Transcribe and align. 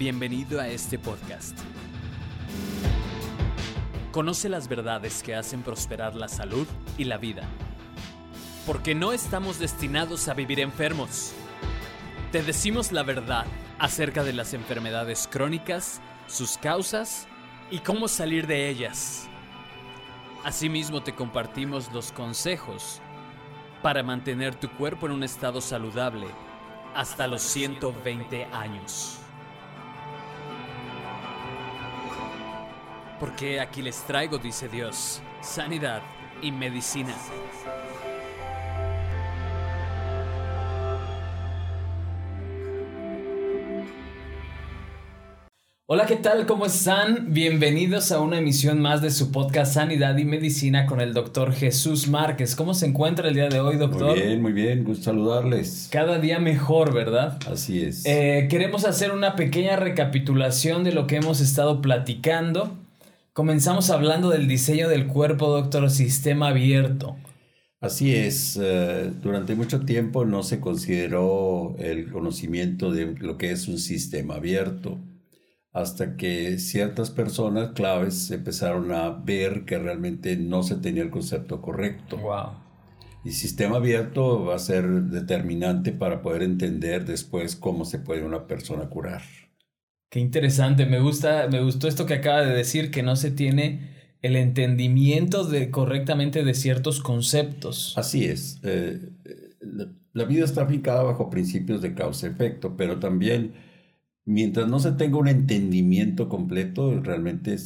Bienvenido 0.00 0.58
a 0.58 0.66
este 0.66 0.98
podcast. 0.98 1.58
Conoce 4.12 4.48
las 4.48 4.66
verdades 4.66 5.22
que 5.22 5.34
hacen 5.34 5.60
prosperar 5.60 6.14
la 6.14 6.26
salud 6.26 6.66
y 6.96 7.04
la 7.04 7.18
vida. 7.18 7.42
Porque 8.64 8.94
no 8.94 9.12
estamos 9.12 9.58
destinados 9.58 10.28
a 10.28 10.32
vivir 10.32 10.58
enfermos. 10.58 11.34
Te 12.32 12.42
decimos 12.42 12.92
la 12.92 13.02
verdad 13.02 13.44
acerca 13.78 14.24
de 14.24 14.32
las 14.32 14.54
enfermedades 14.54 15.28
crónicas, 15.30 16.00
sus 16.28 16.56
causas 16.56 17.28
y 17.70 17.80
cómo 17.80 18.08
salir 18.08 18.46
de 18.46 18.70
ellas. 18.70 19.28
Asimismo 20.44 21.02
te 21.02 21.14
compartimos 21.14 21.92
los 21.92 22.10
consejos 22.10 23.02
para 23.82 24.02
mantener 24.02 24.54
tu 24.54 24.70
cuerpo 24.70 25.04
en 25.04 25.12
un 25.12 25.24
estado 25.24 25.60
saludable 25.60 26.28
hasta 26.94 27.26
los 27.26 27.42
120 27.42 28.46
años. 28.46 29.19
Porque 33.20 33.60
aquí 33.60 33.82
les 33.82 33.98
traigo, 34.06 34.38
dice 34.38 34.66
Dios, 34.68 35.20
sanidad 35.42 36.00
y 36.40 36.52
medicina. 36.52 37.14
Hola, 45.84 46.06
¿qué 46.06 46.16
tal? 46.16 46.46
¿Cómo 46.46 46.64
están? 46.64 47.34
Bienvenidos 47.34 48.10
a 48.10 48.20
una 48.20 48.38
emisión 48.38 48.80
más 48.80 49.02
de 49.02 49.10
su 49.10 49.30
podcast 49.30 49.74
Sanidad 49.74 50.16
y 50.16 50.24
Medicina 50.24 50.86
con 50.86 51.02
el 51.02 51.12
doctor 51.12 51.52
Jesús 51.52 52.08
Márquez. 52.08 52.56
¿Cómo 52.56 52.72
se 52.72 52.86
encuentra 52.86 53.28
el 53.28 53.34
día 53.34 53.50
de 53.50 53.60
hoy, 53.60 53.76
doctor? 53.76 54.12
Muy 54.16 54.20
bien, 54.20 54.40
muy 54.40 54.52
bien, 54.52 54.84
gusto 54.84 55.04
saludarles. 55.04 55.90
Cada 55.92 56.18
día 56.20 56.38
mejor, 56.38 56.94
¿verdad? 56.94 57.38
Así 57.50 57.82
es. 57.82 58.06
Eh, 58.06 58.46
queremos 58.48 58.86
hacer 58.86 59.12
una 59.12 59.36
pequeña 59.36 59.76
recapitulación 59.76 60.84
de 60.84 60.92
lo 60.92 61.06
que 61.06 61.16
hemos 61.16 61.42
estado 61.42 61.82
platicando. 61.82 62.79
Comenzamos 63.40 63.88
hablando 63.88 64.28
del 64.28 64.46
diseño 64.46 64.86
del 64.90 65.06
cuerpo, 65.06 65.48
doctor, 65.48 65.90
sistema 65.90 66.48
abierto. 66.48 67.16
Así 67.80 68.14
es, 68.14 68.60
eh, 68.62 69.10
durante 69.22 69.54
mucho 69.54 69.80
tiempo 69.80 70.26
no 70.26 70.42
se 70.42 70.60
consideró 70.60 71.74
el 71.78 72.12
conocimiento 72.12 72.92
de 72.92 73.14
lo 73.14 73.38
que 73.38 73.50
es 73.52 73.66
un 73.66 73.78
sistema 73.78 74.34
abierto 74.34 74.98
hasta 75.72 76.18
que 76.18 76.58
ciertas 76.58 77.08
personas 77.08 77.70
claves 77.70 78.30
empezaron 78.30 78.92
a 78.92 79.08
ver 79.08 79.64
que 79.64 79.78
realmente 79.78 80.36
no 80.36 80.62
se 80.62 80.76
tenía 80.76 81.02
el 81.02 81.10
concepto 81.10 81.62
correcto. 81.62 82.18
Wow. 82.18 82.50
Y 83.24 83.30
sistema 83.30 83.76
abierto 83.76 84.44
va 84.44 84.56
a 84.56 84.58
ser 84.58 84.84
determinante 85.04 85.92
para 85.92 86.20
poder 86.20 86.42
entender 86.42 87.06
después 87.06 87.56
cómo 87.56 87.86
se 87.86 88.00
puede 88.00 88.22
una 88.22 88.46
persona 88.46 88.90
curar. 88.90 89.22
Qué 90.10 90.20
interesante, 90.20 90.86
me 90.86 91.00
gusta, 91.00 91.48
me 91.50 91.62
gustó 91.62 91.88
esto 91.88 92.04
que 92.04 92.14
acaba 92.14 92.42
de 92.42 92.52
decir, 92.52 92.90
que 92.90 93.02
no 93.02 93.16
se 93.16 93.30
tiene 93.30 93.90
el 94.22 94.36
entendimiento 94.36 95.44
de 95.44 95.70
correctamente 95.70 96.44
de 96.44 96.54
ciertos 96.54 97.00
conceptos. 97.00 97.94
Así 97.96 98.24
es. 98.24 98.60
Eh, 98.64 98.98
la 100.12 100.24
vida 100.24 100.44
está 100.44 100.62
aplicada 100.62 101.04
bajo 101.04 101.30
principios 101.30 101.80
de 101.80 101.94
causa-efecto, 101.94 102.76
pero 102.76 102.98
también 102.98 103.54
mientras 104.24 104.68
no 104.68 104.78
se 104.80 104.92
tenga 104.92 105.18
un 105.18 105.28
entendimiento 105.28 106.28
completo, 106.28 107.00
realmente 107.00 107.56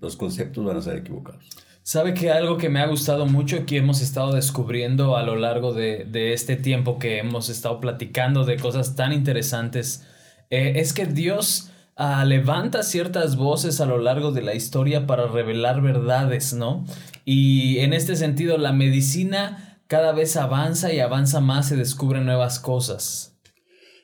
los 0.00 0.16
conceptos 0.16 0.64
van 0.64 0.76
a 0.76 0.82
ser 0.82 0.96
equivocados. 0.96 1.48
Sabe 1.82 2.12
que 2.12 2.30
algo 2.30 2.58
que 2.58 2.68
me 2.68 2.80
ha 2.80 2.86
gustado 2.86 3.24
mucho 3.24 3.64
que 3.64 3.78
hemos 3.78 4.02
estado 4.02 4.34
descubriendo 4.34 5.16
a 5.16 5.22
lo 5.22 5.36
largo 5.36 5.72
de, 5.72 6.34
este 6.34 6.56
tiempo 6.56 6.98
que 6.98 7.18
hemos 7.18 7.48
estado 7.48 7.80
platicando 7.80 8.44
de 8.44 8.56
cosas 8.58 8.94
tan 8.94 9.14
interesantes, 9.14 10.06
eh, 10.50 10.74
es 10.76 10.92
que 10.92 11.06
Dios 11.06 11.70
ah, 11.98 12.24
levanta 12.24 12.82
ciertas 12.82 13.36
voces 13.36 13.82
a 13.82 13.86
lo 13.86 13.98
largo 13.98 14.32
de 14.32 14.40
la 14.40 14.54
historia 14.54 15.06
para 15.06 15.26
revelar 15.26 15.82
verdades, 15.82 16.54
¿no? 16.54 16.86
Y 17.26 17.78
en 17.80 17.92
este 17.92 18.16
sentido, 18.16 18.56
la 18.56 18.72
medicina 18.72 19.80
cada 19.88 20.12
vez 20.12 20.36
avanza 20.36 20.92
y 20.92 21.00
avanza 21.00 21.40
más, 21.40 21.68
se 21.68 21.76
descubren 21.76 22.24
nuevas 22.24 22.60
cosas. 22.60 23.36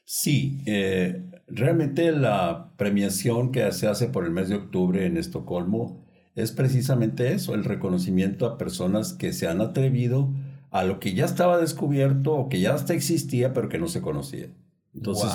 Sí, 0.04 0.60
eh, 0.66 1.22
realmente 1.46 2.12
la 2.12 2.72
premiación 2.76 3.52
que 3.52 3.70
se 3.72 3.86
hace 3.86 4.08
por 4.08 4.24
el 4.24 4.30
mes 4.30 4.48
de 4.48 4.56
octubre 4.56 5.06
en 5.06 5.16
Estocolmo 5.16 6.04
es 6.34 6.52
precisamente 6.52 7.32
eso, 7.32 7.54
el 7.54 7.64
reconocimiento 7.64 8.46
a 8.46 8.58
personas 8.58 9.12
que 9.12 9.32
se 9.32 9.46
han 9.46 9.60
atrevido 9.60 10.32
a 10.70 10.84
lo 10.84 10.98
que 10.98 11.14
ya 11.14 11.24
estaba 11.24 11.58
descubierto 11.58 12.32
o 12.32 12.48
que 12.48 12.60
ya 12.60 12.74
hasta 12.74 12.94
existía 12.94 13.52
pero 13.52 13.68
que 13.68 13.78
no 13.78 13.86
se 13.86 14.02
conocía. 14.02 14.48
Entonces 14.94 15.32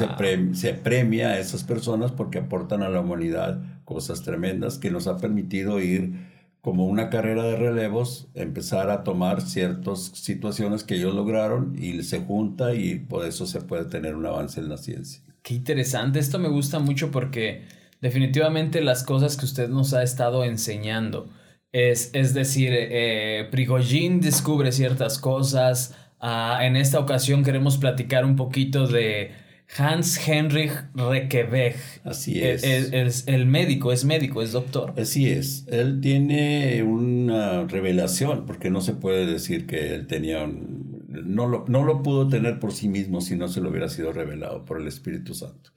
se, 0.53 0.73
premia 0.73 1.29
a 1.29 1.39
esas 1.39 1.63
personas 1.63 2.11
porque 2.11 2.39
aportan 2.39 2.81
a 2.81 2.89
la 2.89 3.01
humanidad 3.01 3.61
cosas 3.83 4.23
tremendas 4.23 4.77
que 4.77 4.89
nos 4.89 5.07
ha 5.07 5.17
permitido 5.17 5.81
ir 5.81 6.13
como 6.61 6.85
una 6.85 7.09
carrera 7.09 7.43
de 7.43 7.55
relevos, 7.55 8.27
empezar 8.35 8.89
a 8.89 9.03
tomar 9.03 9.41
ciertas 9.41 10.11
situaciones 10.13 10.83
que 10.83 10.95
ellos 10.95 11.13
lograron 11.13 11.75
y 11.77 12.03
se 12.03 12.19
junta 12.19 12.73
y 12.73 12.95
por 12.95 13.25
eso 13.25 13.45
se 13.45 13.61
puede 13.61 13.85
tener 13.85 14.15
un 14.15 14.25
avance 14.25 14.59
en 14.59 14.69
la 14.69 14.77
ciencia. 14.77 15.21
Qué 15.41 15.55
interesante, 15.55 16.19
esto 16.19 16.37
me 16.39 16.49
gusta 16.49 16.79
mucho 16.79 17.11
porque 17.11 17.63
definitivamente 18.01 18.81
las 18.81 19.03
cosas 19.03 19.37
que 19.37 19.45
usted 19.45 19.69
nos 19.69 19.93
ha 19.93 20.03
estado 20.03 20.43
enseñando, 20.43 21.29
es, 21.71 22.09
es 22.13 22.33
decir, 22.33 22.71
eh, 22.73 23.47
Prigogine 23.51 24.19
descubre 24.19 24.71
ciertas 24.71 25.17
cosas, 25.17 25.95
ah, 26.19 26.59
en 26.61 26.75
esta 26.75 26.99
ocasión 26.99 27.43
queremos 27.43 27.77
platicar 27.77 28.25
un 28.25 28.35
poquito 28.35 28.87
de 28.87 29.31
Hans 29.77 30.17
Heinrich 30.27 30.71
Reckeweg. 30.95 31.75
Así 32.03 32.41
es. 32.41 32.63
Es, 32.63 33.27
el 33.27 33.45
médico, 33.45 33.91
es 33.91 34.03
médico, 34.03 34.41
es 34.41 34.51
doctor. 34.51 34.93
Así 34.97 35.29
es. 35.29 35.65
Él 35.67 36.01
tiene 36.01 36.81
una 36.83 37.65
revelación, 37.65 38.45
porque 38.45 38.69
no 38.69 38.81
se 38.81 38.93
puede 38.93 39.25
decir 39.25 39.67
que 39.67 39.93
él 39.93 40.07
tenía 40.07 40.43
un, 40.43 41.05
no 41.07 41.47
lo, 41.47 41.65
no 41.67 41.83
lo 41.83 42.01
pudo 42.01 42.27
tener 42.27 42.59
por 42.59 42.73
sí 42.73 42.87
mismo 42.87 43.21
si 43.21 43.35
no 43.35 43.47
se 43.47 43.61
lo 43.61 43.69
hubiera 43.69 43.89
sido 43.89 44.11
revelado 44.11 44.65
por 44.65 44.81
el 44.81 44.87
Espíritu 44.87 45.33
Santo. 45.33 45.71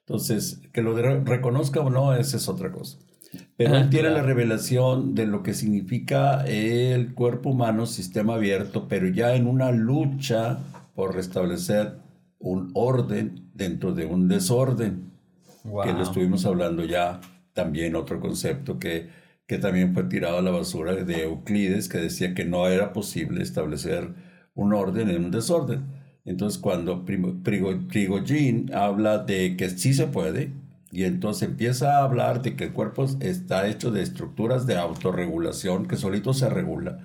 Entonces, 0.00 0.60
que 0.72 0.82
lo 0.82 0.96
reconozca 0.96 1.80
o 1.80 1.90
no, 1.90 2.14
esa 2.14 2.36
es 2.36 2.48
otra 2.48 2.72
cosa. 2.72 2.98
Pero 3.56 3.76
él 3.76 3.90
tiene 3.90 4.08
la 4.08 4.22
revelación 4.22 5.14
de 5.14 5.26
lo 5.26 5.42
que 5.42 5.52
significa 5.52 6.44
el 6.46 7.12
cuerpo 7.12 7.50
humano, 7.50 7.84
sistema 7.84 8.34
abierto, 8.34 8.88
pero 8.88 9.06
ya 9.08 9.34
en 9.34 9.46
una 9.46 9.70
lucha 9.70 10.60
por 10.94 11.14
restablecer 11.14 11.96
un 12.38 12.70
orden 12.74 13.50
dentro 13.54 13.94
de 13.94 14.06
un 14.06 14.28
desorden. 14.28 15.12
Que 15.62 15.92
lo 15.92 16.02
estuvimos 16.02 16.46
hablando 16.46 16.84
ya, 16.84 17.20
también 17.52 17.96
otro 17.96 18.20
concepto 18.20 18.78
que, 18.78 19.08
que 19.46 19.58
también 19.58 19.92
fue 19.92 20.04
tirado 20.04 20.38
a 20.38 20.42
la 20.42 20.50
basura 20.50 20.94
de 20.94 21.24
Euclides, 21.24 21.88
que 21.88 21.98
decía 21.98 22.34
que 22.34 22.44
no 22.44 22.66
era 22.68 22.92
posible 22.92 23.42
establecer 23.42 24.14
un 24.54 24.72
orden 24.72 25.10
en 25.10 25.24
un 25.24 25.30
desorden. 25.30 25.86
Entonces, 26.24 26.58
cuando 26.58 27.04
Prigogine 27.04 28.72
habla 28.74 29.18
de 29.18 29.56
que 29.56 29.70
sí 29.70 29.94
se 29.94 30.06
puede, 30.06 30.52
y 30.90 31.04
entonces 31.04 31.48
empieza 31.48 31.98
a 31.98 32.04
hablar 32.04 32.42
de 32.42 32.56
que 32.56 32.64
el 32.64 32.72
cuerpo 32.72 33.06
está 33.20 33.66
hecho 33.68 33.90
de 33.90 34.02
estructuras 34.02 34.66
de 34.66 34.76
autorregulación 34.76 35.86
que 35.86 35.96
solito 35.96 36.32
se 36.32 36.48
regula. 36.48 36.98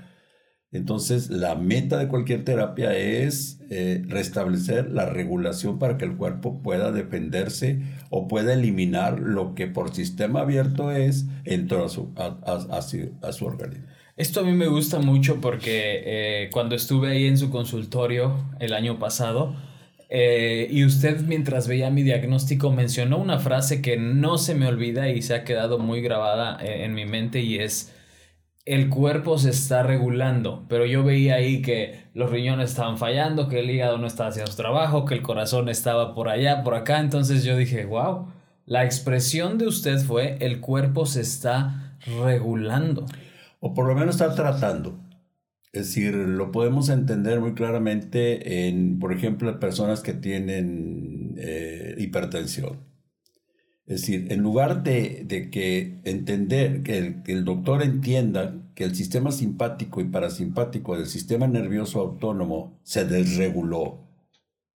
Entonces, 0.74 1.30
la 1.30 1.54
meta 1.54 2.00
de 2.00 2.08
cualquier 2.08 2.44
terapia 2.44 2.98
es 2.98 3.60
eh, 3.70 4.04
restablecer 4.08 4.90
la 4.90 5.06
regulación 5.06 5.78
para 5.78 5.98
que 5.98 6.06
el 6.06 6.16
cuerpo 6.16 6.62
pueda 6.64 6.92
defenderse 6.92 7.80
o 8.10 8.28
pueda 8.28 8.54
eliminar 8.54 9.20
lo 9.20 9.54
que 9.54 9.68
por 9.68 9.94
sistema 9.94 10.42
abierto 10.42 10.92
es 10.92 11.28
dentro 11.44 11.86
a 11.86 11.90
su, 11.90 12.12
a 12.16 13.32
su 13.32 13.46
organismo. 13.46 13.88
Esto 14.18 14.42
a 14.42 14.44
mí 14.44 14.52
me 14.52 14.68
gusta 14.68 15.00
mucho 15.00 15.42
porque 15.42 16.02
eh, 16.06 16.50
cuando 16.52 16.76
estuve 16.76 17.12
ahí 17.12 17.26
en 17.26 17.38
su 17.38 17.52
consultorio 17.52 18.36
el 18.60 18.74
año 18.74 18.98
pasado, 18.98 19.56
eh, 20.10 20.68
y 20.72 20.86
usted 20.86 21.22
mientras 21.22 21.68
veía 21.68 21.90
mi 21.92 22.02
diagnóstico 22.04 22.72
mencionó 22.72 23.18
una 23.18 23.40
frase 23.40 23.82
que 23.82 23.98
no 23.98 24.40
se 24.40 24.54
me 24.54 24.68
olvida 24.68 25.10
y 25.10 25.22
se 25.22 25.36
ha 25.36 25.44
quedado 25.44 25.80
muy 25.80 26.02
grabada 26.02 26.60
en 26.62 26.94
mi 26.94 27.06
mente 27.06 27.42
y 27.42 27.58
es, 27.58 27.93
el 28.66 28.90
cuerpo 28.90 29.38
se 29.38 29.50
está 29.50 29.84
regulando, 29.84 30.66
pero 30.70 30.86
yo 30.86 31.04
veía 31.04 31.36
ahí 31.36 31.62
que 31.62 32.06
los 32.14 32.30
riñones 32.32 32.72
estaban 32.72 32.98
fallando, 32.98 33.50
que 33.50 33.60
el 33.60 33.70
hígado 33.70 33.98
no 33.98 34.08
estaba 34.08 34.30
haciendo 34.30 34.52
su 34.52 34.58
trabajo, 34.58 35.06
que 35.06 35.16
el 35.16 35.22
corazón 35.22 35.68
estaba 35.68 36.16
por 36.16 36.30
allá, 36.30 36.64
por 36.64 36.76
acá, 36.76 37.00
entonces 37.00 37.44
yo 37.44 37.58
dije, 37.58 37.86
wow, 37.86 38.28
la 38.66 38.86
expresión 38.86 39.58
de 39.58 39.68
usted 39.68 40.00
fue, 40.00 40.38
el 40.40 40.62
cuerpo 40.62 41.06
se 41.06 41.22
está 41.22 41.98
regulando 42.22 43.06
o 43.60 43.74
por 43.74 43.88
lo 43.88 43.96
menos 43.96 44.16
estar 44.16 44.36
tratando. 44.36 45.00
Es 45.72 45.88
decir, 45.88 46.14
lo 46.14 46.52
podemos 46.52 46.90
entender 46.90 47.40
muy 47.40 47.54
claramente 47.56 48.68
en, 48.68 49.00
por 49.00 49.12
ejemplo, 49.12 49.60
personas 49.60 50.02
que 50.02 50.14
tienen 50.14 51.36
eh, 51.38 51.96
hipertensión. 51.98 52.93
Es 53.86 54.02
decir, 54.02 54.32
en 54.32 54.42
lugar 54.42 54.84
de, 54.84 55.24
de 55.26 55.50
que 55.50 56.00
entender, 56.06 56.84
que 56.84 56.98
el, 56.98 57.24
que 57.24 57.34
el, 57.34 57.44
doctor 57.44 57.84
entienda 57.84 58.56
que 58.76 58.86
el 58.86 58.96
sistema 58.96 59.32
simpático 59.32 60.00
y 60.00 60.06
parasimpático 60.06 60.96
del 60.96 61.08
sistema 61.08 61.48
nervioso 61.48 62.00
autónomo 62.00 62.80
se 62.84 63.04
desreguló 63.06 64.08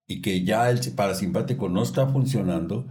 y 0.07 0.21
que 0.21 0.43
ya 0.43 0.69
el 0.69 0.79
parasimpático 0.93 1.69
no 1.69 1.83
está 1.83 2.07
funcionando, 2.07 2.85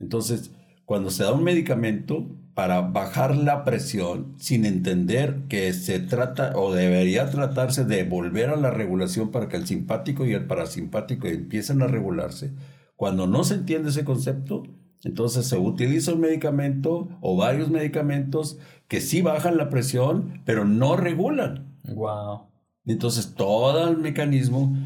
entonces 0.00 0.50
cuando 0.84 1.10
se 1.10 1.22
da 1.22 1.32
un 1.32 1.44
medicamento 1.44 2.26
para 2.54 2.80
bajar 2.80 3.36
la 3.36 3.64
presión 3.64 4.34
sin 4.38 4.64
entender 4.64 5.44
que 5.48 5.72
se 5.72 6.00
trata 6.00 6.52
o 6.56 6.74
debería 6.74 7.30
tratarse 7.30 7.84
de 7.84 8.02
volver 8.02 8.50
a 8.50 8.56
la 8.56 8.72
regulación 8.72 9.30
para 9.30 9.48
que 9.48 9.56
el 9.56 9.68
simpático 9.68 10.26
y 10.26 10.32
el 10.32 10.46
parasimpático 10.46 11.28
empiecen 11.28 11.80
a 11.82 11.86
regularse, 11.86 12.52
cuando 12.96 13.28
no 13.28 13.44
se 13.44 13.54
entiende 13.54 13.90
ese 13.90 14.04
concepto, 14.04 14.64
entonces 15.04 15.46
se 15.46 15.56
utiliza 15.56 16.14
un 16.14 16.20
medicamento 16.20 17.08
o 17.20 17.36
varios 17.36 17.70
medicamentos 17.70 18.58
que 18.88 19.00
sí 19.00 19.22
bajan 19.22 19.56
la 19.56 19.70
presión, 19.70 20.42
pero 20.44 20.64
no 20.64 20.96
regulan. 20.96 21.76
Wow. 21.84 22.48
Entonces 22.84 23.34
todo 23.34 23.88
el 23.88 23.98
mecanismo 23.98 24.76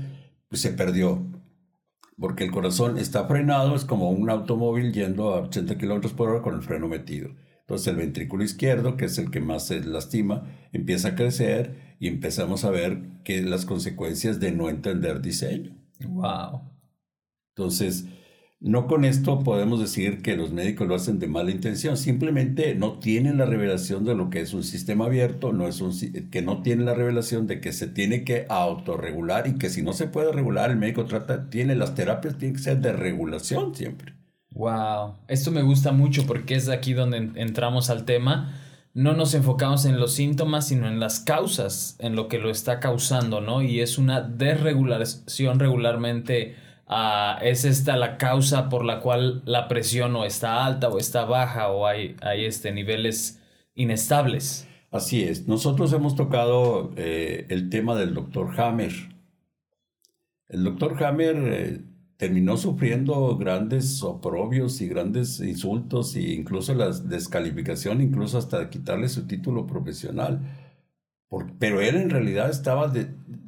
pues, 0.48 0.60
se 0.60 0.70
perdió. 0.70 1.22
Porque 2.16 2.44
el 2.44 2.52
corazón 2.52 2.96
está 2.96 3.26
frenado, 3.26 3.74
es 3.74 3.84
como 3.84 4.10
un 4.10 4.30
automóvil 4.30 4.92
yendo 4.92 5.34
a 5.34 5.40
80 5.40 5.76
kilómetros 5.78 6.12
por 6.12 6.28
hora 6.28 6.42
con 6.42 6.54
el 6.54 6.62
freno 6.62 6.86
metido. 6.86 7.30
Entonces 7.62 7.88
el 7.88 7.96
ventrículo 7.96 8.44
izquierdo, 8.44 8.96
que 8.96 9.06
es 9.06 9.18
el 9.18 9.32
que 9.32 9.40
más 9.40 9.66
se 9.66 9.80
lastima, 9.80 10.44
empieza 10.72 11.08
a 11.08 11.14
crecer 11.16 11.96
y 11.98 12.06
empezamos 12.06 12.64
a 12.64 12.70
ver 12.70 13.02
que 13.24 13.42
las 13.42 13.64
consecuencias 13.64 14.38
de 14.38 14.52
no 14.52 14.68
entender 14.68 15.22
diseño. 15.22 15.76
Wow. 16.06 16.60
Entonces, 17.56 18.06
no 18.64 18.86
con 18.86 19.04
esto 19.04 19.40
podemos 19.40 19.78
decir 19.78 20.22
que 20.22 20.36
los 20.36 20.50
médicos 20.50 20.88
lo 20.88 20.94
hacen 20.94 21.18
de 21.18 21.26
mala 21.26 21.50
intención, 21.50 21.98
simplemente 21.98 22.74
no 22.74 22.98
tienen 22.98 23.36
la 23.36 23.44
revelación 23.44 24.06
de 24.06 24.14
lo 24.14 24.30
que 24.30 24.40
es 24.40 24.54
un 24.54 24.64
sistema 24.64 25.04
abierto, 25.04 25.52
no 25.52 25.68
es 25.68 25.82
un, 25.82 25.92
que 26.30 26.40
no 26.40 26.62
tienen 26.62 26.86
la 26.86 26.94
revelación 26.94 27.46
de 27.46 27.60
que 27.60 27.72
se 27.72 27.88
tiene 27.88 28.24
que 28.24 28.46
autorregular 28.48 29.46
y 29.48 29.58
que 29.58 29.68
si 29.68 29.82
no 29.82 29.92
se 29.92 30.06
puede 30.06 30.32
regular, 30.32 30.70
el 30.70 30.78
médico 30.78 31.04
trata, 31.04 31.50
tiene 31.50 31.74
las 31.74 31.94
terapias, 31.94 32.38
tienen 32.38 32.56
que 32.56 32.62
ser 32.62 32.78
de 32.78 32.94
regulación 32.94 33.74
siempre. 33.74 34.14
Wow, 34.52 35.16
esto 35.28 35.50
me 35.50 35.60
gusta 35.60 35.92
mucho 35.92 36.24
porque 36.26 36.54
es 36.54 36.70
aquí 36.70 36.94
donde 36.94 37.32
entramos 37.34 37.90
al 37.90 38.06
tema. 38.06 38.58
No 38.94 39.12
nos 39.12 39.34
enfocamos 39.34 39.84
en 39.84 40.00
los 40.00 40.14
síntomas, 40.14 40.68
sino 40.68 40.88
en 40.88 41.00
las 41.00 41.20
causas, 41.20 41.96
en 41.98 42.16
lo 42.16 42.28
que 42.28 42.38
lo 42.38 42.48
está 42.48 42.80
causando, 42.80 43.42
¿no? 43.42 43.60
Y 43.60 43.80
es 43.80 43.98
una 43.98 44.22
desregulación 44.22 45.58
regularmente 45.58 46.54
es 47.42 47.64
esta 47.64 47.96
la 47.96 48.18
causa 48.18 48.68
por 48.68 48.84
la 48.84 49.00
cual 49.00 49.42
la 49.44 49.68
presión 49.68 50.14
o 50.16 50.24
está 50.24 50.64
alta 50.64 50.88
o 50.88 50.98
está 50.98 51.24
baja 51.24 51.70
o 51.70 51.86
hay, 51.86 52.16
hay 52.22 52.44
este, 52.44 52.72
niveles 52.72 53.40
inestables. 53.74 54.68
Así 54.90 55.22
es. 55.24 55.48
Nosotros 55.48 55.92
hemos 55.92 56.14
tocado 56.14 56.92
eh, 56.96 57.46
el 57.48 57.68
tema 57.68 57.96
del 57.96 58.14
doctor 58.14 58.60
Hammer. 58.60 58.92
El 60.48 60.62
doctor 60.62 61.02
Hammer 61.02 61.36
eh, 61.36 61.80
terminó 62.16 62.56
sufriendo 62.56 63.36
grandes 63.36 64.02
oprobios 64.04 64.80
y 64.80 64.88
grandes 64.88 65.40
insultos 65.40 66.14
e 66.14 66.34
incluso 66.34 66.74
la 66.74 66.90
descalificación, 66.90 68.02
incluso 68.02 68.38
hasta 68.38 68.70
quitarle 68.70 69.08
su 69.08 69.26
título 69.26 69.66
profesional 69.66 70.40
pero 71.58 71.80
él 71.80 71.96
en 71.96 72.10
realidad 72.10 72.50
estaba, 72.50 72.92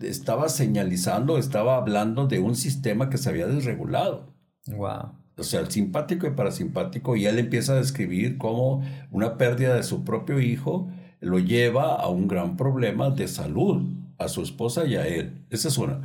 estaba 0.01 0.49
señalizando, 0.49 1.39
estaba 1.39 1.77
hablando 1.77 2.27
de 2.27 2.41
un 2.41 2.57
sistema 2.57 3.11
que 3.11 3.19
se 3.19 3.29
había 3.29 3.47
desregulado. 3.47 4.33
Wow. 4.67 5.13
O 5.39 5.43
sea, 5.43 5.61
el 5.61 5.71
simpático 5.71 6.27
y 6.27 6.31
parasimpático, 6.31 7.15
y 7.15 7.27
él 7.27 7.39
empieza 7.39 7.75
a 7.75 7.77
describir 7.77 8.39
cómo 8.39 8.83
una 9.11 9.37
pérdida 9.37 9.75
de 9.75 9.83
su 9.83 10.03
propio 10.03 10.41
hijo 10.41 10.89
lo 11.21 11.39
lleva 11.39 11.95
a 11.95 12.09
un 12.09 12.27
gran 12.27 12.57
problema 12.57 13.11
de 13.11 13.29
salud, 13.29 13.83
a 14.19 14.29
su 14.29 14.43
esposa 14.43 14.87
y 14.87 14.97
a 14.97 15.07
él. 15.07 15.45
Esa 15.51 15.69
es 15.69 15.77
una. 15.77 16.01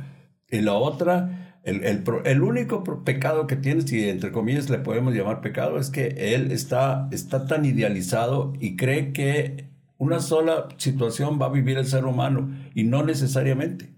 Y 0.50 0.60
la 0.60 0.74
otra, 0.74 1.58
el, 1.64 1.82
el, 1.84 2.04
el, 2.26 2.42
único 2.42 2.84
pecado 3.04 3.46
que 3.46 3.56
tiene, 3.56 3.80
si 3.82 4.06
entre 4.08 4.32
comillas 4.32 4.68
le 4.68 4.78
podemos 4.78 5.14
llamar 5.14 5.40
pecado, 5.40 5.78
es 5.78 5.88
que 5.88 6.34
él 6.34 6.52
está, 6.52 7.08
está 7.10 7.46
tan 7.46 7.64
idealizado 7.64 8.52
y 8.60 8.76
cree 8.76 9.14
que 9.14 9.71
una 10.02 10.18
sola 10.18 10.66
situación 10.78 11.38
va 11.40 11.46
a 11.46 11.50
vivir 11.50 11.78
el 11.78 11.86
ser 11.86 12.06
humano 12.06 12.50
y 12.74 12.82
no 12.82 13.04
necesariamente. 13.04 13.94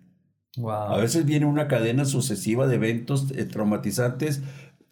A 0.68 0.98
veces 0.98 1.24
viene 1.24 1.46
una 1.46 1.66
cadena 1.66 2.04
sucesiva 2.04 2.66
de 2.66 2.74
eventos 2.74 3.30
eh, 3.34 3.46
traumatizantes 3.46 4.42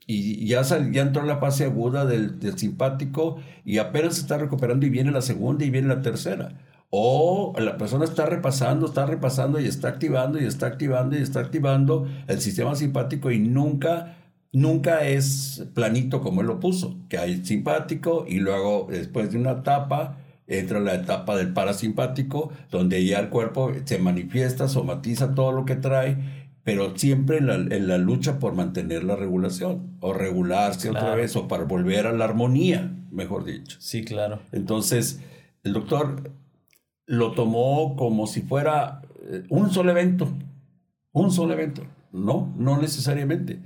y 0.06 0.47
ya, 0.47 0.62
ya 0.62 1.03
entró 1.03 1.23
la 1.26 1.37
fase 1.37 1.64
aguda 1.64 2.06
del, 2.06 2.41
simpático 2.59 3.37
y 3.62 3.76
apenas 3.76 4.14
se 4.14 4.23
está 4.23 4.38
recuperando 4.38 4.87
y 4.87 4.88
viene 4.88 5.11
la 5.11 5.20
segunda 5.20 5.67
y 5.67 5.70
viene 5.70 5.88
la 5.88 6.00
tercera. 6.00 6.59
O 6.88 7.53
la 7.58 7.76
persona 7.76 8.06
está 8.06 8.25
repasando, 8.25 8.87
está 8.87 9.05
repasando 9.05 9.61
y 9.61 9.67
está 9.67 9.88
activando 9.88 10.41
y 10.41 10.47
está 10.47 10.67
activando 10.67 11.19
y 11.19 11.20
está 11.20 11.41
activando 11.41 12.08
el 12.26 12.41
sistema 12.41 12.75
simpático 12.75 13.31
y 13.31 13.38
nunca, 13.38 14.17
nunca 14.50 15.06
es 15.06 15.62
planito 15.75 16.23
como 16.23 16.41
él 16.41 16.47
lo 16.47 16.58
puso, 16.58 16.97
que 17.11 17.19
hay 17.19 17.44
simpático 17.44 18.25
y 18.26 18.38
luego 18.38 18.87
después 18.91 19.31
de 19.31 19.37
una 19.37 19.50
etapa 19.50 20.21
entra 20.47 20.81
la 20.81 20.94
etapa 20.94 21.37
del 21.37 21.53
parasimpático, 21.53 22.53
donde 22.71 23.05
ya 23.05 23.19
el 23.21 23.29
cuerpo 23.29 23.73
se 23.85 23.99
manifiesta, 23.99 24.69
somatiza 24.69 25.35
todo 25.35 25.53
lo 25.53 25.65
que 25.65 25.77
trae, 25.77 26.17
pero 26.65 26.97
siempre 26.97 27.39
en 27.39 27.89
la, 27.89 27.99
lucha 27.99 28.39
por 28.39 28.55
mantener 28.55 29.05
la 29.05 29.17
regulación, 29.17 29.97
o 30.00 30.12
regularse 30.12 30.91
otra 30.91 31.15
vez, 31.15 31.35
o 31.37 31.49
para 31.49 31.65
volver 31.65 32.06
a 32.06 32.12
la 32.12 32.25
armonía, 32.25 32.94
mejor 33.11 33.44
dicho. 33.44 33.77
Sí, 33.81 34.05
claro. 34.05 34.41
Entonces, 34.53 35.21
el 35.65 35.73
doctor 35.73 36.31
lo 37.06 37.33
tomó 37.33 37.97
como 37.97 38.27
si 38.27 38.43
fuera 38.43 39.03
eh, 39.25 39.44
un 39.49 39.71
solo 39.71 39.91
evento, 39.91 40.29
un 41.12 41.31
solo 41.33 41.53
evento. 41.55 41.83
No, 42.12 42.55
no 42.56 42.81
necesariamente. 42.81 43.61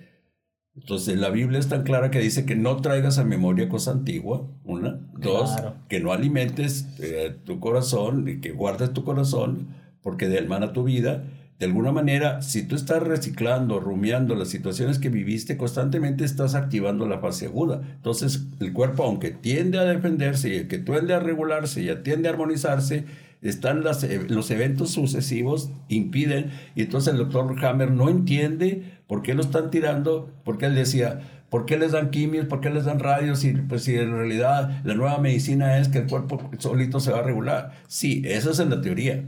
Entonces 0.77 1.19
la 1.19 1.31
Biblia 1.31 1.59
es 1.59 1.69
tan 1.69 1.83
clara 1.83 2.11
que 2.11 2.21
dice 2.21 2.45
que 2.45 2.55
no 2.55 2.77
traigas 2.77 3.19
a 3.19 3.25
memoria 3.25 3.69
cosa 3.69 3.93
antigua, 3.93 4.47
una. 4.65 5.01
Dos, 5.19 5.57
que 5.89 6.01
no 6.01 6.13
alimentes 6.13 6.87
eh, 7.01 7.35
tu 7.45 7.59
corazón 7.59 8.29
y 8.29 8.41
que 8.41 8.53
guardes 8.53 8.93
tu 8.93 9.03
corazón 9.03 9.69
porque 10.03 10.29
de 10.29 10.39
a 10.39 10.73
tu 10.73 10.85
vida. 10.85 11.25
De 11.59 11.65
alguna 11.65 11.91
manera, 11.91 12.43
si 12.43 12.63
tú 12.63 12.77
estás 12.77 13.03
reciclando, 13.03 13.81
rumiando 13.81 14.35
las 14.35 14.49
situaciones 14.49 14.99
que 14.99 15.09
viviste, 15.09 15.57
constantemente 15.57 16.25
estás 16.25 16.55
activando 16.55 17.09
la 17.09 17.19
fase 17.19 17.47
aguda. 17.47 17.81
Entonces, 17.97 18.47
el 18.61 18.75
cuerpo, 18.75 19.05
aunque 19.05 19.31
tiende 19.31 19.79
a 19.79 19.85
defenderse 19.85 20.55
y 20.55 20.69
que 20.69 20.79
tiende 20.79 21.15
a 21.15 21.19
regularse 21.19 21.83
y 21.83 22.03
tiende 22.03 22.29
a 22.29 22.33
armonizarse, 22.33 23.07
están 23.41 23.83
las, 23.85 24.05
eh, 24.05 24.21
los 24.29 24.51
eventos 24.51 24.91
sucesivos, 24.91 25.71
impiden, 25.89 26.51
y 26.75 26.83
entonces 26.83 27.13
el 27.13 27.19
doctor 27.19 27.65
Hammer 27.65 27.91
no 27.91 28.09
entiende 28.09 28.96
por 29.07 29.23
qué 29.23 29.35
lo 29.35 29.43
están 29.43 29.71
tirando, 29.71 30.31
porque 30.45 30.67
él 30.67 30.75
decía, 30.75 31.21
¿por 31.51 31.67
qué 31.67 31.79
les 31.79 31.93
dan 31.93 32.11
quimios? 32.11 32.47
¿Por 32.47 32.61
qué 32.61 32.71
les 32.71 32.85
dan 32.85 32.99
radios? 32.99 33.45
Y 33.45 33.53
pues 33.53 33.85
si 33.85 33.97
en 33.97 34.13
realidad 34.13 34.81
la 34.85 34.95
nueva 34.95 35.19
medicina 35.19 35.79
es 35.79 35.89
que 35.89 35.99
el 35.99 36.07
cuerpo 36.07 36.51
solito 36.59 37.01
se 37.01 37.13
va 37.13 37.21
a 37.21 37.23
regular. 37.23 37.73
Sí, 37.87 38.23
eso 38.25 38.51
es 38.51 38.59
en 38.59 38.71
la 38.71 38.81
teoría. 38.81 39.25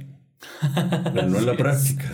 Pero 1.15 1.29
no 1.29 1.39
en 1.39 1.47
la 1.47 1.53
práctica. 1.57 2.05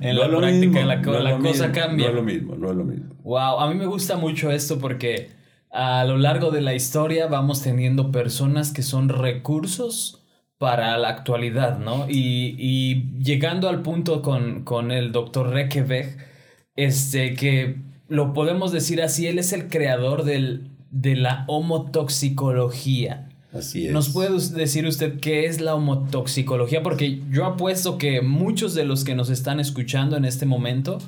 En 0.00 0.16
la 0.16 0.28
práctica 0.28 0.84
la, 0.84 1.02
cosa 1.38 1.72
cambia. 1.72 2.06
No 2.06 2.10
es 2.10 2.16
lo 2.16 2.22
mismo, 2.22 2.56
no 2.56 2.70
es 2.70 2.76
lo 2.76 2.84
mismo. 2.84 3.14
Wow, 3.22 3.60
a 3.60 3.68
mí 3.68 3.74
me 3.76 3.86
gusta 3.86 4.16
mucho 4.16 4.50
esto 4.50 4.78
porque 4.78 5.30
a 5.70 6.04
lo 6.04 6.18
largo 6.18 6.50
de 6.50 6.60
la 6.60 6.74
historia 6.74 7.26
vamos 7.26 7.62
teniendo 7.62 8.12
personas 8.12 8.72
que 8.72 8.82
son 8.82 9.08
recursos 9.08 10.22
para 10.58 10.96
la 10.96 11.08
actualidad, 11.08 11.78
¿no? 11.78 12.06
Y, 12.08 13.10
llegando 13.18 13.68
al 13.68 13.82
punto 13.82 14.22
con, 14.22 14.62
con 14.62 14.92
el 14.92 15.10
doctor 15.10 15.48
Rekebeck, 15.50 16.31
este, 16.76 17.34
que 17.34 17.80
lo 18.08 18.32
podemos 18.32 18.72
decir 18.72 19.02
así, 19.02 19.26
él 19.26 19.38
es 19.38 19.52
el 19.52 19.68
creador 19.68 20.24
del, 20.24 20.70
de 20.90 21.16
la 21.16 21.44
homotoxicología. 21.48 23.28
Así 23.52 23.86
es. 23.86 23.92
¿Nos 23.92 24.10
puede 24.10 24.30
decir 24.54 24.86
usted 24.86 25.20
qué 25.20 25.46
es 25.46 25.60
la 25.60 25.74
homotoxicología? 25.74 26.82
Porque 26.82 27.22
yo 27.30 27.44
apuesto 27.44 27.98
que 27.98 28.22
muchos 28.22 28.74
de 28.74 28.84
los 28.84 29.04
que 29.04 29.14
nos 29.14 29.28
están 29.30 29.60
escuchando 29.60 30.16
en 30.16 30.24
este 30.24 30.46
momento, 30.46 30.98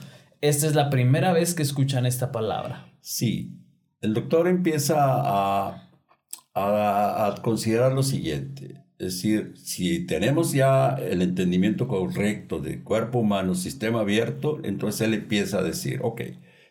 esta 0.41 0.67
es 0.67 0.75
la 0.75 0.91
primera 0.91 1.33
vez 1.33 1.55
que 1.55 1.63
escuchan 1.63 2.05
esta 2.05 2.33
palabra. 2.33 2.93
Sí. 3.01 3.59
El 4.03 4.13
doctor 4.13 4.47
empieza 4.49 4.97
a, 4.99 5.89
a, 6.53 7.27
a 7.27 7.35
considerar 7.43 7.93
lo 7.93 8.03
siguiente. 8.03 8.84
Es 9.05 9.17
decir, 9.17 9.53
si 9.57 10.07
tenemos 10.07 10.53
ya 10.53 10.95
el 10.95 11.21
entendimiento 11.21 11.87
correcto 11.87 12.59
de 12.59 12.83
cuerpo 12.83 13.19
humano, 13.19 13.55
sistema 13.55 14.01
abierto, 14.01 14.61
entonces 14.65 15.03
él 15.03 15.13
empieza 15.13 15.59
a 15.59 15.63
decir, 15.63 16.01
ok, 16.03 16.23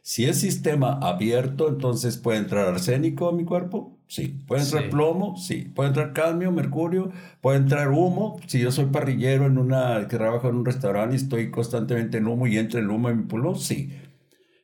si 0.01 0.25
es 0.25 0.39
sistema 0.39 0.93
abierto, 0.93 1.69
entonces 1.69 2.17
puede 2.17 2.39
entrar 2.39 2.67
arsénico 2.67 3.29
a 3.29 3.33
mi 3.33 3.45
cuerpo, 3.45 3.99
sí. 4.07 4.43
Puede 4.47 4.63
entrar 4.63 4.89
plomo, 4.89 5.37
sí. 5.37 5.71
Puede 5.75 5.89
entrar 5.89 6.11
cadmio, 6.13 6.51
mercurio, 6.51 7.11
puede 7.39 7.59
entrar 7.59 7.89
humo. 7.91 8.39
Si 8.47 8.59
yo 8.59 8.71
soy 8.71 8.85
parrillero 8.85 9.45
en 9.45 9.59
una, 9.59 10.07
que 10.07 10.17
trabajo 10.17 10.49
en 10.49 10.55
un 10.55 10.65
restaurante 10.65 11.13
y 11.15 11.19
estoy 11.19 11.51
constantemente 11.51 12.17
en 12.17 12.25
humo 12.25 12.47
y 12.47 12.57
entra 12.57 12.79
el 12.79 12.89
humo 12.89 13.11
en 13.11 13.17
mi 13.19 13.23
pulmón, 13.25 13.59
sí. 13.59 13.93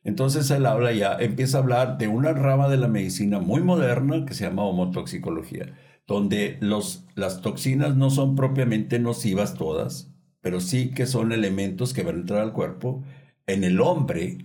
Entonces 0.02 0.50
él 0.50 0.66
habla 0.66 0.92
ya, 0.92 1.16
empieza 1.20 1.58
a 1.58 1.60
hablar 1.60 1.98
de 1.98 2.08
una 2.08 2.32
rama 2.32 2.68
de 2.68 2.78
la 2.78 2.88
medicina 2.88 3.38
muy 3.38 3.60
moderna 3.62 4.24
que 4.26 4.34
se 4.34 4.44
llama 4.44 4.64
homotoxicología 4.64 5.72
donde 6.10 6.58
los, 6.58 7.04
las 7.14 7.40
toxinas 7.40 7.94
no 7.94 8.10
son 8.10 8.34
propiamente 8.34 8.98
nocivas 8.98 9.54
todas, 9.54 10.10
pero 10.40 10.60
sí 10.60 10.90
que 10.90 11.06
son 11.06 11.30
elementos 11.30 11.94
que 11.94 12.02
van 12.02 12.16
a 12.16 12.18
entrar 12.18 12.40
al 12.40 12.52
cuerpo 12.52 13.04
en 13.46 13.62
el 13.62 13.80
hombre 13.80 14.38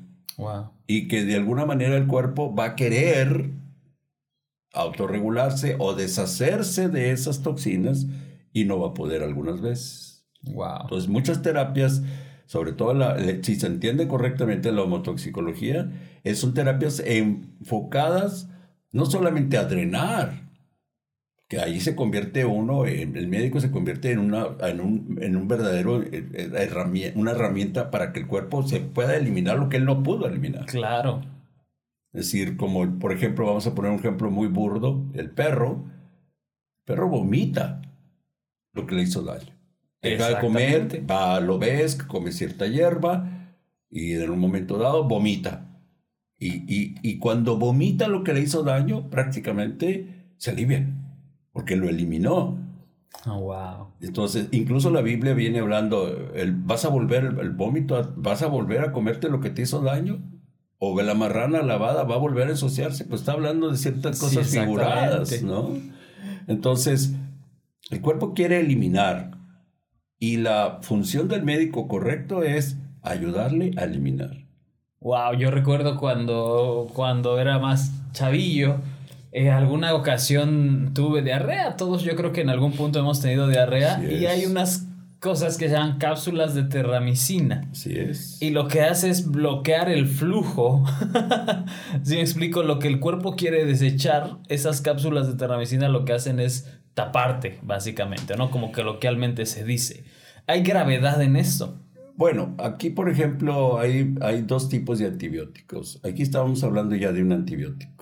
y 0.86 1.08
que 1.08 1.26
de 1.26 1.36
alguna 1.36 1.66
manera 1.66 1.98
el 1.98 2.06
cuerpo 2.06 2.54
va 2.54 2.66
a 2.66 2.76
querer 2.76 3.50
autorregularse 4.74 5.76
o 5.80 5.96
deshacerse 5.96 6.88
de 6.88 7.10
esas 7.10 7.42
toxinas 7.42 8.06
y 8.54 8.66
no 8.66 8.80
va 8.80 8.90
a 8.90 8.94
poder 8.94 9.24
algunas 9.24 9.60
veces. 9.60 10.24
Wow. 10.44 10.82
Entonces, 10.84 11.10
muchas 11.10 11.42
terapias, 11.42 12.04
sobre 12.46 12.74
todo 12.74 12.94
la, 12.94 13.18
si 13.42 13.56
se 13.56 13.66
entiende 13.66 14.08
correctamente 14.08 14.72
la 14.72 14.84
homotoxicología, 14.84 15.92
son 16.36 16.54
terapias 16.54 17.00
enfocadas 17.04 18.50
no 18.92 19.08
solamente 19.08 19.58
a 19.58 19.66
drenar, 19.66 20.45
que 21.48 21.60
ahí 21.60 21.80
se 21.80 21.96
convierte 21.96 22.44
uno, 22.44 22.86
el 22.86 23.28
médico 23.28 23.60
se 23.60 23.70
convierte 23.70 24.12
en, 24.12 24.20
una, 24.20 24.48
en, 24.62 24.82
un, 24.82 25.20
en 25.22 25.36
un 25.36 25.48
verdadero 25.48 26.02
eh, 26.02 26.28
eh, 26.34 26.52
herramienta, 26.56 27.20
una 27.20 27.32
herramienta 27.32 27.92
para 27.92 28.12
que 28.12 28.22
el 28.22 28.28
cuerpo 28.28 28.68
se 28.68 28.80
pueda 28.80 29.16
eliminar 29.16 29.58
lo 29.58 29.70
que 29.70 29.78
él 29.78 29.86
no 29.86 30.02
pudo 30.02 30.28
eliminar. 30.28 30.66
Claro. 30.66 31.22
Es 32.14 32.26
decir, 32.26 32.58
como 32.58 32.98
por 32.98 33.12
ejemplo, 33.12 33.46
vamos 33.46 33.68
a 33.68 33.76
poner 33.76 33.92
un 33.92 34.00
ejemplo 34.00 34.32
muy 34.32 34.48
burdo, 34.48 35.06
el 35.14 35.30
perro, 35.30 35.86
el 35.86 36.86
perro 36.86 37.10
vomita 37.10 37.82
lo 38.74 38.88
que 38.88 38.96
le 38.96 39.04
hizo 39.04 39.22
daño. 39.22 39.54
Deja 40.02 40.30
de 40.30 40.40
comer, 40.40 41.04
va, 41.10 41.40
lo 41.40 41.60
ves, 41.60 41.96
come 41.96 42.32
cierta 42.32 42.68
hierba 42.68 43.58
y 43.90 44.14
en 44.14 44.30
un 44.30 44.40
momento 44.40 44.78
dado 44.78 45.08
vomita. 45.08 45.82
Y, 46.38 46.64
y, 46.74 46.96
y 47.02 47.18
cuando 47.18 47.58
vomita 47.58 48.08
lo 48.08 48.24
que 48.24 48.34
le 48.34 48.42
hizo 48.42 48.64
daño, 48.64 49.10
prácticamente 49.10 50.34
se 50.38 50.52
alivia, 50.52 50.86
porque 51.56 51.78
lo 51.78 51.88
eliminó. 51.88 52.58
Oh, 53.26 53.40
wow. 53.40 53.88
Entonces, 54.02 54.50
incluso 54.52 54.92
la 54.92 55.02
Biblia 55.02 55.34
viene 55.34 55.60
hablando, 55.60 56.34
el, 56.36 56.54
vas 56.54 56.84
a 56.84 56.90
volver 56.90 57.24
el, 57.24 57.52
vómito, 57.52 58.14
vas 58.18 58.42
a 58.42 58.48
volver 58.48 58.82
a 58.82 58.92
comerte 58.92 59.30
lo 59.30 59.40
que 59.40 59.50
te 59.50 59.62
hizo 59.62 59.80
daño, 59.80 60.22
o 60.80 61.02
la 61.02 61.14
marrana 61.14 61.64
lavada 61.64 62.04
va 62.04 62.16
a 62.16 62.20
volver 62.20 62.48
a 62.48 62.52
ensuciarse, 62.52 63.06
pues 63.06 63.22
está 63.22 63.32
hablando 63.32 63.72
de 63.72 63.78
ciertas 63.78 64.20
cosas 64.20 64.50
figuradas, 64.50 65.42
¿no? 65.44 65.70
Entonces, 66.48 67.16
el 67.90 68.02
cuerpo 68.02 68.34
quiere 68.34 68.60
eliminar 68.60 69.32
y 70.20 70.36
la 70.36 70.80
función 70.82 71.30
del 71.30 71.44
médico 71.44 71.88
correcto 71.88 72.44
es 72.44 72.78
ayudarle 73.02 73.72
a 73.78 73.86
eliminar. 73.86 74.46
Wow, 75.00 75.36
yo 75.38 75.52
recuerdo 75.52 75.96
cuando, 75.96 76.90
cuando 76.94 77.40
era 77.40 77.60
más 77.60 77.94
chavillo, 78.12 78.82
en 79.36 79.50
alguna 79.50 79.94
ocasión 79.94 80.92
tuve 80.94 81.22
diarrea. 81.22 81.76
Todos 81.76 82.04
yo 82.04 82.16
creo 82.16 82.32
que 82.32 82.40
en 82.40 82.50
algún 82.50 82.72
punto 82.72 83.00
hemos 83.00 83.20
tenido 83.20 83.50
diarrea. 83.50 84.02
y 84.02 84.26
hay 84.28 84.46
unas 84.46 84.88
cosas 85.20 85.58
que 85.58 85.68
se 85.68 85.74
llaman 85.74 85.98
cápsulas 85.98 86.56
de 86.56 86.64
terramicina. 86.64 87.68
Así 87.70 88.00
es. 88.00 88.42
Y 88.42 88.52
lo 88.52 88.70
que 88.70 88.84
hace 88.84 89.10
es 89.10 89.30
bloquear 89.30 89.90
el 89.90 90.08
flujo. 90.08 90.86
si 92.04 92.16
me 92.16 92.22
explico, 92.22 92.64
lo 92.64 92.80
que 92.80 92.88
el 92.88 93.02
cuerpo 93.02 93.36
quiere 93.36 93.66
desechar, 93.66 94.38
esas 94.48 94.80
cápsulas 94.80 95.28
de 95.28 95.34
terramicina 95.34 95.90
lo 95.90 96.06
que 96.06 96.14
hacen 96.14 96.40
es 96.40 96.72
taparte, 96.94 97.60
básicamente, 97.62 98.38
¿no? 98.38 98.50
Como 98.52 98.72
que 98.72 98.84
loquialmente 98.84 99.46
se 99.46 99.66
dice. 99.66 100.06
¿Hay 100.48 100.62
gravedad 100.62 101.22
en 101.22 101.36
esto? 101.36 101.78
Bueno, 102.16 102.56
aquí, 102.58 102.90
por 102.90 103.10
ejemplo, 103.10 103.80
hay, 103.80 104.16
hay 104.22 104.44
dos 104.44 104.70
tipos 104.70 105.00
de 105.00 105.08
antibióticos. 105.08 106.00
Aquí 106.06 106.22
estábamos 106.22 106.64
hablando 106.64 106.96
ya 106.96 107.12
de 107.12 107.22
un 107.22 107.34
antibiótico 107.34 107.95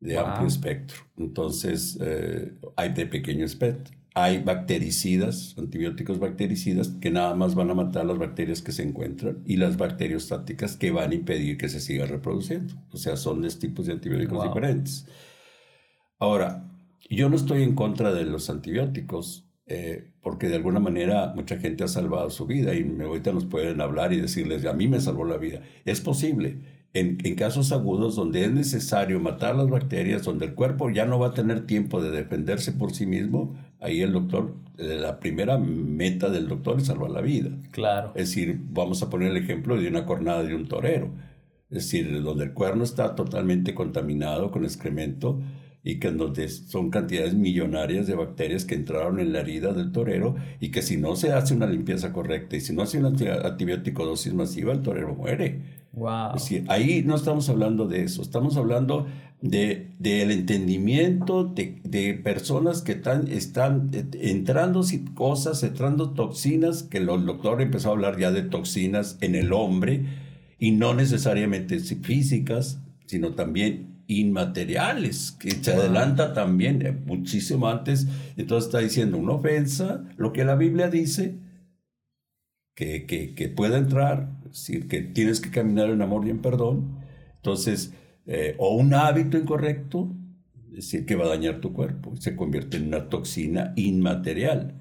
de 0.00 0.18
amplio 0.18 0.48
espectro. 0.48 0.98
Entonces, 1.16 1.98
eh, 2.00 2.52
hay 2.76 2.92
de 2.92 3.06
pequeño 3.06 3.44
espectro 3.44 4.00
hay 4.14 4.42
bactericidas, 4.42 5.54
antibióticos 5.56 6.18
bactericidas, 6.18 6.88
que 7.00 7.10
nada 7.10 7.34
más 7.34 7.54
van 7.54 7.70
a 7.70 7.74
matar 7.74 8.04
las 8.06 8.18
bacterias 8.18 8.60
que 8.60 8.72
se 8.72 8.82
encuentran 8.82 9.42
y 9.46 9.56
las 9.56 9.76
bacteriostáticas 9.76 10.76
que 10.76 10.90
van 10.90 11.12
a 11.12 11.14
impedir 11.14 11.56
que 11.56 11.68
se 11.68 11.80
siga 11.80 12.06
reproduciendo. 12.06 12.74
O 12.90 12.96
sea, 12.96 13.16
son 13.16 13.42
dos 13.42 13.58
tipos 13.58 13.86
de 13.86 13.92
antibióticos 13.92 14.42
diferentes. 14.42 15.06
Ahora, 16.18 16.68
yo 17.08 17.28
no 17.28 17.36
estoy 17.36 17.62
en 17.62 17.74
contra 17.74 18.12
de 18.12 18.24
los 18.24 18.50
antibióticos, 18.50 19.48
eh, 19.66 20.10
porque 20.20 20.48
de 20.48 20.56
alguna 20.56 20.80
manera 20.80 21.32
mucha 21.34 21.58
gente 21.58 21.84
ha 21.84 21.88
salvado 21.88 22.30
su 22.30 22.46
vida 22.46 22.74
y 22.74 22.84
ahorita 23.00 23.32
nos 23.32 23.46
pueden 23.46 23.80
hablar 23.80 24.12
y 24.12 24.20
decirles, 24.20 24.64
a 24.66 24.72
mí 24.72 24.88
me 24.88 25.00
salvó 25.00 25.24
la 25.24 25.36
vida. 25.36 25.62
Es 25.84 26.00
posible 26.00 26.79
en, 26.92 27.16
casos 27.36 27.72
agudos 27.72 28.16
donde 28.16 28.44
es 28.44 28.52
necesario 28.52 29.20
matar 29.20 29.54
las 29.54 29.68
bacterias, 29.68 30.24
donde 30.24 30.46
el 30.46 30.54
cuerpo 30.54 30.90
ya 30.90 31.04
no 31.06 31.18
va 31.18 31.28
a 31.28 31.34
tener 31.34 31.66
tiempo 31.66 32.02
de 32.02 32.10
defenderse 32.10 32.72
por 32.72 32.92
sí 32.92 33.06
mismo, 33.06 33.56
ahí 33.80 34.02
el 34.02 34.12
doctor, 34.12 34.54
eh, 34.78 34.98
la 35.00 35.20
primera 35.20 35.56
meta 35.58 36.30
del 36.30 36.48
doctor 36.48 36.78
es 36.78 36.86
salvar 36.86 37.10
la 37.10 37.20
vida. 37.20 37.50
Claro. 37.70 38.12
Es 38.14 38.30
decir, 38.30 38.60
vamos 38.70 39.02
a 39.02 39.10
poner 39.10 39.30
el 39.30 39.36
ejemplo 39.36 39.76
de 39.76 39.88
una 39.88 40.04
cornada 40.04 40.42
de 40.42 40.54
un 40.54 40.66
torero. 40.66 41.10
Es 41.70 41.84
decir, 41.84 42.22
donde 42.22 42.44
el 42.44 42.52
cuerno 42.52 42.82
está 42.82 43.14
totalmente 43.14 43.74
contaminado 43.74 44.50
con 44.50 44.64
excremento 44.64 45.40
y 45.82 45.98
que 45.98 46.10
donde 46.10 46.48
son 46.48 46.90
cantidades 46.90 47.34
millonarias 47.34 48.06
de 48.06 48.14
bacterias 48.14 48.64
que 48.64 48.74
entraron 48.74 49.18
en 49.18 49.32
la 49.32 49.40
herida 49.40 49.72
del 49.72 49.92
torero 49.92 50.36
y 50.60 50.70
que 50.70 50.82
si 50.82 50.96
no 50.96 51.16
se 51.16 51.32
hace 51.32 51.54
una 51.54 51.66
limpieza 51.66 52.12
correcta 52.12 52.56
y 52.56 52.60
si 52.60 52.74
no 52.74 52.82
hace 52.82 52.98
una 52.98 53.12
antibiótico 53.44 54.04
dosis 54.04 54.34
masiva, 54.34 54.72
el 54.72 54.82
torero 54.82 55.14
muere. 55.14 55.80
Wow. 55.92 56.36
Es 56.36 56.42
decir, 56.42 56.64
ahí 56.68 57.02
no 57.04 57.16
estamos 57.16 57.48
hablando 57.48 57.88
de 57.88 58.04
eso, 58.04 58.22
estamos 58.22 58.56
hablando 58.56 59.06
de, 59.40 59.94
del 59.98 60.30
entendimiento 60.30 61.44
de, 61.44 61.80
de, 61.82 62.14
personas 62.14 62.82
que 62.82 62.92
están, 62.92 63.28
están 63.28 63.90
entrando 64.12 64.84
cosas, 65.14 65.62
entrando 65.62 66.10
toxinas, 66.10 66.82
que 66.82 66.98
el 66.98 67.06
doctor 67.06 67.62
empezó 67.62 67.88
a 67.88 67.92
hablar 67.92 68.18
ya 68.18 68.30
de 68.30 68.42
toxinas 68.42 69.16
en 69.20 69.34
el 69.34 69.52
hombre, 69.52 70.04
y 70.58 70.72
no 70.72 70.94
necesariamente 70.94 71.80
físicas, 71.80 72.80
sino 73.06 73.34
también 73.34 73.99
inmateriales, 74.18 75.32
que 75.32 75.50
se 75.50 75.72
adelanta 75.72 76.32
también 76.34 76.84
eh, 76.84 76.92
muchísimo 76.92 77.68
antes. 77.68 78.06
Entonces 78.36 78.66
está 78.66 78.80
diciendo 78.80 79.18
una 79.18 79.32
ofensa, 79.32 80.04
lo 80.16 80.32
que 80.32 80.44
la 80.44 80.56
Biblia 80.56 80.88
dice, 80.88 81.38
que, 82.74 83.06
que, 83.06 83.34
que 83.34 83.48
pueda 83.48 83.78
entrar, 83.78 84.30
es 84.44 84.66
decir, 84.66 84.88
que 84.88 85.02
tienes 85.02 85.40
que 85.40 85.50
caminar 85.50 85.90
en 85.90 86.02
amor 86.02 86.26
y 86.26 86.30
en 86.30 86.40
perdón. 86.40 86.98
Entonces, 87.36 87.92
eh, 88.26 88.54
o 88.58 88.74
un 88.76 88.94
hábito 88.94 89.38
incorrecto, 89.38 90.14
es 90.70 90.76
decir, 90.76 91.06
que 91.06 91.16
va 91.16 91.26
a 91.26 91.28
dañar 91.30 91.60
tu 91.60 91.72
cuerpo, 91.72 92.16
se 92.16 92.36
convierte 92.36 92.76
en 92.76 92.88
una 92.88 93.08
toxina 93.08 93.72
inmaterial. 93.76 94.74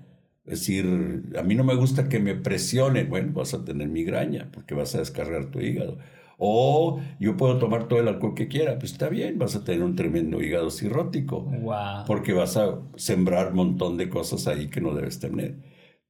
Es 0.46 0.62
decir, 0.62 1.24
a 1.38 1.44
mí 1.44 1.56
no 1.56 1.64
me 1.64 1.76
gusta 1.76 2.10
que 2.10 2.20
me 2.20 2.36
presionen, 2.36 3.10
bueno, 3.10 3.34
vas 3.34 3.54
a 3.54 3.64
tener 3.66 3.88
migraña 3.88 4.50
porque 4.52 4.76
vas 4.76 4.96
a 4.96 5.00
descargar 5.00 5.52
tu 5.52 5.60
hígado. 5.60 6.00
O 6.42 7.02
yo 7.20 7.36
puedo 7.36 7.60
tomar 7.60 7.88
todo 7.90 8.00
el 8.00 8.08
alcohol 8.08 8.34
que 8.34 8.48
quiera, 8.48 8.80
pues 8.80 8.94
está 8.94 9.10
bien, 9.10 9.38
vas 9.38 9.56
a 9.56 9.64
tener 9.64 9.84
un 9.84 9.96
tremendo 9.96 10.42
hígado 10.42 10.72
cirrótico. 10.72 11.42
Wow. 11.42 12.06
Porque 12.08 12.34
vas 12.34 12.56
a 12.56 12.80
sembrar 12.96 13.50
un 13.50 13.56
montón 13.56 13.98
de 13.98 14.10
cosas 14.10 14.48
ahí 14.48 14.68
que 14.70 14.80
no 14.82 14.96
debes 14.96 15.20
tener. 15.20 15.58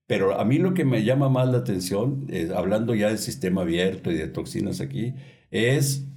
Pero 0.05 0.39
a 0.39 0.45
mí 0.45 0.57
lo 0.57 0.73
que 0.73 0.85
me 0.85 1.03
llama 1.03 1.29
más 1.29 1.49
la 1.49 1.59
atención, 1.59 2.25
eh, 2.29 2.49
hablando 2.55 2.95
ya 2.95 3.09
del 3.09 3.17
sistema 3.17 3.61
abierto 3.61 4.11
y 4.11 4.15
de 4.15 4.27
toxinas 4.27 4.81
aquí, 4.81 5.13
es 5.51 6.07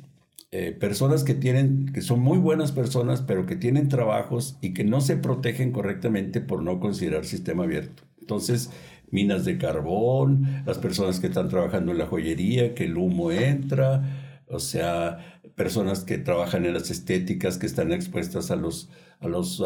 eh, 0.50 0.72
personas 0.72 1.24
que 1.24 1.34
tienen, 1.34 1.92
que 1.94 2.02
son 2.02 2.20
muy 2.20 2.38
buenas 2.38 2.72
personas, 2.72 3.22
pero 3.22 3.46
que 3.46 3.56
tienen 3.56 3.88
trabajos 3.88 4.58
y 4.60 4.74
que 4.74 4.84
no 4.84 5.00
se 5.00 5.16
protegen 5.16 5.72
correctamente 5.72 6.42
por 6.42 6.62
no 6.62 6.78
considerar 6.80 7.24
sistema 7.24 7.64
abierto. 7.64 8.02
Entonces, 8.20 8.70
minas 9.12 9.44
de 9.44 9.58
carbón, 9.58 10.64
las 10.66 10.78
personas 10.78 11.20
que 11.20 11.28
están 11.28 11.48
trabajando 11.48 11.92
en 11.92 11.98
la 11.98 12.06
joyería, 12.06 12.74
que 12.74 12.84
el 12.84 12.96
humo 12.96 13.30
entra, 13.30 14.02
o 14.48 14.58
sea, 14.58 15.40
personas 15.54 16.02
que 16.02 16.18
trabajan 16.18 16.66
en 16.66 16.74
las 16.74 16.90
estéticas, 16.90 17.58
que 17.58 17.66
están 17.66 17.92
expuestas 17.92 18.50
a 18.50 18.56
los, 18.56 18.90
a 19.20 19.28
los 19.28 19.62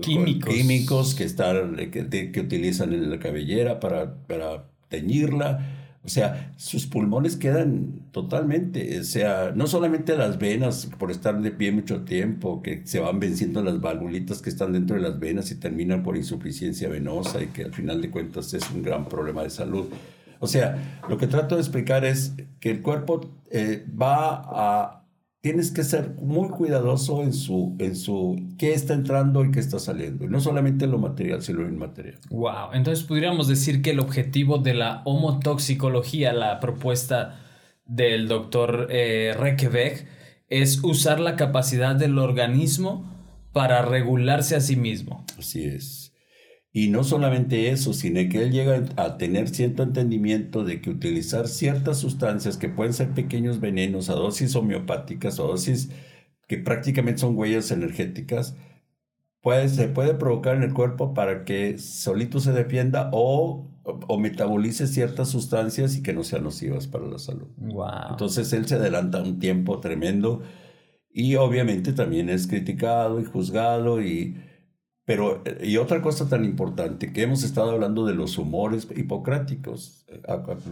químicos. 0.00 0.54
químicos 0.54 1.14
que, 1.14 1.24
están, 1.24 1.76
que, 1.90 2.30
que, 2.32 2.40
utilizan 2.40 2.94
en 2.94 3.10
la 3.10 3.18
cabellera 3.18 3.80
para, 3.80 4.14
para 4.26 4.64
teñirla. 4.88 5.79
O 6.02 6.08
sea, 6.08 6.54
sus 6.56 6.86
pulmones 6.86 7.36
quedan 7.36 8.08
totalmente, 8.10 8.98
o 8.98 9.04
sea, 9.04 9.52
no 9.54 9.66
solamente 9.66 10.16
las 10.16 10.38
venas 10.38 10.88
por 10.98 11.10
estar 11.10 11.38
de 11.42 11.50
pie 11.50 11.72
mucho 11.72 12.04
tiempo, 12.04 12.62
que 12.62 12.86
se 12.86 13.00
van 13.00 13.20
venciendo 13.20 13.62
las 13.62 13.82
valvulitas 13.82 14.40
que 14.40 14.48
están 14.48 14.72
dentro 14.72 14.96
de 14.96 15.02
las 15.02 15.20
venas 15.20 15.50
y 15.50 15.56
terminan 15.56 16.02
por 16.02 16.16
insuficiencia 16.16 16.88
venosa 16.88 17.42
y 17.42 17.48
que 17.48 17.64
al 17.64 17.74
final 17.74 18.00
de 18.00 18.10
cuentas 18.10 18.54
es 18.54 18.70
un 18.70 18.82
gran 18.82 19.06
problema 19.10 19.42
de 19.42 19.50
salud. 19.50 19.88
O 20.38 20.46
sea, 20.46 21.00
lo 21.06 21.18
que 21.18 21.26
trato 21.26 21.56
de 21.56 21.60
explicar 21.60 22.06
es 22.06 22.32
que 22.60 22.70
el 22.70 22.80
cuerpo 22.80 23.20
eh, 23.50 23.84
va 24.00 24.42
a 24.42 25.04
tienes 25.40 25.70
que 25.70 25.84
ser 25.84 26.14
muy 26.20 26.48
cuidadoso 26.48 27.22
en 27.22 27.32
su, 27.32 27.74
en 27.78 27.96
su 27.96 28.36
qué 28.58 28.74
está 28.74 28.94
entrando 28.94 29.44
y 29.44 29.50
qué 29.50 29.60
está 29.60 29.78
saliendo. 29.78 30.24
Y 30.24 30.28
no 30.28 30.40
solamente 30.40 30.86
lo 30.86 30.98
material, 30.98 31.42
sino 31.42 31.60
lo 31.62 31.68
inmaterial. 31.68 32.18
Wow. 32.30 32.72
Entonces 32.74 33.04
podríamos 33.04 33.48
decir 33.48 33.82
que 33.82 33.90
el 33.90 34.00
objetivo 34.00 34.58
de 34.58 34.74
la 34.74 35.02
homotoxicología, 35.04 36.32
la 36.32 36.60
propuesta 36.60 37.40
del 37.86 38.28
doctor 38.28 38.88
eh, 38.90 39.34
es 40.48 40.84
usar 40.84 41.20
la 41.20 41.36
capacidad 41.36 41.96
del 41.96 42.18
organismo 42.18 43.10
para 43.52 43.82
regularse 43.82 44.56
a 44.56 44.60
sí 44.60 44.76
mismo. 44.76 45.24
Así 45.38 45.64
es. 45.64 45.99
Y 46.72 46.88
no 46.88 47.02
solamente 47.02 47.70
eso, 47.70 47.92
sino 47.92 48.20
que 48.30 48.42
él 48.42 48.52
llega 48.52 48.84
a 48.96 49.18
tener 49.18 49.48
cierto 49.48 49.82
entendimiento 49.82 50.64
de 50.64 50.80
que 50.80 50.90
utilizar 50.90 51.48
ciertas 51.48 51.98
sustancias 51.98 52.56
que 52.56 52.68
pueden 52.68 52.92
ser 52.94 53.10
pequeños 53.10 53.58
venenos 53.58 54.08
a 54.08 54.14
dosis 54.14 54.54
homeopáticas 54.54 55.40
o 55.40 55.48
dosis 55.48 55.90
que 56.46 56.58
prácticamente 56.58 57.20
son 57.20 57.36
huellas 57.36 57.70
energéticas, 57.72 58.56
puede, 59.40 59.68
se 59.68 59.88
puede 59.88 60.14
provocar 60.14 60.56
en 60.56 60.62
el 60.62 60.72
cuerpo 60.74 61.12
para 61.14 61.44
que 61.44 61.78
solito 61.78 62.40
se 62.40 62.52
defienda 62.52 63.10
o, 63.12 63.68
o 63.84 64.18
metabolice 64.18 64.86
ciertas 64.86 65.28
sustancias 65.28 65.96
y 65.96 66.02
que 66.02 66.12
no 66.12 66.22
sean 66.22 66.44
nocivas 66.44 66.86
para 66.86 67.06
la 67.06 67.18
salud. 67.18 67.48
Wow. 67.56 68.10
Entonces 68.10 68.52
él 68.52 68.66
se 68.66 68.76
adelanta 68.76 69.22
un 69.22 69.38
tiempo 69.40 69.80
tremendo 69.80 70.42
y 71.12 71.34
obviamente 71.36 71.92
también 71.92 72.28
es 72.28 72.46
criticado 72.46 73.20
y 73.20 73.24
juzgado 73.24 74.00
y 74.02 74.36
pero 75.04 75.42
y 75.62 75.76
otra 75.76 76.02
cosa 76.02 76.28
tan 76.28 76.44
importante 76.44 77.12
que 77.12 77.22
hemos 77.22 77.42
estado 77.42 77.70
hablando 77.72 78.06
de 78.06 78.14
los 78.14 78.38
humores 78.38 78.86
hipocráticos, 78.94 80.04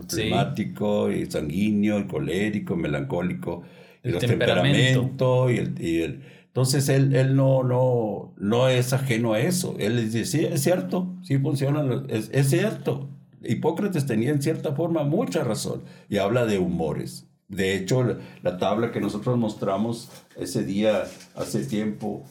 climático 0.09 1.11
y 1.11 1.31
sanguíneo, 1.31 1.99
y 1.99 2.07
colérico, 2.07 2.77
melancólico, 2.77 3.63
El 4.03 4.11
y 4.11 4.13
los 4.13 4.21
temperamento. 4.21 5.01
temperamento 5.03 5.51
y 5.51 5.57
el, 5.59 5.81
y 5.85 6.03
el 6.03 6.23
entonces 6.49 6.89
él, 6.89 7.15
él 7.15 7.37
no, 7.37 7.63
no, 7.63 8.35
no 8.37 8.69
es 8.69 8.93
ajeno 8.93 9.33
a 9.35 9.41
eso. 9.41 9.77
Él 9.79 9.97
les 9.97 10.13
dice, 10.13 10.39
sí, 10.39 10.45
es 10.45 10.63
cierto, 10.63 11.15
sí 11.23 11.39
funciona, 11.39 12.05
es, 12.09 12.31
es 12.33 12.51
cierto. 12.51 13.09
Hipócrates 13.45 14.07
tenía 14.07 14.31
en 14.31 14.43
cierta 14.43 14.75
forma 14.75 15.05
mucha 15.05 15.45
razón 15.45 15.85
y 16.09 16.17
habla 16.19 16.47
de 16.47 16.59
humores. 16.59 17.29
De 17.49 17.75
hecho, 17.77 18.03
la, 18.03 18.19
la 18.43 18.59
tabla 18.59 18.91
que 18.91 19.01
nosotros 19.01 19.39
mostramos 19.39 20.11
ese 20.37 20.65
día, 20.65 21.05
hace 21.37 21.65
tiempo, 21.65 22.25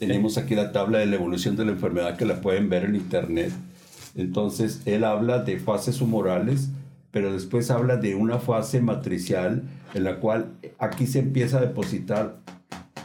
tenemos 0.00 0.38
aquí 0.38 0.54
la 0.54 0.72
tabla 0.72 0.98
de 0.98 1.04
la 1.04 1.16
evolución 1.16 1.56
de 1.56 1.66
la 1.66 1.72
enfermedad 1.72 2.16
que 2.16 2.24
la 2.24 2.40
pueden 2.40 2.70
ver 2.70 2.84
en 2.84 2.96
internet. 2.96 3.52
Entonces, 4.16 4.80
él 4.86 5.04
habla 5.04 5.40
de 5.40 5.58
fases 5.58 6.00
humorales, 6.00 6.70
pero 7.10 7.34
después 7.34 7.70
habla 7.70 7.98
de 7.98 8.14
una 8.14 8.38
fase 8.38 8.80
matricial 8.80 9.62
en 9.92 10.04
la 10.04 10.16
cual 10.16 10.52
aquí 10.78 11.06
se 11.06 11.18
empieza 11.18 11.58
a 11.58 11.60
depositar 11.60 12.38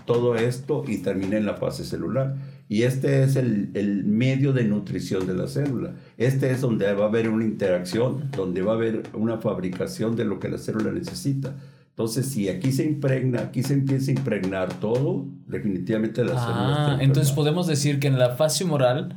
todo 0.06 0.38
esto 0.38 0.86
y 0.88 1.00
termina 1.00 1.36
en 1.36 1.46
la 1.46 1.56
fase 1.56 1.84
celular. 1.84 2.38
Y 2.70 2.84
este 2.84 3.24
es 3.24 3.36
el, 3.36 3.72
el, 3.74 4.06
medio 4.06 4.54
de 4.54 4.64
nutrición 4.64 5.28
de 5.28 5.34
la 5.34 5.48
célula. 5.48 5.96
Este 6.18 6.50
es 6.50 6.62
donde 6.62 6.94
va 6.94 7.06
a 7.06 7.08
haber 7.10 7.28
una 7.28 7.44
interacción, 7.44 8.32
donde 8.32 8.62
va 8.62 8.72
a 8.72 8.75
haber 8.75 9.04
una 9.14 9.40
fabricación 9.40 10.16
de 10.16 10.24
lo 10.24 10.40
que 10.40 10.48
la 10.48 10.58
célula 10.58 10.94
necesita. 10.94 11.56
Entonces, 11.96 12.28
si 12.28 12.50
aquí 12.50 12.74
se 12.74 12.84
impregna, 12.84 13.40
aquí 13.40 13.64
se 13.64 13.74
empieza 13.74 14.12
a 14.12 14.16
impregnar 14.16 14.82
todo, 14.82 15.25
definitivamente 15.48 16.25
la 16.25 16.32
célula. 16.32 16.86
Ah, 16.88 16.98
entonces 17.00 17.32
podemos 17.32 17.68
decir 17.68 18.02
que 18.02 18.08
en 18.08 18.20
la 18.20 18.32
fase 18.32 18.66
humoral, 18.66 19.16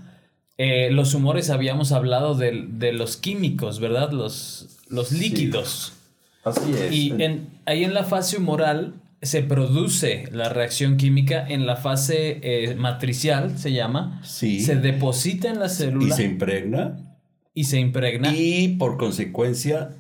eh, 0.59 0.89
los 0.93 1.13
humores 1.13 1.51
habíamos 1.51 1.91
hablado 1.91 2.37
de, 2.37 2.69
de, 2.71 2.93
los 2.93 3.17
químicos, 3.17 3.81
¿verdad? 3.81 4.13
Los, 4.13 4.79
los 4.91 5.11
líquidos. 5.11 5.93
Sí. 5.93 6.41
Así 6.45 6.73
es. 6.73 6.93
Y 6.93 7.21
en, 7.21 7.49
ahí 7.67 7.83
en 7.83 7.95
la 7.95 8.05
fase 8.05 8.37
humoral 8.37 8.95
se 9.23 9.43
produce 9.43 10.29
la 10.31 10.49
reacción 10.49 10.99
química 10.99 11.45
en 11.49 11.67
la 11.67 11.75
fase 11.75 12.39
eh, 12.43 12.77
matricial, 12.77 13.59
se 13.59 13.73
llama. 13.73 14.21
Sí. 14.23 14.61
Se 14.61 14.77
deposita 14.77 15.51
en 15.51 15.59
la 15.59 15.69
célula. 15.69 16.15
Y 16.15 16.17
se 16.17 16.23
impregna. 16.23 17.19
Y 17.55 17.65
se 17.65 17.81
impregna. 17.81 18.33
Y 18.33 18.77
por 18.79 18.99
consecuencia 18.99 19.97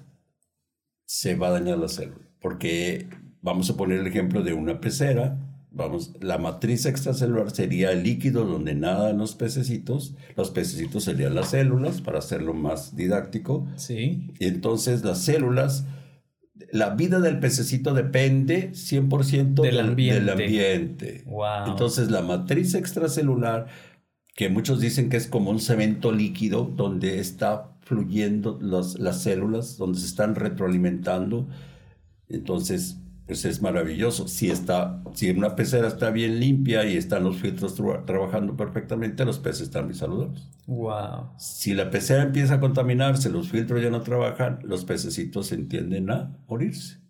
se 1.06 1.34
va 1.34 1.48
a 1.48 1.50
dañar 1.50 1.78
la 1.78 1.88
célula. 1.88 2.27
Porque 2.40 3.08
vamos 3.42 3.70
a 3.70 3.76
poner 3.76 4.00
el 4.00 4.06
ejemplo 4.06 4.42
de 4.42 4.52
una 4.52 4.80
pecera. 4.80 5.38
Vamos, 5.70 6.12
la 6.20 6.38
matriz 6.38 6.86
extracelular 6.86 7.50
sería 7.50 7.92
el 7.92 8.02
líquido 8.02 8.44
donde 8.44 8.74
nadan 8.74 9.18
los 9.18 9.34
pececitos. 9.34 10.14
Los 10.36 10.50
pececitos 10.50 11.04
serían 11.04 11.34
las 11.34 11.50
células, 11.50 12.00
para 12.00 12.18
hacerlo 12.18 12.54
más 12.54 12.96
didáctico. 12.96 13.66
Sí. 13.76 14.28
Y 14.38 14.46
entonces 14.46 15.04
las 15.04 15.22
células 15.22 15.84
la 16.72 16.90
vida 16.90 17.20
del 17.20 17.38
pececito 17.38 17.94
depende 17.94 18.70
100% 18.72 19.62
del, 19.62 19.76
del 19.76 19.80
ambiente. 19.80 20.20
Del 20.20 20.28
ambiente. 20.30 21.22
Wow. 21.26 21.68
Entonces 21.68 22.10
la 22.10 22.22
matriz 22.22 22.74
extracelular, 22.74 23.66
que 24.34 24.48
muchos 24.48 24.80
dicen 24.80 25.08
que 25.08 25.16
es 25.16 25.26
como 25.26 25.50
un 25.50 25.60
cemento 25.60 26.12
líquido 26.12 26.64
donde 26.64 27.18
está 27.20 27.72
fluyendo 27.82 28.58
los, 28.60 28.98
las 28.98 29.22
células, 29.22 29.78
donde 29.78 29.98
se 29.98 30.06
están 30.06 30.34
retroalimentando, 30.34 31.48
entonces 32.28 32.98
pues 33.28 33.44
es 33.44 33.60
maravilloso. 33.60 34.26
Si, 34.26 34.50
está, 34.50 35.02
si 35.12 35.28
una 35.30 35.54
pecera 35.54 35.86
está 35.86 36.10
bien 36.10 36.40
limpia 36.40 36.86
y 36.86 36.96
están 36.96 37.24
los 37.24 37.36
filtros 37.36 37.74
tra 37.74 38.06
trabajando 38.06 38.56
perfectamente, 38.56 39.26
los 39.26 39.38
peces 39.38 39.62
están 39.62 39.84
muy 39.84 39.94
saludables. 39.94 40.48
Wow. 40.66 41.32
Si 41.36 41.74
la 41.74 41.90
pecera 41.90 42.22
empieza 42.22 42.54
a 42.54 42.60
contaminarse, 42.60 43.28
los 43.28 43.50
filtros 43.50 43.82
ya 43.82 43.90
no 43.90 44.00
trabajan, 44.00 44.60
los 44.62 44.86
pececitos 44.86 45.52
entienden 45.52 46.10
a 46.10 46.38
morirse. 46.48 47.00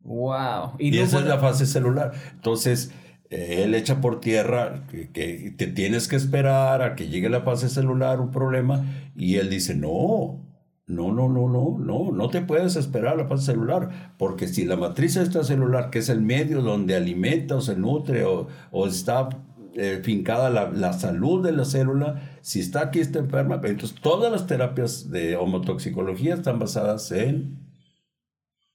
Wow. 0.00 0.72
Y, 0.80 0.96
y 0.96 0.98
esa 0.98 1.20
es 1.20 1.26
la 1.26 1.38
fase 1.38 1.66
celular. 1.66 2.12
Entonces, 2.34 2.90
eh, 3.30 3.62
él 3.62 3.76
echa 3.76 4.00
por 4.00 4.20
tierra 4.20 4.86
que, 4.90 5.10
que, 5.10 5.54
te 5.56 5.68
tienes 5.68 6.08
que 6.08 6.16
esperar 6.16 6.82
a 6.82 6.96
que 6.96 7.06
llegue 7.06 7.28
la 7.28 7.42
fase 7.42 7.68
celular, 7.68 8.20
un 8.20 8.32
problema, 8.32 8.84
y 9.14 9.36
él 9.36 9.50
dice, 9.50 9.76
no, 9.76 10.47
no, 10.88 11.12
no, 11.12 11.28
no, 11.28 11.48
no, 11.48 11.76
no, 11.78 12.12
no 12.12 12.30
te 12.30 12.40
puedes 12.40 12.74
esperar 12.76 13.12
a 13.12 13.16
la 13.18 13.28
fase 13.28 13.52
celular, 13.52 14.14
porque 14.16 14.48
si 14.48 14.64
la 14.64 14.76
matriz 14.76 15.16
extracelular, 15.16 15.90
que 15.90 15.98
es 15.98 16.08
el 16.08 16.22
medio 16.22 16.62
donde 16.62 16.96
alimenta 16.96 17.56
o 17.56 17.60
se 17.60 17.76
nutre 17.76 18.24
o, 18.24 18.48
o 18.70 18.86
está 18.86 19.28
eh, 19.74 20.00
fincada 20.02 20.48
la, 20.48 20.70
la, 20.70 20.94
salud 20.94 21.44
de 21.44 21.52
la 21.52 21.66
célula, 21.66 22.38
si 22.40 22.60
está 22.60 22.80
aquí, 22.84 23.00
está 23.00 23.18
enferma, 23.18 23.60
entonces 23.62 24.00
todas 24.00 24.32
las 24.32 24.46
terapias 24.46 25.10
de 25.10 25.36
homotoxicología 25.36 26.34
están 26.34 26.58
basadas 26.58 27.12
en, 27.12 27.58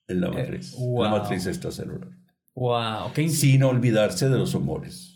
en 0.08 0.21
la 0.21 0.30
matriz, 0.30 0.73
eh, 0.73 0.78
wow. 0.80 1.04
la 1.04 1.10
matriz 1.10 1.47
extracelular. 1.47 2.10
Wow, 2.54 3.08
okay. 3.10 3.28
Sin 3.30 3.63
olvidarse 3.63 4.30
de 4.30 4.38
los 4.38 4.54
humores. 4.54 5.10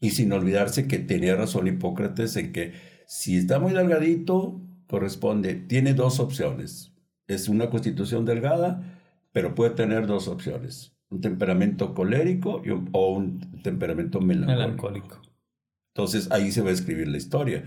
Y 0.00 0.10
sin 0.10 0.32
olvidarse 0.32 0.86
que 0.86 0.98
tenía 1.00 1.34
razón 1.34 1.66
Hipócrates 1.66 2.36
en 2.36 2.52
que 2.52 2.72
si 3.06 3.36
está 3.36 3.58
muy 3.58 3.72
delgadito, 3.72 4.62
corresponde, 4.90 5.54
tiene 5.54 5.94
dos 5.94 6.18
opciones. 6.18 6.92
Es 7.28 7.48
una 7.48 7.70
constitución 7.70 8.24
delgada, 8.24 9.00
pero 9.32 9.54
puede 9.54 9.70
tener 9.70 10.08
dos 10.08 10.26
opciones. 10.26 10.92
Un 11.10 11.20
temperamento 11.20 11.94
colérico 11.94 12.60
y 12.64 12.70
un, 12.70 12.88
o 12.92 13.12
un 13.12 13.62
temperamento 13.62 14.20
melancólico. 14.20 14.90
melancólico. 14.90 15.22
Entonces 15.94 16.30
ahí 16.32 16.50
se 16.50 16.62
va 16.62 16.70
a 16.70 16.72
escribir 16.72 17.06
la 17.06 17.18
historia. 17.18 17.64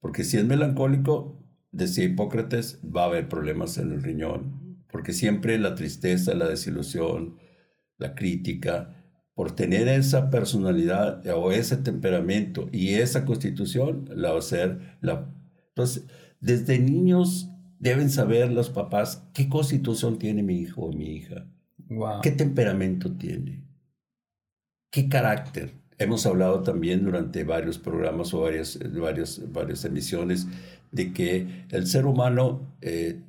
Porque 0.00 0.24
si 0.24 0.38
es 0.38 0.44
melancólico, 0.44 1.40
decía 1.70 2.04
Hipócrates, 2.04 2.80
va 2.84 3.02
a 3.02 3.06
haber 3.06 3.28
problemas 3.28 3.78
en 3.78 3.92
el 3.92 4.02
riñón. 4.02 4.84
Porque 4.90 5.12
siempre 5.12 5.58
la 5.58 5.76
tristeza, 5.76 6.34
la 6.34 6.48
desilusión, 6.48 7.38
la 7.98 8.14
crítica, 8.16 9.04
por 9.34 9.52
tener 9.52 9.86
esa 9.86 10.30
personalidad 10.30 11.24
o 11.28 11.52
ese 11.52 11.76
temperamento 11.76 12.68
y 12.72 12.94
esa 12.94 13.24
constitución, 13.24 14.08
la 14.14 14.32
va 14.32 14.38
a 14.40 14.42
ser 14.42 14.96
la... 15.00 15.32
Entonces, 15.68 16.06
desde 16.40 16.78
niños 16.78 17.50
deben 17.78 18.10
saber 18.10 18.50
los 18.50 18.70
papás 18.70 19.24
qué 19.34 19.48
constitución 19.48 20.18
tiene 20.18 20.42
mi 20.42 20.58
hijo 20.58 20.82
o 20.82 20.92
mi 20.92 21.16
hija, 21.16 21.46
wow. 21.88 22.20
qué 22.22 22.30
temperamento 22.30 23.12
tiene, 23.12 23.64
qué 24.90 25.08
carácter. 25.08 25.74
Hemos 25.98 26.26
hablado 26.26 26.62
también 26.62 27.04
durante 27.04 27.44
varios 27.44 27.78
programas 27.78 28.34
o 28.34 28.42
varias, 28.42 28.78
varias, 28.92 29.40
varias 29.50 29.84
emisiones 29.84 30.46
de 30.90 31.12
que 31.12 31.64
el 31.70 31.86
ser 31.86 32.06
humano 32.06 32.76
eh, 32.82 33.22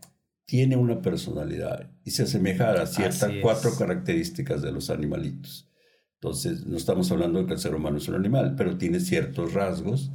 tiene 0.45 0.75
una 0.75 1.01
personalidad 1.01 1.89
y 2.03 2.11
se 2.11 2.23
asemeja 2.23 2.71
a 2.71 2.85
ciertas 2.85 3.31
cuatro 3.41 3.71
características 3.77 4.61
de 4.61 4.71
los 4.71 4.89
animalitos. 4.89 5.69
Entonces, 6.15 6.65
no 6.65 6.77
estamos 6.77 7.11
hablando 7.11 7.39
de 7.39 7.45
que 7.45 7.53
el 7.53 7.59
ser 7.59 7.75
humano 7.75 7.97
es 7.97 8.07
un 8.07 8.15
animal, 8.15 8.55
pero 8.57 8.77
tiene 8.77 8.99
ciertos 8.99 9.53
rasgos 9.53 10.11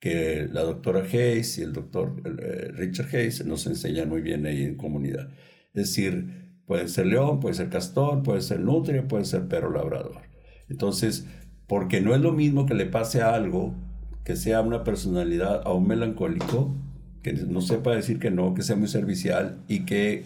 que 0.00 0.48
la 0.52 0.62
doctora 0.62 1.00
Hayes 1.00 1.58
y 1.58 1.62
el 1.62 1.72
doctor 1.72 2.22
eh, 2.24 2.70
Richard 2.72 3.08
Hayes 3.14 3.44
nos 3.44 3.66
enseñan 3.66 4.08
muy 4.08 4.22
bien 4.22 4.46
ahí 4.46 4.62
en 4.62 4.76
comunidad. 4.76 5.28
Es 5.74 5.88
decir, 5.88 6.54
puede 6.66 6.88
ser 6.88 7.06
león, 7.06 7.40
puede 7.40 7.54
ser 7.54 7.68
castor, 7.68 8.22
puede 8.22 8.40
ser 8.40 8.60
nutria, 8.60 9.08
puede 9.08 9.24
ser 9.24 9.48
perro 9.48 9.72
labrador. 9.72 10.22
Entonces, 10.68 11.26
porque 11.66 12.00
no 12.00 12.14
es 12.14 12.20
lo 12.20 12.32
mismo 12.32 12.66
que 12.66 12.74
le 12.74 12.86
pase 12.86 13.22
algo, 13.22 13.74
que 14.24 14.36
sea 14.36 14.60
una 14.60 14.84
personalidad 14.84 15.62
a 15.64 15.72
un 15.72 15.88
melancólico, 15.88 16.74
que 17.22 17.32
no 17.32 17.60
sepa 17.60 17.94
decir 17.94 18.18
que 18.18 18.30
no, 18.30 18.54
que 18.54 18.62
sea 18.62 18.76
muy 18.76 18.88
servicial 18.88 19.58
y 19.66 19.84
que 19.84 20.24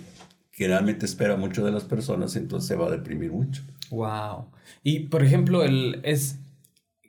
generalmente 0.50 1.06
espera 1.06 1.36
mucho 1.36 1.64
de 1.64 1.72
las 1.72 1.84
personas, 1.84 2.36
entonces 2.36 2.68
se 2.68 2.76
va 2.76 2.88
a 2.88 2.90
deprimir 2.90 3.32
mucho. 3.32 3.62
Wow. 3.90 4.46
Y 4.82 5.00
por 5.06 5.24
ejemplo, 5.24 5.64
el, 5.64 6.00
es, 6.02 6.38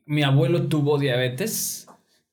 mi 0.06 0.23
abuelo 0.23 0.67
tuvo 0.67 0.97
diabetes 0.97 1.88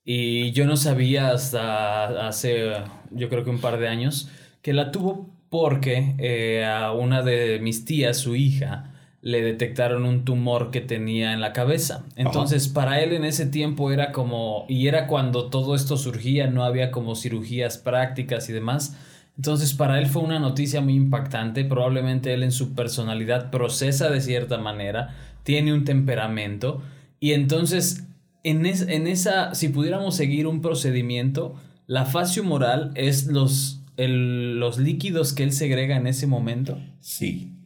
y 0.05 0.53
yo 0.53 0.67
no 0.67 0.77
sabía 0.77 1.31
hasta 1.31 2.27
hace, 2.27 2.73
yo 3.11 3.29
creo 3.29 3.45
que 3.45 3.51
un 3.51 3.61
par 3.61 3.79
de 3.79 3.89
años, 3.89 4.31
que 4.63 4.73
la 4.73 4.91
tuvo 4.91 5.31
porque 5.51 6.15
eh, 6.19 6.65
a 6.65 6.93
una 6.93 7.23
de 7.23 7.59
mis 7.61 7.85
tías, 7.85 8.19
su 8.19 8.37
hija, 8.37 8.91
le 9.23 9.43
detectaron 9.43 10.07
un 10.07 10.25
tumor 10.25 10.71
que 10.71 10.81
tenía 10.81 11.33
en 11.33 11.41
la 11.41 11.53
cabeza. 11.53 12.05
Entonces, 12.17 12.67
Ajá. 12.67 12.75
para 12.75 13.01
él 13.01 13.13
en 13.13 13.25
ese 13.25 13.47
tiempo 13.47 13.93
era 13.93 14.13
como, 14.13 14.65
y 14.69 14.87
era 14.87 15.07
cuando 15.07 15.51
todo 15.51 15.75
esto 15.75 15.97
surgía, 15.97 16.47
no 16.47 16.65
había 16.65 16.91
como 16.91 17.15
cirugías 17.17 17.77
prácticas 17.77 18.49
y 18.49 18.53
demás. 18.53 18.97
Entonces, 19.37 19.75
para 19.75 19.99
él 19.99 20.07
fue 20.07 20.23
una 20.23 20.39
noticia 20.39 20.81
muy 20.81 20.95
impactante. 20.95 21.65
Probablemente 21.65 22.33
él 22.33 22.43
en 22.43 22.53
su 22.53 22.75
personalidad 22.75 23.51
procesa 23.51 24.09
de 24.09 24.21
cierta 24.21 24.59
manera, 24.59 25.17
tiene 25.43 25.73
un 25.73 25.85
temperamento. 25.85 26.81
Y 27.19 27.33
entonces 27.33 28.07
en, 28.43 28.67
en 28.67 29.07
esa, 29.07 29.55
si 29.55 29.69
pudiéramos 29.69 30.17
seguir 30.17 30.47
un 30.47 30.61
procedimiento, 30.61 31.57
la 31.87 32.07
fase 32.07 32.41
humoral 32.41 32.93
es 32.95 33.27
los, 33.27 33.83
los 33.97 34.79
líquidos 34.79 35.33
que 35.33 35.43
él 35.43 35.53
segrega 35.53 35.97
en 35.97 36.07
ese 36.07 36.27
momento. 36.27 36.79
Sí, 37.01 37.57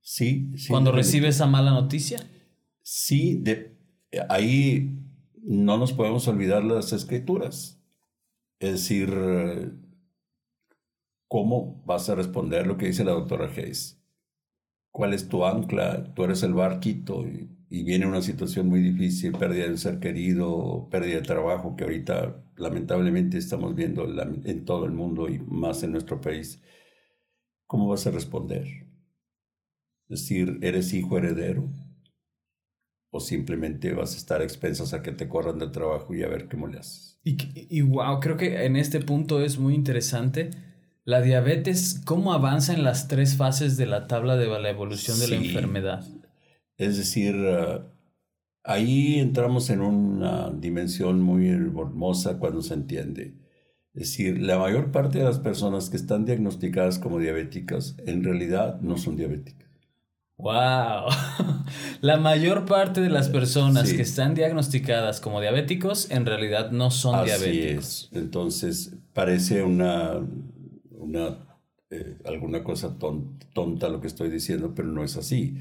sí. 0.00 0.50
sí 0.56 0.68
Cuando 0.68 0.92
recibe 0.92 1.28
esa 1.28 1.46
mala 1.46 1.72
noticia. 1.72 2.20
Sí, 2.82 3.38
de, 3.40 3.76
ahí 4.28 4.98
no 5.42 5.78
nos 5.78 5.92
podemos 5.92 6.26
olvidar 6.28 6.64
las 6.64 6.92
escrituras. 6.92 7.80
Es 8.60 8.72
decir, 8.72 9.10
¿cómo 11.26 11.82
vas 11.84 12.08
a 12.08 12.14
responder 12.14 12.66
lo 12.66 12.76
que 12.76 12.86
dice 12.86 13.04
la 13.04 13.12
doctora 13.12 13.50
Hayes? 13.50 14.01
¿Cuál 14.92 15.14
es 15.14 15.28
tu 15.28 15.44
ancla? 15.44 16.14
Tú 16.14 16.24
eres 16.24 16.42
el 16.44 16.54
barquito 16.54 17.26
y, 17.26 17.48
viene 17.82 18.06
una 18.06 18.22
situación 18.22 18.68
muy 18.68 18.80
difícil, 18.80 19.32
pérdida 19.32 19.64
de 19.64 19.70
un 19.70 19.78
ser 19.78 19.98
querido, 19.98 20.88
pérdida 20.90 21.16
de 21.16 21.22
trabajo 21.22 21.74
que 21.74 21.84
ahorita 21.84 22.44
lamentablemente 22.56 23.38
estamos 23.38 23.74
viendo 23.74 24.06
en 24.44 24.64
todo 24.66 24.84
el 24.84 24.92
mundo 24.92 25.28
y 25.28 25.38
más 25.38 25.82
en 25.82 25.92
nuestro 25.92 26.20
país. 26.20 26.62
¿Cómo 27.66 27.88
vas 27.88 28.06
a 28.06 28.10
responder? 28.10 28.66
Es 30.08 30.20
decir, 30.20 30.58
¿eres 30.60 30.92
hijo 30.92 31.16
heredero? 31.16 31.70
o 33.14 33.20
simplemente 33.20 33.92
vas 33.92 34.14
a 34.14 34.16
estar 34.16 34.40
a 34.40 34.44
expensas 34.44 34.94
a 34.94 35.02
que 35.02 35.12
te 35.12 35.28
corran 35.28 35.58
del 35.58 35.70
trabajo 35.70 36.14
y 36.14 36.22
a 36.22 36.28
ver 36.28 36.48
cómo 36.48 36.66
le 36.66 36.78
haces. 36.78 37.20
Y, 37.22 37.36
y 37.54 37.82
wow, 37.82 38.18
creo 38.20 38.38
que 38.38 38.64
en 38.64 38.74
este 38.74 39.00
punto 39.00 39.42
es 39.42 39.58
muy 39.58 39.74
interesante. 39.74 40.50
La 41.04 41.20
diabetes, 41.20 42.00
¿cómo 42.04 42.32
avanza 42.32 42.72
en 42.72 42.84
las 42.84 43.08
tres 43.08 43.36
fases 43.36 43.76
de 43.76 43.86
la 43.86 44.06
tabla 44.06 44.36
de 44.36 44.46
la 44.46 44.70
evolución 44.70 45.18
de 45.18 45.28
la 45.28 45.36
enfermedad? 45.36 46.04
Es 46.76 46.96
decir, 46.96 47.34
ah, 47.48 47.86
ahí 48.62 49.18
entramos 49.18 49.70
en 49.70 49.80
una 49.80 50.50
dimensión 50.50 51.20
muy 51.20 51.48
hermosa 51.48 52.38
cuando 52.38 52.62
se 52.62 52.74
entiende. 52.74 53.34
Es 53.94 54.10
decir, 54.10 54.40
la 54.40 54.58
mayor 54.58 54.92
parte 54.92 55.18
de 55.18 55.24
las 55.24 55.40
personas 55.40 55.90
que 55.90 55.96
están 55.96 56.24
diagnosticadas 56.24 56.98
como 56.98 57.18
diabéticas 57.18 57.96
en 58.06 58.22
realidad 58.22 58.80
no 58.80 58.96
son 58.96 59.16
diabéticas. 59.16 59.68
Wow. 60.38 61.06
La 62.00 62.16
mayor 62.16 62.64
parte 62.64 63.00
de 63.00 63.10
las 63.10 63.28
personas 63.28 63.92
que 63.92 64.02
están 64.02 64.34
diagnosticadas 64.34 65.20
como 65.20 65.40
diabéticos 65.40 66.10
en 66.10 66.26
realidad 66.26 66.72
no 66.72 66.90
son 66.90 67.14
Así 67.14 67.26
diabéticos. 67.26 68.08
Es. 68.10 68.16
Entonces 68.18 68.96
parece 69.12 69.62
una, 69.62 70.20
una 71.02 71.60
eh, 71.90 72.18
alguna 72.24 72.64
cosa 72.64 72.96
tonta 72.98 73.88
lo 73.88 74.00
que 74.00 74.06
estoy 74.06 74.30
diciendo, 74.30 74.74
pero 74.74 74.88
no 74.88 75.04
es 75.04 75.16
así. 75.16 75.58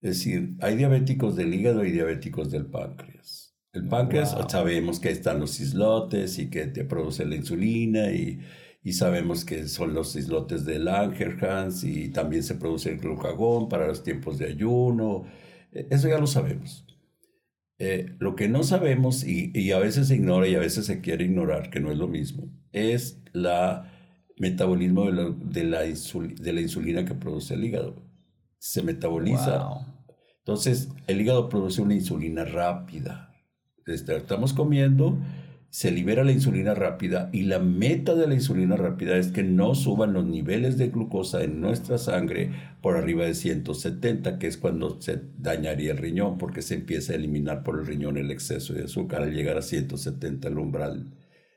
Es 0.00 0.18
decir, 0.18 0.56
hay 0.60 0.76
diabéticos 0.76 1.36
del 1.36 1.54
hígado 1.54 1.84
y 1.84 1.92
diabéticos 1.92 2.50
del 2.50 2.66
páncreas. 2.66 3.56
El 3.72 3.88
páncreas 3.88 4.36
sabemos 4.48 5.00
que 5.00 5.10
están 5.10 5.40
los 5.40 5.60
islotes 5.60 6.38
y 6.38 6.50
que 6.50 6.66
te 6.66 6.84
produce 6.84 7.24
la 7.24 7.36
insulina 7.36 8.10
y 8.10 8.40
y 8.84 8.92
sabemos 8.92 9.46
que 9.46 9.66
son 9.66 9.94
los 9.94 10.14
islotes 10.14 10.66
de 10.66 10.78
Langerhans 10.78 11.84
y 11.84 12.10
también 12.10 12.42
se 12.42 12.54
produce 12.54 12.90
el 12.90 12.98
glucagón 12.98 13.70
para 13.70 13.86
los 13.86 14.02
tiempos 14.04 14.38
de 14.38 14.46
ayuno. 14.46 15.24
E, 15.72 15.86
eso 15.90 16.06
ya 16.06 16.18
lo 16.18 16.26
sabemos. 16.26 16.84
Eh, 17.78 18.14
lo 18.18 18.36
que 18.36 18.46
no 18.46 18.62
sabemos 18.62 19.24
y, 19.24 19.72
a 19.72 19.78
veces 19.78 20.08
se 20.08 20.16
ignora 20.16 20.46
y 20.46 20.54
a 20.54 20.60
veces 20.60 20.84
se 20.84 21.00
quiere 21.00 21.24
ignorar, 21.24 21.70
que 21.70 21.80
no 21.80 21.90
es 21.90 21.98
lo 21.98 22.08
mismo, 22.08 22.52
es 22.72 23.22
la 23.32 23.90
metabolismo 24.36 25.06
de 25.06 25.12
la, 25.12 25.30
de 25.30 25.64
la, 25.64 25.80
de 25.80 26.52
la 26.52 26.60
insulina 26.60 27.04
que 27.04 27.14
produce 27.14 27.54
el 27.54 27.64
hígado. 27.64 28.02
Se 28.58 28.82
metaboliza. 28.82 29.68
Entonces, 30.38 30.88
el 31.06 31.20
hígado 31.20 31.48
produce 31.48 31.82
una 31.82 31.94
insulina 31.94 32.44
rápida. 32.44 33.34
Estamos 33.86 34.52
comiendo 34.52 35.18
se 35.74 35.90
libera 35.90 36.22
la 36.22 36.30
insulina 36.30 36.72
rápida 36.72 37.30
y 37.32 37.42
la 37.42 37.58
meta 37.58 38.14
de 38.14 38.28
la 38.28 38.34
insulina 38.34 38.76
rápida 38.76 39.16
es 39.16 39.32
que 39.32 39.42
no 39.42 39.74
suban 39.74 40.12
los 40.12 40.24
niveles 40.24 40.78
de 40.78 40.90
glucosa 40.90 41.42
en 41.42 41.60
nuestra 41.60 41.98
sangre 41.98 42.52
por 42.80 42.96
arriba 42.96 43.24
de 43.24 43.34
170, 43.34 44.38
que 44.38 44.46
es 44.46 44.56
cuando 44.56 45.00
se 45.00 45.20
dañaría 45.36 45.90
el 45.90 45.98
riñón, 45.98 46.38
porque 46.38 46.62
se 46.62 46.76
empieza 46.76 47.12
a 47.12 47.16
eliminar 47.16 47.64
por 47.64 47.80
el 47.80 47.86
riñón 47.86 48.18
el 48.18 48.30
exceso 48.30 48.72
de 48.72 48.84
azúcar 48.84 49.22
al 49.22 49.34
llegar 49.34 49.58
a 49.58 49.62
170 49.62 50.46
el 50.46 50.58
umbral. 50.58 51.12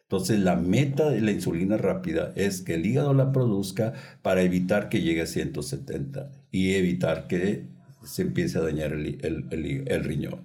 Entonces 0.08 0.40
la 0.40 0.56
meta 0.56 1.10
de 1.10 1.20
la 1.20 1.32
insulina 1.32 1.78
rápida 1.78 2.32
es 2.36 2.62
que 2.62 2.76
el 2.76 2.86
hígado 2.86 3.14
la 3.14 3.34
produzca 3.34 3.94
para 4.22 4.42
evitar 4.42 4.88
que 4.88 5.02
llegue 5.02 5.22
a 5.22 5.28
170 5.28 6.32
y 6.50 6.76
evitar 6.76 7.28
que 7.28 7.68
se 8.04 8.22
empiece 8.22 8.58
a 8.58 8.62
dañar 8.62 8.94
el, 8.94 9.18
el 9.22 10.04
riñón. 10.06 10.42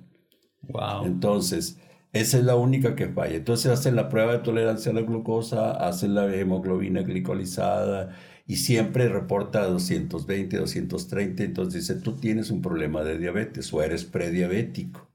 Wow. 0.63 1.07
Entonces, 1.07 1.79
esa 2.13 2.39
es 2.39 2.45
la 2.45 2.57
única 2.57 2.95
que 2.97 3.09
falla. 3.09 3.37
Entonces 3.37 3.71
hacen 3.71 3.97
la 3.97 4.09
prueba 4.09 4.33
de 4.33 4.41
tolerancia 4.41 4.93
a 4.93 4.95
la 4.95 5.03
glucosa, 5.03 5.73
hacen 5.73 6.15
la 6.15 6.35
hemoglobina 6.35 7.03
glicolizada 7.03 8.17
y 8.47 8.57
siempre 8.57 9.09
reporta 9.09 9.65
220, 9.67 10.59
230. 10.59 11.43
Entonces 11.45 11.87
dice, 11.87 12.01
tú 12.01 12.17
tienes 12.19 12.51
un 12.51 12.61
problema 12.63 13.03
de 13.05 13.19
diabetes 13.19 13.73
o 13.73 13.83
eres 13.83 14.05
prediabético. 14.05 15.09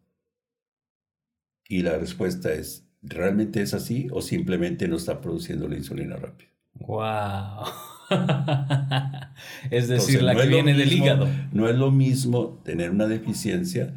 Y 1.70 1.82
la 1.84 1.98
respuesta 1.98 2.54
es, 2.54 2.87
¿realmente 3.02 3.62
es 3.62 3.74
así 3.74 4.08
o 4.12 4.22
simplemente 4.22 4.88
no 4.88 4.96
está 4.96 5.22
produciendo 5.22 5.68
la 5.68 5.78
insulina 5.78 6.16
rápida? 6.16 6.50
¡Wow! 6.74 7.66
es 9.72 9.88
decir, 9.88 10.24
la 10.24 10.36
que 10.36 10.48
viene 10.48 10.74
del 10.74 10.92
hígado. 10.92 11.28
No 11.52 11.68
es 11.68 11.76
lo 11.76 11.92
mismo 11.92 12.62
tener 12.64 12.92
una 12.92 13.08
deficiencia 13.08 13.94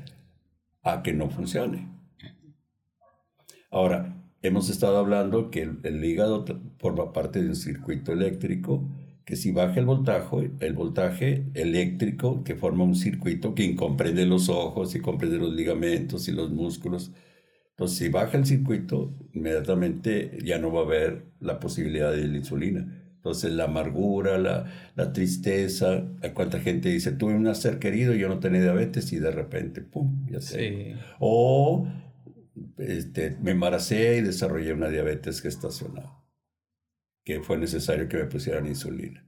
a 0.83 1.03
que 1.03 1.13
no 1.13 1.29
funcione. 1.31 1.89
Ahora, 3.71 4.17
hemos 4.43 4.69
estado 4.69 4.99
hablando 4.99 5.51
que 5.51 5.63
el, 5.83 6.05
hígado 6.05 6.45
forma 6.79 7.13
parte 7.13 7.43
de 7.43 7.51
un 7.51 7.57
circuito 7.57 8.13
eléctrico, 8.13 8.89
que 9.25 9.37
si 9.37 9.53
baja 9.53 9.79
el 9.79 9.87
voltaje, 9.87 10.51
el 10.59 10.73
voltaje 10.73 11.47
eléctrico 11.55 12.43
que 12.43 12.57
forma 12.57 12.83
un 12.83 12.97
circuito 12.97 13.55
que 13.55 13.77
comprende 13.77 14.27
los 14.27 14.49
ojos 14.49 14.95
y 14.95 15.01
comprende 15.01 15.39
los 15.39 15.53
ligamentos 15.53 16.27
y 16.27 16.33
los 16.33 16.51
músculos. 16.51 17.13
Entonces, 17.81 17.97
si 17.97 18.09
baja 18.11 18.37
el 18.37 18.45
circuito, 18.45 19.11
inmediatamente 19.33 20.37
ya 20.45 20.59
no 20.59 20.71
va 20.71 20.83
a 20.83 20.85
haber 20.85 21.25
la 21.41 21.59
posibilidad 21.59 22.13
de 22.13 22.29
la 22.29 22.37
insulina. 22.37 22.87
Entonces, 23.17 23.53
la 23.53 23.65
amargura, 23.65 24.37
la, 24.37 24.67
la 24.97 25.15
tristeza, 25.15 26.05
cuánta 26.35 26.61
gente 26.61 26.91
dice, 26.91 27.13
tuve 27.13 27.33
un 27.33 27.55
ser 27.55 27.79
querido, 27.79 28.13
yo 28.13 28.29
no 28.29 28.39
tenía 28.39 28.61
diabetes 28.61 29.11
y 29.15 29.19
de 29.19 29.31
repente, 29.31 29.81
¡pum! 29.81 30.27
Ya 30.31 30.43
sé. 30.43 30.95
O 31.21 31.89
este, 32.77 33.39
me 33.41 33.53
embaracé 33.53 34.19
y 34.19 34.21
desarrollé 34.21 34.75
una 34.75 34.91
diabetes 34.91 35.41
gestacional, 35.41 36.11
que 37.25 37.41
fue 37.41 37.57
necesario 37.57 38.11
que 38.11 38.19
me 38.19 38.27
pusieran 38.27 38.67
insulina. 38.67 39.27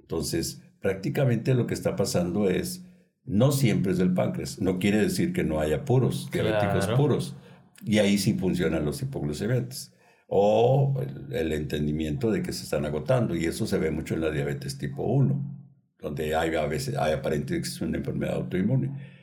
Entonces, 0.00 0.62
prácticamente 0.82 1.54
lo 1.54 1.66
que 1.66 1.72
está 1.72 1.96
pasando 1.96 2.50
es, 2.50 2.84
no 3.24 3.52
siempre 3.52 3.92
es 3.92 3.96
del 3.96 4.12
páncreas, 4.12 4.60
no 4.60 4.78
quiere 4.78 4.98
decir 4.98 5.32
que 5.32 5.44
no 5.44 5.60
haya 5.60 5.86
puros, 5.86 6.28
diabéticos 6.30 6.88
puros, 6.88 7.36
y 7.84 7.98
ahí 7.98 8.18
sí 8.18 8.34
funcionan 8.34 8.84
los 8.84 9.02
hipoglucemiantes. 9.02 9.92
O 10.28 11.00
el, 11.30 11.52
entendimiento 11.52 12.32
de 12.32 12.42
que 12.42 12.52
se 12.52 12.64
están 12.64 12.84
agotando, 12.84 13.36
y 13.36 13.44
eso 13.44 13.66
se 13.66 13.78
ve 13.78 13.90
mucho 13.90 14.14
en 14.14 14.22
la 14.22 14.30
diabetes 14.30 14.76
tipo 14.78 15.04
1, 15.04 15.68
donde 16.00 16.34
hay 16.34 16.54
a 16.54 16.66
veces, 16.66 16.96
hay 16.96 17.12
aparentemente 17.12 17.68
una 17.84 17.98
enfermedad 17.98 18.36
autoinmune 18.36 19.16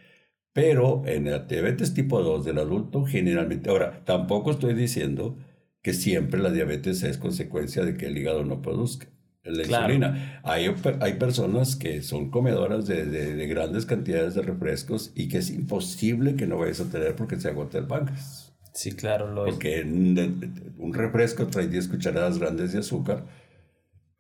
pero 0.54 1.02
en 1.08 1.26
la 1.26 1.40
diabetes 1.40 1.96
tipo 1.96 2.22
2 2.22 2.46
del 2.46 2.60
adulto, 2.60 3.06
generalmente, 3.06 3.72
ahora, 3.72 4.04
tampoco 4.06 4.52
estoy 4.52 4.76
diciendo 4.76 5.38
que 5.82 5.94
siempre 5.94 6.40
la 6.40 6.52
diabetes 6.52 7.02
es 7.04 7.18
consecuencia 7.18 7.84
de 7.84 7.98
que 7.98 8.06
el 8.06 8.18
hígado 8.18 8.46
no 8.46 8.62
produzca 8.62 9.08
la 9.44 9.64
insulina. 9.64 10.42
Hay, 10.44 10.74
hay 11.02 11.14
personas 11.16 11.76
que 11.76 12.02
son 12.04 12.30
comedoras 12.30 12.86
de, 12.86 13.06
de, 13.06 13.48
grandes 13.48 13.86
cantidades 13.86 14.36
de 14.36 14.44
refrescos 14.44 15.12
y 15.16 15.28
que 15.28 15.40
es 15.40 15.50
imposible 15.50 16.36
que 16.36 16.48
no 16.48 16.60
vayas 16.60 16.80
a 16.80 16.90
tener 16.90 17.16
porque 17.16 17.40
se 17.40 17.50
agota 17.50 17.80
el 17.80 17.88
páncreas. 17.88 18.43
Sí, 18.74 18.94
claro, 18.94 19.32
lo 19.32 19.46
Porque 19.46 19.84
un 19.84 20.94
refresco 20.94 21.48
trae 21.48 21.68
10 21.68 21.88
cucharadas 21.88 22.40
grandes 22.40 22.74
de 22.74 22.80
azúcar 22.80 23.24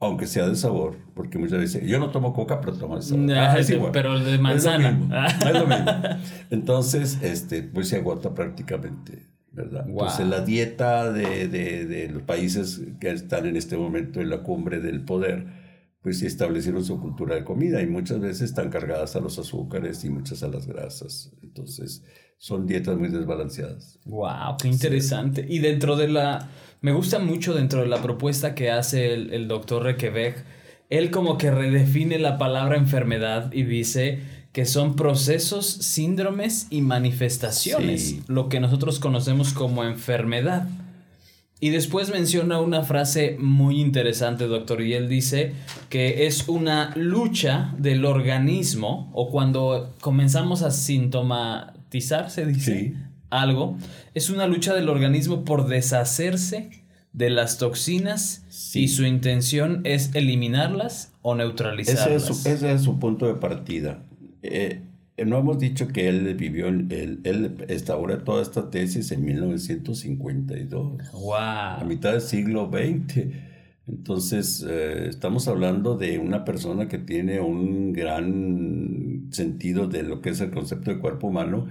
aunque 0.05 0.27
sea 0.27 0.47
de 0.47 0.55
sabor, 0.55 0.97
porque 1.13 1.37
muchas 1.37 1.59
veces 1.59 1.87
yo 1.87 1.99
no 1.99 2.11
tomo 2.11 2.33
coca, 2.33 2.59
pero 2.59 2.73
tomo 2.73 2.97
de 2.97 3.01
sabor. 3.01 3.31
Ah, 3.31 3.89
pero 3.91 4.19
de 4.19 4.37
manzana. 4.37 4.89
Es 5.39 5.53
lo, 5.53 5.67
mismo, 5.67 5.85
Entonces, 6.49 7.19
este, 7.21 7.63
pues 7.63 7.89
se 7.89 7.97
agota 7.97 8.33
prácticamente, 8.33 9.29
¿verdad? 9.51 9.85
Entonces, 9.87 10.27
la 10.27 10.41
dieta 10.41 11.11
de, 11.11 11.47
de, 11.47 11.85
de, 11.85 12.09
los 12.09 12.23
países 12.23 12.81
que 12.99 13.11
están 13.11 13.45
en 13.45 13.55
este 13.55 13.77
momento 13.77 14.19
en 14.19 14.29
la 14.29 14.43
cumbre 14.43 14.79
del 14.79 15.03
poder, 15.05 15.45
pues 16.01 16.21
establecieron 16.21 16.83
su 16.83 16.99
cultura 16.99 17.35
de 17.35 17.45
comida 17.45 17.81
y 17.81 17.87
muchas 17.87 18.19
veces 18.19 18.41
están 18.41 18.69
cargadas 18.69 19.15
a 19.15 19.21
los 19.21 19.39
azúcares 19.39 20.03
y 20.03 20.09
muchas 20.09 20.43
a 20.43 20.49
las 20.49 20.67
grasas. 20.67 21.31
Entonces, 21.41 22.03
son 22.38 22.67
dietas 22.67 22.98
muy 22.98 23.10
desbalanceadas. 23.10 24.00
¡Wow! 24.06 24.58
¡Qué 24.62 24.67
interesante! 24.67 25.46
Y 25.48 25.60
dentro 25.60 25.96
de 25.96 26.08
la 26.08 26.50
me 26.84 26.91
gusta 26.91 27.17
mucho 27.17 27.54
dentro 27.54 27.80
de 27.80 27.88
la 27.88 28.02
propuesta 28.02 28.56
que 28.56 28.69
hace 28.69 29.13
el, 29.13 29.48
doctor 29.48 29.84
Requebec, 29.84 30.43
él 30.89 31.12
como 31.12 31.38
que 31.38 31.50
redefine 31.50 32.19
la 32.19 32.38
palabra 32.38 32.76
enfermedad 32.76 33.54
y 33.54 33.63
dice 33.63 34.19
que 34.52 34.65
son 34.65 34.98
procesos, 34.98 35.65
síndromes 35.65 36.67
y 36.72 36.82
manifestaciones, 36.82 38.17
lo 38.28 38.50
que 38.50 38.60
nosotros 38.60 39.00
conocemos 39.00 39.54
como 39.54 39.86
enfermedad. 39.86 40.67
Y 41.62 41.69
después 41.69 42.10
menciona 42.10 42.60
una 42.60 42.84
frase 42.84 43.38
muy 43.39 43.80
interesante, 43.80 44.48
doctor, 44.48 44.82
y 44.82 44.93
él 44.93 45.08
dice 45.08 45.54
que 45.88 46.28
es 46.28 46.50
una 46.50 46.93
lucha 46.98 47.74
del 47.78 48.04
organismo, 48.04 49.10
o 49.13 49.32
cuando 49.32 49.96
comenzamos 50.02 50.63
a 50.63 50.72
se 52.01 52.45
dice 52.45 52.93
algo, 53.29 53.77
es 54.13 54.29
una 54.29 54.47
lucha 54.47 54.73
del 54.73 54.89
organismo 54.89 55.43
por 55.43 55.67
deshacerse 55.67 56.69
de 57.13 57.29
las 57.29 57.58
toxinas 57.58 58.43
y 58.73 58.88
su 58.88 59.06
intención 59.06 59.82
es 59.84 60.13
eliminarlas 60.15 61.13
o 61.21 61.36
neutralizarlas. 61.36 62.45
Ese 62.45 62.73
es 62.73 62.82
su, 62.82 62.99
punto 62.99 63.27
de 63.27 63.36
partida. 63.36 64.03
Eh, 64.41 64.82
no 65.25 65.38
hemos 65.38 65.60
dicho 65.60 65.88
que 65.88 66.10
él 66.10 66.34
vivió, 66.36 66.67
él, 66.67 67.21
él 67.23 67.65
instauró 67.69 68.17
toda 68.19 68.41
esta 68.41 68.69
tesis 68.69 69.12
en 69.12 69.23
1952. 69.25 71.12
¡Wow! 71.13 71.34
A 71.36 71.84
mitad 71.86 72.13
del 72.13 72.21
siglo 72.21 72.71
XX. 72.71 73.27
Entonces, 73.88 74.65
eh, 74.67 75.08
estamos 75.10 75.47
hablando 75.47 75.97
de 75.97 76.17
una 76.17 76.45
persona 76.45 76.88
que 76.88 76.97
tiene 76.97 77.41
un 77.41 77.91
gran 77.91 78.92
sentido 79.34 79.88
de 79.88 80.04
lo 80.04 80.22
que 80.22 80.30
es 80.30 80.41
el 80.41 80.52
concepto 80.52 80.91
de 80.91 81.00
cuerpo 81.00 81.28
humano 81.28 81.67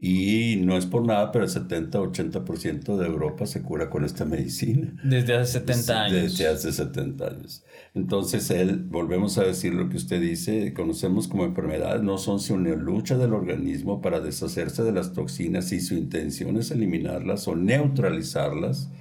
y 0.00 0.60
no 0.62 0.76
es 0.76 0.86
por 0.86 1.04
nada, 1.04 1.32
pero 1.32 1.44
el 1.44 1.50
70-80% 1.50 2.96
de 2.96 3.06
Europa 3.06 3.46
se 3.46 3.62
cura 3.62 3.90
con 3.90 4.04
esta 4.04 4.24
medicina. 4.24 4.94
Desde 5.02 5.34
hace 5.34 5.58
70 5.58 6.02
años. 6.04 6.22
Desde 6.22 6.46
hace 6.46 6.72
70 6.72 7.26
años. 7.26 7.64
Entonces, 7.94 8.48
él, 8.52 8.84
volvemos 8.88 9.38
a 9.38 9.42
decir 9.42 9.74
lo 9.74 9.88
que 9.88 9.96
usted 9.96 10.20
dice, 10.20 10.72
conocemos 10.72 11.26
como 11.26 11.44
enfermedades, 11.44 12.04
no 12.04 12.16
son 12.16 12.38
sino 12.38 12.60
una 12.60 12.76
lucha 12.76 13.18
del 13.18 13.32
organismo 13.32 14.00
para 14.00 14.20
deshacerse 14.20 14.84
de 14.84 14.92
las 14.92 15.14
toxinas 15.14 15.72
y 15.72 15.80
su 15.80 15.94
intención 15.94 16.56
es 16.58 16.70
eliminarlas 16.70 17.48
o 17.48 17.56
neutralizarlas. 17.56 18.92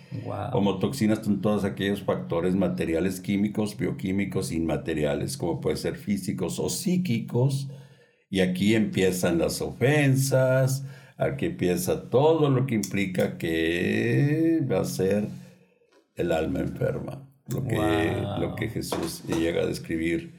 Como 0.51 0.79
toxinas 0.79 1.19
son 1.23 1.41
todos 1.41 1.63
aquellos 1.63 2.01
factores 2.01 2.55
materiales 2.55 3.19
químicos, 3.19 3.77
bioquímicos, 3.77 4.51
inmateriales, 4.51 5.37
como 5.37 5.61
pueden 5.61 5.77
ser 5.77 5.95
físicos 5.95 6.59
o 6.59 6.69
psíquicos 6.69 7.67
y 8.29 8.41
aquí 8.41 8.75
empiezan 8.75 9.39
las 9.39 9.61
ofensas, 9.61 10.85
aquí 11.17 11.47
empieza 11.47 12.09
todo 12.09 12.49
lo 12.49 12.65
que 12.65 12.75
implica 12.75 13.37
que 13.37 14.61
va 14.69 14.81
a 14.81 14.85
ser 14.85 15.27
el 16.15 16.31
alma 16.31 16.59
enferma. 16.59 17.23
Lo 17.49 17.63
que, 17.63 17.77
lo 18.39 18.55
que 18.55 18.67
Jesús 18.67 19.23
llega 19.23 19.61
a 19.61 19.65
describir 19.65 20.33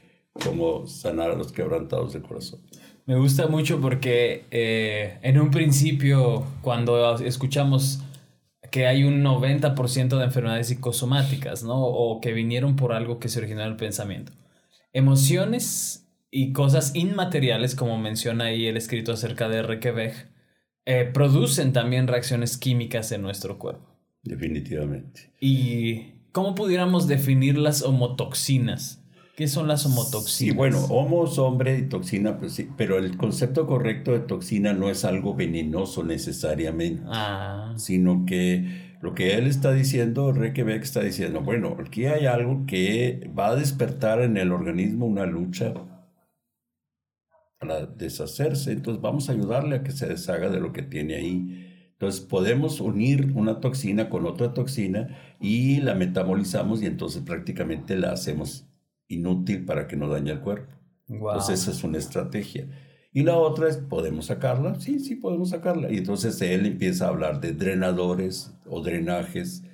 como 0.44 0.86
sanar 0.86 1.30
a 1.30 1.34
los 1.34 1.52
quebrantados 1.52 2.12
de 2.12 2.20
corazón. 2.20 2.60
Me 3.06 3.16
gusta 3.16 3.46
mucho 3.46 3.80
porque 3.80 4.44
eh, 4.50 5.18
en 5.22 5.40
un 5.40 5.50
principio, 5.50 6.44
cuando 6.60 7.16
escuchamos 7.16 8.02
que 8.70 8.86
hay 8.86 9.04
un 9.04 9.24
90% 9.24 10.18
de 10.18 10.24
enfermedades 10.24 10.68
psicosomáticas, 10.68 11.62
¿no? 11.62 11.82
O 11.82 12.20
que 12.20 12.34
vinieron 12.34 12.76
por 12.76 12.92
algo 12.92 13.18
que 13.18 13.30
se 13.30 13.38
originó 13.38 13.62
en 13.62 13.68
el 13.68 13.76
pensamiento. 13.76 14.32
Emociones 14.92 16.07
y 16.30 16.52
cosas 16.52 16.94
inmateriales, 16.94 17.74
como 17.74 17.98
menciona 17.98 18.44
ahí 18.44 18.66
el 18.66 18.76
escrito 18.76 19.12
acerca 19.12 19.48
de 19.48 19.62
Requebec, 19.62 20.28
eh, 20.84 21.10
producen 21.12 21.72
también 21.72 22.06
reacciones 22.06 22.56
químicas 22.56 23.12
en 23.12 23.22
nuestro 23.22 23.58
cuerpo. 23.58 23.94
Definitivamente. 24.22 25.32
¿Y 25.40 26.12
cómo 26.32 26.54
pudiéramos 26.54 27.06
definir 27.06 27.58
las 27.58 27.82
homotoxinas? 27.82 29.02
¿Qué 29.36 29.46
son 29.46 29.68
las 29.68 29.86
homotoxinas? 29.86 30.32
Sí, 30.32 30.50
bueno, 30.50 30.84
homo 30.86 31.24
es 31.24 31.38
hombre 31.38 31.78
y 31.78 31.82
toxina, 31.82 32.38
pues 32.38 32.54
sí, 32.54 32.68
pero 32.76 32.98
el 32.98 33.16
concepto 33.16 33.66
correcto 33.66 34.12
de 34.12 34.20
toxina 34.20 34.72
no 34.72 34.90
es 34.90 35.04
algo 35.04 35.34
venenoso 35.34 36.02
necesariamente, 36.02 37.02
ah. 37.06 37.72
sino 37.76 38.24
que 38.26 38.96
lo 39.00 39.14
que 39.14 39.34
él 39.34 39.46
está 39.46 39.72
diciendo, 39.72 40.32
Requebec 40.32 40.82
está 40.82 41.02
diciendo, 41.02 41.40
bueno, 41.40 41.76
aquí 41.80 42.06
hay 42.06 42.26
algo 42.26 42.64
que 42.66 43.30
va 43.38 43.50
a 43.50 43.54
despertar 43.54 44.22
en 44.22 44.36
el 44.36 44.50
organismo 44.50 45.06
una 45.06 45.24
lucha 45.24 45.72
para 47.58 47.86
deshacerse. 47.86 48.72
Entonces 48.72 49.02
vamos 49.02 49.28
a 49.28 49.32
ayudarle 49.32 49.76
a 49.76 49.82
que 49.82 49.92
se 49.92 50.06
deshaga 50.06 50.48
de 50.48 50.60
lo 50.60 50.72
que 50.72 50.82
tiene 50.82 51.16
ahí. 51.16 51.64
Entonces 51.92 52.20
podemos 52.20 52.80
unir 52.80 53.32
una 53.34 53.60
toxina 53.60 54.08
con 54.08 54.24
otra 54.26 54.54
toxina 54.54 55.18
y 55.40 55.80
la 55.80 55.94
metabolizamos 55.94 56.82
y 56.82 56.86
entonces 56.86 57.22
prácticamente 57.22 57.96
la 57.96 58.12
hacemos 58.12 58.68
inútil 59.08 59.64
para 59.64 59.88
que 59.88 59.96
no 59.96 60.08
dañe 60.08 60.30
el 60.30 60.40
cuerpo. 60.40 60.72
Entonces 61.08 61.62
esa 61.62 61.70
es 61.72 61.82
una 61.82 61.98
estrategia. 61.98 62.68
Y 63.12 63.22
la 63.22 63.36
otra 63.36 63.68
es, 63.68 63.78
¿podemos 63.78 64.26
sacarla? 64.26 64.76
Sí, 64.76 65.00
sí, 65.00 65.16
podemos 65.16 65.50
sacarla. 65.50 65.90
Y 65.90 65.98
entonces 65.98 66.40
él 66.42 66.66
empieza 66.66 67.06
a 67.06 67.08
hablar 67.08 67.40
de 67.40 67.52
drenadores 67.52 68.54
o 68.66 68.82
drenajes. 68.82 69.64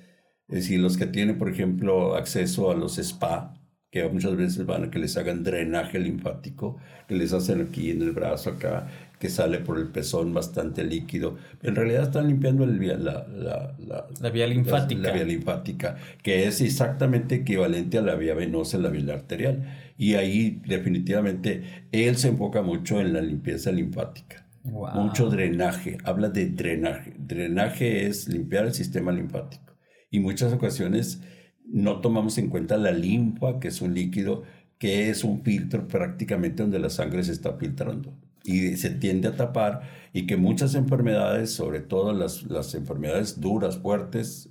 Es 0.47 0.55
decir, 0.55 0.79
los 0.79 0.97
que 0.97 1.05
tienen, 1.05 1.37
por 1.37 1.49
ejemplo, 1.49 2.15
acceso 2.15 2.71
a 2.71 2.75
los 2.75 2.97
spa, 2.97 3.53
que 3.95 4.09
muchas 4.09 4.35
veces 4.35 4.65
van 4.65 4.83
a 4.83 4.91
que 4.91 4.99
les 4.99 5.15
hagan 5.15 5.41
drenaje 5.41 5.97
linfático, 5.99 6.77
que 7.07 7.15
les 7.15 7.31
hacen 7.31 7.61
aquí 7.61 7.91
en 7.91 8.01
el 8.01 8.11
brazo 8.11 8.49
acá, 8.49 8.87
que 9.17 9.29
sale 9.29 9.59
por 9.59 9.79
el 9.79 9.87
pezón 9.87 10.33
bastante 10.33 10.83
líquido. 10.83 11.37
En 11.63 11.77
realidad 11.77 12.03
están 12.03 12.27
limpiando 12.27 12.65
el, 12.65 12.77
la, 13.01 13.25
la, 13.25 13.73
la, 14.19 14.29
vía 14.31 14.47
linfática. 14.47 15.01
La, 15.01 15.13
vía 15.13 15.23
linfática, 15.23 15.95
que 16.21 16.45
es 16.45 16.59
exactamente 16.59 17.35
equivalente 17.35 17.97
a 17.97 18.01
la 18.01 18.15
vía 18.15 18.33
venosa 18.33 18.75
en 18.75 18.83
la 18.83 18.89
vía 18.89 19.13
arterial. 19.13 19.63
Y 19.97 20.15
ahí 20.15 20.61
definitivamente 20.67 21.85
él 21.93 22.17
se 22.17 22.27
enfoca 22.27 22.61
mucho 22.61 22.99
en 22.99 23.13
la 23.13 23.21
limpieza 23.21 23.71
linfática. 23.71 24.45
Mucho 24.65 25.29
drenaje, 25.29 25.99
habla 26.03 26.27
de 26.27 26.47
drenaje. 26.47 27.13
Drenaje 27.17 28.07
es 28.07 28.27
limpiar 28.27 28.65
el 28.65 28.73
sistema 28.73 29.13
linfático. 29.13 29.77
Y 30.11 30.19
muchas 30.19 30.51
ocasiones 30.51 31.21
no 31.67 32.01
tomamos 32.01 32.37
en 32.37 32.49
cuenta 32.49 32.77
la 32.77 32.91
linfa, 32.91 33.59
que 33.59 33.69
es 33.69 33.81
un 33.81 33.93
líquido 33.93 34.43
que 34.77 35.09
es 35.09 35.23
un 35.23 35.41
filtro 35.41 35.87
prácticamente 35.87 36.63
donde 36.63 36.79
la 36.79 36.89
sangre 36.89 37.23
se 37.23 37.31
está 37.31 37.53
filtrando 37.53 38.13
y 38.43 38.75
se 38.77 38.89
tiende 38.91 39.29
a 39.29 39.35
tapar 39.35 39.81
y 40.13 40.27
que 40.27 40.37
muchas 40.37 40.75
enfermedades, 40.75 41.51
sobre 41.51 41.79
todo 41.79 42.13
las, 42.13 42.43
las 42.43 42.75
enfermedades 42.75 43.39
duras, 43.39 43.77
fuertes, 43.77 44.49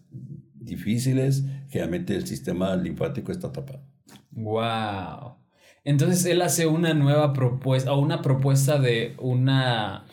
difíciles, 0.54 1.44
generalmente 1.68 2.16
el 2.16 2.26
sistema 2.26 2.74
linfático 2.74 3.32
está 3.32 3.52
tapado. 3.52 3.82
¡Wow! 4.30 5.36
Entonces 5.84 6.24
él 6.24 6.40
hace 6.42 6.66
una 6.66 6.94
nueva 6.94 7.34
propuesta, 7.34 7.92
o 7.92 8.00
una 8.00 8.22
propuesta 8.22 8.78
de 8.78 9.14
una 9.20 10.06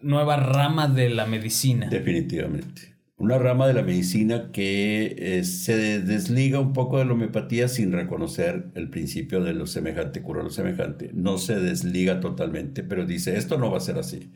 nueva 0.00 0.36
rama 0.36 0.88
de 0.88 1.08
la 1.08 1.26
medicina. 1.26 1.88
Definitivamente 1.88 2.91
una 3.22 3.38
rama 3.38 3.68
de 3.68 3.74
la 3.74 3.84
medicina 3.84 4.50
que 4.50 5.14
eh, 5.16 5.44
se 5.44 6.00
desliga 6.00 6.58
un 6.58 6.72
poco 6.72 6.98
de 6.98 7.04
la 7.04 7.12
homeopatía 7.12 7.68
sin 7.68 7.92
reconocer 7.92 8.72
el 8.74 8.90
principio 8.90 9.40
de 9.44 9.54
lo 9.54 9.68
semejante 9.68 10.22
cura 10.22 10.42
lo 10.42 10.50
semejante. 10.50 11.12
No 11.14 11.38
se 11.38 11.60
desliga 11.60 12.18
totalmente, 12.18 12.82
pero 12.82 13.06
dice, 13.06 13.36
esto 13.36 13.58
no 13.58 13.70
va 13.70 13.76
a 13.76 13.80
ser 13.80 13.96
así. 13.98 14.32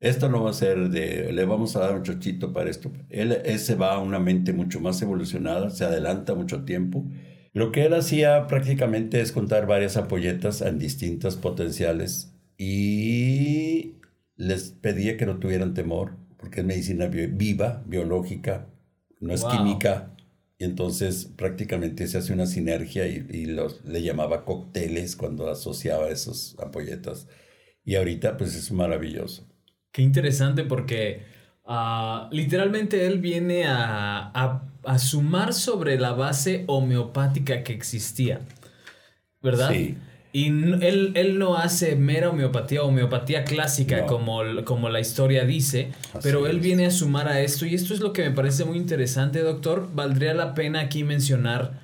Esto 0.00 0.30
no 0.30 0.42
va 0.42 0.50
a 0.50 0.54
ser 0.54 0.88
de, 0.90 1.34
le 1.34 1.44
vamos 1.44 1.76
a 1.76 1.80
dar 1.80 1.96
un 1.96 2.02
chochito 2.02 2.54
para 2.54 2.70
esto. 2.70 2.90
Él 3.10 3.32
ese 3.44 3.74
va 3.74 3.94
a 3.94 3.98
una 3.98 4.20
mente 4.20 4.54
mucho 4.54 4.80
más 4.80 5.02
evolucionada, 5.02 5.68
se 5.68 5.84
adelanta 5.84 6.34
mucho 6.34 6.64
tiempo. 6.64 7.06
Lo 7.52 7.72
que 7.72 7.84
él 7.84 7.94
hacía 7.94 8.46
prácticamente 8.46 9.20
es 9.20 9.32
contar 9.32 9.66
varias 9.66 9.98
ampolletas 9.98 10.62
en 10.62 10.78
distintas 10.78 11.36
potenciales 11.36 12.34
y 12.56 13.96
les 14.36 14.70
pedía 14.70 15.18
que 15.18 15.26
no 15.26 15.38
tuvieran 15.38 15.74
temor, 15.74 16.23
porque 16.44 16.60
es 16.60 16.66
medicina 16.66 17.06
viva, 17.06 17.82
biológica, 17.86 18.66
no 19.18 19.32
es 19.32 19.42
química. 19.44 20.14
Y 20.58 20.64
entonces 20.64 21.24
prácticamente 21.24 22.06
se 22.06 22.18
hace 22.18 22.34
una 22.34 22.44
sinergia 22.44 23.06
y, 23.06 23.46
los, 23.46 23.82
le 23.86 24.02
llamaba 24.02 24.44
cócteles 24.44 25.16
cuando 25.16 25.48
asociaba 25.48 26.10
esos 26.10 26.54
ampolletas. 26.62 27.28
Y 27.82 27.94
ahorita 27.94 28.36
pues 28.36 28.54
es 28.56 28.70
maravilloso. 28.72 29.48
Qué 29.90 30.02
interesante 30.02 30.64
porque 30.64 31.22
ah, 31.64 32.28
literalmente 32.30 33.06
él 33.06 33.20
viene 33.20 33.64
a, 33.64 34.30
a, 34.34 34.70
a, 34.84 34.98
sumar 34.98 35.54
sobre 35.54 35.98
la 35.98 36.12
base 36.12 36.64
homeopática 36.66 37.64
que 37.64 37.72
existía, 37.72 38.42
¿verdad? 39.40 39.70
Sí. 39.70 39.96
Y 40.34 40.48
él, 40.48 41.12
él, 41.14 41.38
no 41.38 41.56
hace 41.56 41.94
mera 41.94 42.28
homeopatía 42.28 42.82
homeopatía 42.82 43.44
clásica 43.44 44.04
como, 44.04 44.40
como 44.64 44.88
la 44.88 44.98
historia 44.98 45.44
dice, 45.44 45.92
pero 46.24 46.48
él 46.48 46.58
viene 46.58 46.86
a 46.86 46.90
sumar 46.90 47.28
a 47.28 47.40
esto 47.40 47.66
y 47.66 47.74
esto 47.76 47.94
es 47.94 48.00
lo 48.00 48.12
que 48.12 48.22
me 48.22 48.32
parece 48.32 48.64
muy 48.64 48.76
interesante, 48.76 49.38
doctor. 49.38 49.90
Valdría 49.94 50.34
la 50.34 50.54
pena 50.54 50.80
aquí 50.80 51.04
mencionar, 51.04 51.78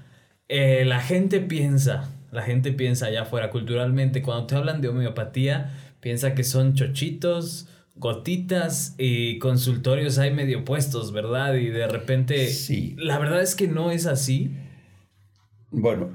eh, 0.49 0.83
la 0.85 0.99
gente 0.99 1.39
piensa, 1.39 2.13
la 2.33 2.43
gente 2.43 2.73
piensa 2.73 3.07
allá 3.07 3.23
afuera 3.23 3.51
culturalmente, 3.51 4.21
cuando 4.21 4.49
te 4.49 4.57
hablan 4.57 4.81
de 4.81 4.89
homeopatía, 4.89 5.73
piensa 6.01 6.35
que 6.35 6.43
son 6.43 6.75
chochitos, 6.75 7.69
gotitas 7.95 8.97
y 8.99 9.39
consultorios 9.39 10.19
hay 10.19 10.33
medio 10.33 10.65
puestos, 10.65 11.13
¿verdad? 11.13 11.55
Y 11.55 11.69
de 11.69 11.87
repente, 11.87 12.49
sí. 12.49 12.97
la 12.99 13.17
verdad 13.21 13.43
es 13.43 13.55
que 13.55 13.69
no 13.69 13.93
es 13.93 14.07
así. 14.07 14.51
Bueno, 15.71 16.11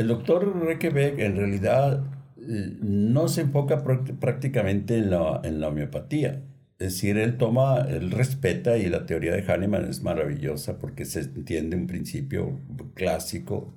el 0.00 0.08
doctor 0.08 0.64
Requebec 0.64 1.18
en 1.18 1.36
realidad 1.36 2.02
no 2.36 3.28
se 3.28 3.42
enfoca 3.42 3.84
prácticamente 3.84 4.96
en 4.96 5.10
la, 5.10 5.40
en 5.44 5.60
la 5.60 5.68
homeopatía. 5.68 6.42
Es 6.78 6.94
decir, 6.94 7.18
él 7.18 7.36
toma, 7.36 7.86
él 7.90 8.10
respeta 8.10 8.78
y 8.78 8.88
la 8.88 9.04
teoría 9.04 9.34
de 9.34 9.42
Hahnemann 9.42 9.84
es 9.84 10.02
maravillosa 10.02 10.78
porque 10.78 11.04
se 11.04 11.20
entiende 11.20 11.76
un 11.76 11.86
principio 11.86 12.58
clásico, 12.94 13.74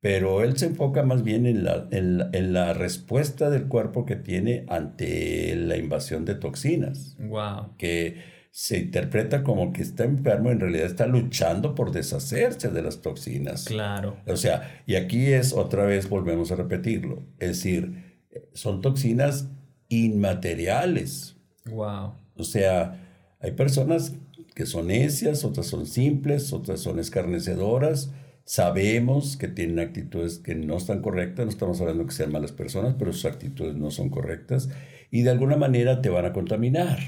pero 0.00 0.44
él 0.44 0.56
se 0.56 0.66
enfoca 0.66 1.02
más 1.02 1.24
bien 1.24 1.46
en 1.46 1.64
la, 1.64 1.88
en, 1.90 2.52
la 2.52 2.72
respuesta 2.74 3.50
del 3.50 3.66
cuerpo 3.66 4.06
que 4.06 4.14
tiene 4.14 4.64
ante 4.68 5.56
la 5.56 5.76
invasión 5.76 6.24
de 6.24 6.36
toxinas. 6.36 7.16
Wow. 7.18 7.76
Que 7.76 8.35
se 8.58 8.78
interpreta 8.78 9.42
como 9.42 9.74
que 9.74 9.82
está 9.82 10.04
enfermo, 10.04 10.50
en 10.50 10.60
realidad 10.60 10.86
está 10.86 11.06
luchando 11.06 11.74
por 11.74 11.92
deshacerse 11.92 12.70
de 12.70 12.80
las 12.80 13.02
toxinas. 13.02 13.66
Claro. 13.66 14.16
O 14.26 14.38
sea, 14.38 14.82
y 14.86 14.94
aquí 14.94 15.26
es 15.26 15.52
otra 15.52 15.84
vez, 15.84 16.08
volvemos 16.08 16.50
a 16.52 16.56
repetirlo, 16.56 17.22
es 17.38 17.48
decir, 17.48 18.16
son 18.54 18.80
toxinas 18.80 19.50
inmateriales 19.90 21.36
Wow. 21.66 22.14
O 22.34 22.44
sea, 22.44 22.98
hay 23.40 23.52
personas 23.52 24.14
que 24.54 24.64
son 24.64 24.86
necias, 24.86 25.44
otras 25.44 25.66
son 25.66 25.84
simples, 25.84 26.54
otras 26.54 26.80
son 26.80 26.98
escarnecedoras. 26.98 28.10
Sabemos 28.46 29.36
que 29.36 29.48
tienen 29.48 29.80
actitudes 29.80 30.38
que 30.38 30.54
no 30.54 30.78
están 30.78 31.02
correctas, 31.02 31.44
no 31.44 31.50
estamos 31.50 31.80
hablando 31.82 32.06
que 32.06 32.14
sean 32.14 32.32
malas 32.32 32.52
personas, 32.52 32.94
pero 32.98 33.12
sus 33.12 33.26
actitudes 33.26 33.76
no 33.76 33.90
son 33.90 34.08
correctas 34.08 34.70
y 35.10 35.22
de 35.22 35.30
alguna 35.30 35.56
manera 35.56 36.00
te 36.00 36.08
van 36.08 36.24
a 36.24 36.32
contaminar. 36.32 37.00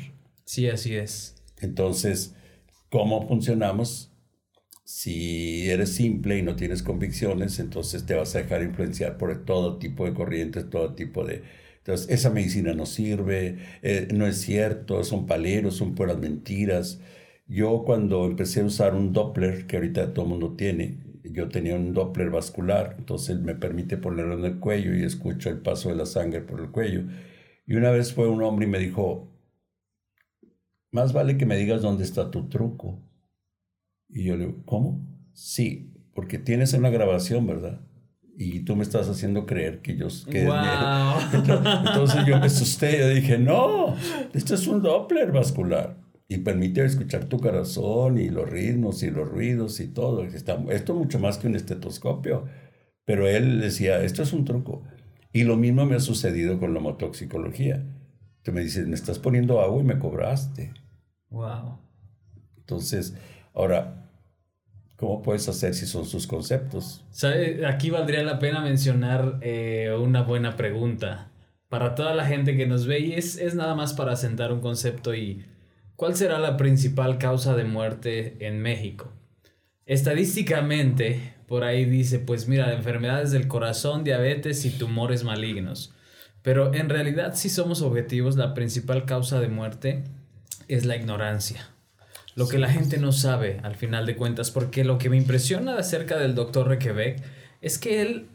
Sí, 0.45 0.69
así 0.69 0.95
es. 0.95 1.38
Entonces, 1.61 2.35
¿cómo 2.91 3.27
funcionamos? 3.29 4.13
Si 4.85 5.69
eres 5.71 5.95
simple 5.95 6.39
y 6.39 6.43
no 6.43 6.57
tienes 6.57 6.83
convicciones, 6.83 7.59
entonces 7.61 8.07
te 8.07 8.15
vas 8.15 8.35
a 8.35 8.41
dejar 8.41 8.63
influenciar 8.63 9.19
por 9.19 9.45
todo 9.45 9.79
tipo 9.79 10.05
de 10.07 10.15
corrientes, 10.15 10.71
todo 10.71 10.95
tipo 10.95 11.25
de, 11.25 11.43
entonces, 11.89 12.11
esa 12.11 12.31
medicina 12.31 12.75
no 12.75 12.85
sirve, 12.87 13.59
eh, 13.83 14.09
no 14.13 14.27
es 14.27 14.41
cierto, 14.43 15.03
son 15.05 15.27
paleros, 15.27 15.77
son 15.77 15.95
puras 15.95 16.19
mentiras. 16.19 17.01
Yo 17.47 17.83
cuando 17.85 18.27
empecé 18.27 18.61
a 18.61 18.67
usar 18.67 18.95
un 18.95 19.13
Doppler, 19.15 19.67
que 19.67 19.77
ahorita 19.77 20.13
todo 20.13 20.27
el 20.27 20.31
mundo 20.33 20.55
tiene, 20.55 20.99
yo 21.25 21.49
tenía 21.49 21.77
un 21.77 21.95
Doppler 21.95 22.31
vascular, 22.31 22.97
entonces 22.99 23.41
me 23.41 23.55
permite 23.55 23.97
ponerlo 23.97 24.39
en 24.39 24.45
el 24.45 24.59
cuello 24.61 24.95
y 24.95 25.03
escucho 25.05 25.49
el 25.49 25.59
paso 25.61 25.89
de 25.89 25.97
la 25.97 26.07
sangre 26.07 26.43
por 26.43 26.61
el 26.61 26.71
cuello. 26.71 27.05
Y 27.67 27.75
una 27.77 27.91
vez 27.91 28.13
fue 28.13 28.29
un 28.29 28.43
hombre 28.43 28.67
y 28.67 28.71
me 28.71 28.79
dijo, 28.79 29.29
más 30.91 31.13
vale 31.13 31.37
que 31.37 31.47
me 31.47 31.57
digas 31.57 31.83
dónde 31.83 32.05
está 32.05 32.31
tu 32.31 32.49
truco. 32.49 33.03
Y 34.09 34.25
yo 34.25 34.37
le 34.37 34.47
digo, 34.47 34.63
¿cómo? 34.65 35.07
Sí, 35.35 35.93
porque 36.15 36.39
tienes 36.39 36.73
una 36.73 36.91
grabación, 36.91 37.47
¿verdad? 37.47 37.81
y 38.41 38.61
tú 38.61 38.77
me 38.77 38.85
estás 38.85 39.09
haciendo 39.09 39.45
creer 39.47 39.81
que 39.81 39.97
yo 39.97 40.07
que 40.31 40.43
entonces 41.87 42.25
yo 42.25 42.39
me 42.39 42.47
asusté 42.47 43.05
y 43.05 43.15
dije 43.17 43.37
no 43.37 43.97
esto 44.33 44.55
es 44.55 44.67
un 44.69 44.81
Doppler 44.81 45.33
vascular 45.33 45.97
y 46.29 46.39
permite 46.39 46.85
escuchar 46.85 47.25
tu 47.25 47.41
corazón 47.41 48.19
y 48.19 48.29
los 48.29 48.49
ritmos 48.49 49.03
y 49.03 49.11
los 49.11 49.29
ruidos 49.29 49.81
y 49.81 49.89
todo 49.89 50.23
esto 50.25 50.63
es 50.71 50.89
mucho 50.89 51.19
más 51.19 51.39
que 51.39 51.49
un 51.49 51.57
estetoscopio 51.57 52.45
pero 53.05 53.27
él 53.27 53.61
decía 53.61 54.05
esto 54.05 54.23
es 54.23 54.33
un 54.33 54.45
truco 54.45 54.85
y 55.33 55.43
lo 55.43 55.57
mismo 55.57 55.85
me 55.85 55.97
ha 55.97 56.01
sucedido 56.01 56.61
con 56.61 56.73
la 56.73 56.79
homotoxicología 56.79 57.85
me 58.53 58.63
dices 58.63 58.87
me 58.87 58.95
estás 58.95 59.19
poniendo 59.19 59.61
agua 59.61 59.81
y 59.81 59.85
me 59.85 59.99
cobraste 59.99 60.73
wow 61.31 61.79
entonces 62.59 63.15
ahora 63.55 63.99
¿Cómo 64.99 65.23
puedes 65.23 65.49
hacer 65.49 65.75
si 65.75 65.87
son 65.87 66.07
sus 66.07 66.27
conceptos? 66.27 67.05
Aquí 67.65 67.89
valdría 67.89 68.25
la 68.25 68.41
pena 68.41 68.61
mencionar 68.61 69.39
eh, 69.43 69.97
una 69.97 70.23
buena 70.23 70.57
pregunta. 70.57 71.31
Para 71.69 71.95
toda 71.95 72.15
la 72.15 72.27
gente 72.27 72.57
que 72.57 72.67
nos 72.67 72.89
ve, 72.89 72.99
y 72.99 73.13
es, 73.13 73.39
es 73.39 73.55
nada 73.55 73.77
más 73.77 73.95
para 73.95 74.17
sentar 74.17 74.53
un 74.53 74.61
concepto 74.61 75.15
y 75.15 75.45
¿cuál 75.95 76.17
será 76.17 76.41
la 76.41 76.57
principal 76.57 77.19
causa 77.19 77.55
de 77.55 77.63
muerte 77.63 78.45
en 78.45 78.61
México? 78.61 79.13
Estadísticamente, 79.87 81.35
por 81.47 81.63
ahí 81.63 81.85
dice, 81.85 82.19
pues 82.19 82.49
mira, 82.49 82.73
enfermedades 82.73 83.31
del 83.31 83.47
corazón, 83.47 84.03
diabetes 84.03 84.65
y 84.65 84.71
tumores 84.71 85.23
malignos. 85.23 85.95
Pero 86.49 86.73
en 86.73 86.89
realidad, 86.89 87.35
si 87.35 87.51
somos 87.51 87.83
objetivos, 87.83 88.37
la 88.37 88.55
principal 88.55 89.05
causa 89.05 89.39
de 89.39 89.49
muerte 89.49 90.05
es 90.67 90.87
la 90.87 90.97
ignorancia 90.97 91.69
lo 92.39 92.47
que 92.47 92.59
la 92.59 92.71
gente 92.71 92.99
no 92.99 93.11
sabe 93.11 93.59
al 93.65 93.75
final 93.75 94.07
de 94.07 94.15
cuentas, 94.15 94.53
porque 94.53 94.85
lo 94.85 94.97
que 94.97 95.11
me 95.11 95.17
impresiona 95.17 95.77
acerca 95.77 96.17
del 96.19 96.37
doctor 96.37 96.69
Requebec 96.69 97.21
es 97.63 97.79
que 97.79 98.01
él 98.01 98.29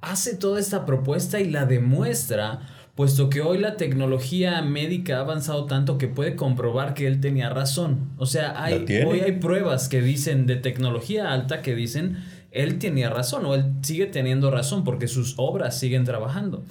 hace 0.00 0.34
toda 0.34 0.58
esta 0.58 0.84
propuesta 0.84 1.38
y 1.38 1.48
la 1.48 1.64
demuestra, 1.64 2.62
puesto 2.96 3.30
que 3.30 3.42
hoy 3.42 3.58
la 3.58 3.76
tecnología 3.76 4.60
médica 4.60 5.18
ha 5.18 5.20
avanzado 5.20 5.66
tanto 5.66 5.98
que 5.98 6.08
puede 6.08 6.34
comprobar 6.34 6.94
que 6.94 7.06
él 7.06 7.20
tenía 7.20 7.48
razón. 7.48 8.10
O 8.16 8.26
sea, 8.26 8.60
hay, 8.60 8.84
hoy 9.06 9.20
hay 9.20 9.38
pruebas 9.38 9.88
que 9.88 10.02
dicen 10.02 10.46
de 10.46 10.56
tecnología 10.56 11.32
alta 11.32 11.62
que 11.62 11.76
dicen 11.76 12.24
él 12.50 12.80
tenía 12.80 13.08
razón 13.08 13.46
o 13.46 13.54
él 13.54 13.66
sigue 13.82 14.06
teniendo 14.06 14.50
razón 14.50 14.82
porque 14.82 15.06
sus 15.06 15.34
obras 15.36 15.78
siguen 15.78 16.02
trabajando. 16.02 16.64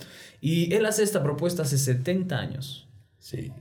Y 0.46 0.74
él 0.74 0.86
hace 0.86 1.04
esta 1.04 1.24
propuesta 1.24 1.62
hace 1.62 1.78
70 1.78 2.38
años. 2.38 2.90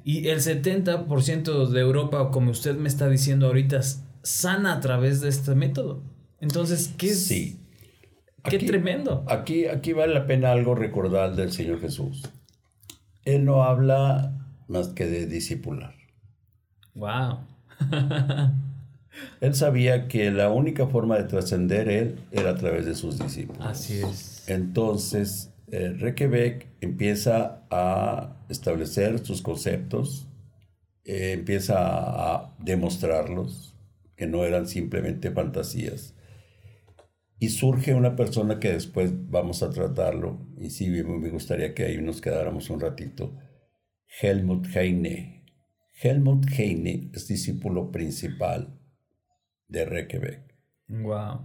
Y 0.03 0.27
el 0.27 0.41
70% 0.41 1.69
de 1.69 1.81
Europa, 1.81 2.33
como 2.33 2.51
usted 2.51 2.77
me 2.77 2.89
está 2.89 3.09
diciendo 3.09 3.47
ahorita, 3.47 3.81
sana 4.25 4.73
a 4.73 4.81
través 4.81 5.21
de 5.21 5.29
este 5.29 5.55
método. 5.55 6.03
Entonces, 6.41 6.93
¿qué 6.99 7.11
es? 7.11 7.25
Sí. 7.25 7.61
Qué 8.43 8.59
tremendo. 8.59 9.25
Aquí, 9.29 9.67
aquí 9.67 9.93
vale 9.93 10.13
la 10.13 10.27
pena 10.27 10.51
algo 10.51 10.75
recordar 10.75 11.37
del 11.37 11.53
Señor 11.53 11.81
Jesús. 11.81 12.29
Él 13.25 13.45
no 13.45 13.63
habla 13.63 14.45
más 14.67 14.89
que 14.89 15.07
de 15.07 15.27
discipular. 15.27 15.95
Wow. 16.97 17.39
él 19.41 19.55
sabía 19.55 20.09
que 20.09 20.33
la 20.33 20.51
única 20.51 20.89
forma 20.89 21.17
de 21.17 21.25
trascender 21.25 21.89
él 21.89 22.19
era 22.33 22.51
a 22.51 22.57
través 22.57 22.87
de 22.87 22.97
sus 22.97 23.21
discípulos. 23.21 23.65
Así 23.65 24.03
es. 24.03 24.49
Entonces, 24.49 25.52
eh, 25.73 25.95
Requebec 25.95 26.69
empieza 26.83 27.67
a 27.71 28.45
establecer 28.51 29.25
sus 29.25 29.41
conceptos, 29.41 30.29
eh, 31.05 31.33
empieza 31.33 31.77
a, 31.79 32.55
demostrarlos, 32.59 33.75
que 34.15 34.27
no 34.27 34.45
eran 34.45 34.69
simplemente 34.69 35.31
fantasías. 35.31 36.15
Y 37.39 37.49
surge 37.49 37.95
una 37.95 38.17
persona 38.17 38.61
que 38.61 38.71
después 38.71 39.13
vamos 39.31 39.63
a 39.63 39.71
tratarlo, 39.71 40.47
y 40.59 40.69
sí, 40.69 40.91
me 40.91 41.31
gustaría 41.31 41.75
que 41.75 41.85
ahí 41.87 41.97
nos 41.97 42.21
quedáramos 42.21 42.69
un 42.69 42.79
ratito, 42.79 43.35
Helmut 44.21 44.67
Heine. 44.77 45.47
Helmut 46.03 46.47
Heine 46.51 47.11
es 47.15 47.27
discípulo 47.29 47.91
principal 47.91 48.79
de 49.69 49.87
Requebec. 49.87 50.52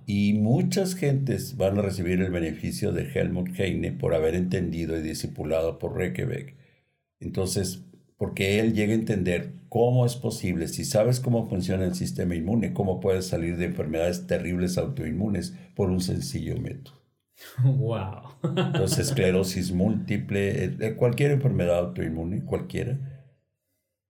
Y 0.06 0.34
muchas 0.34 0.96
gentes 0.96 1.56
van 1.56 1.78
a 1.78 1.82
recibir 1.82 2.22
el 2.22 2.32
beneficio 2.32 2.92
de 2.92 3.10
Helmut 3.14 3.58
Heine 3.58 3.94
por 3.94 4.14
haber 4.14 4.36
entendido 4.36 4.98
y 4.98 5.02
discipulado 5.02 5.80
por 5.80 5.96
Reykjavik. 5.96 6.56
Entonces, 7.20 7.86
porque 8.18 8.60
él 8.60 8.74
llega 8.74 8.92
a 8.92 8.96
entender 8.96 9.54
cómo 9.70 10.06
es 10.06 10.16
posible, 10.16 10.68
si 10.68 10.86
sabes 10.86 11.20
cómo 11.20 11.48
funciona 11.48 11.86
el 11.86 11.96
sistema 11.96 12.36
inmune, 12.36 12.74
cómo 12.74 13.00
puedes 13.00 13.28
salir 13.28 13.58
de 13.58 13.66
enfermedades 13.66 14.28
terribles 14.28 14.78
autoinmunes 14.78 15.56
por 15.76 15.90
un 15.90 16.02
sencillo 16.02 16.60
método. 16.60 16.98
Wow. 17.64 18.24
Entonces, 18.44 19.10
esclerosis 19.10 19.72
múltiple, 19.72 20.66
eh, 20.66 20.96
cualquier 20.98 21.32
enfermedad 21.32 21.78
autoinmune, 21.78 22.44
cualquiera, 22.44 22.98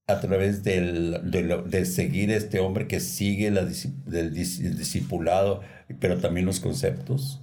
a 0.08 0.22
través 0.22 0.64
del, 0.64 1.20
de, 1.30 1.64
de, 1.66 1.86
seguir 1.86 2.32
este 2.32 2.60
hombre 2.60 2.88
que 2.88 3.02
sigue 3.02 3.52
la, 3.52 3.66
del 4.06 4.34
discipulado, 4.34 5.62
pero 6.00 6.18
también 6.18 6.46
los 6.46 6.62
conceptos. 6.62 7.42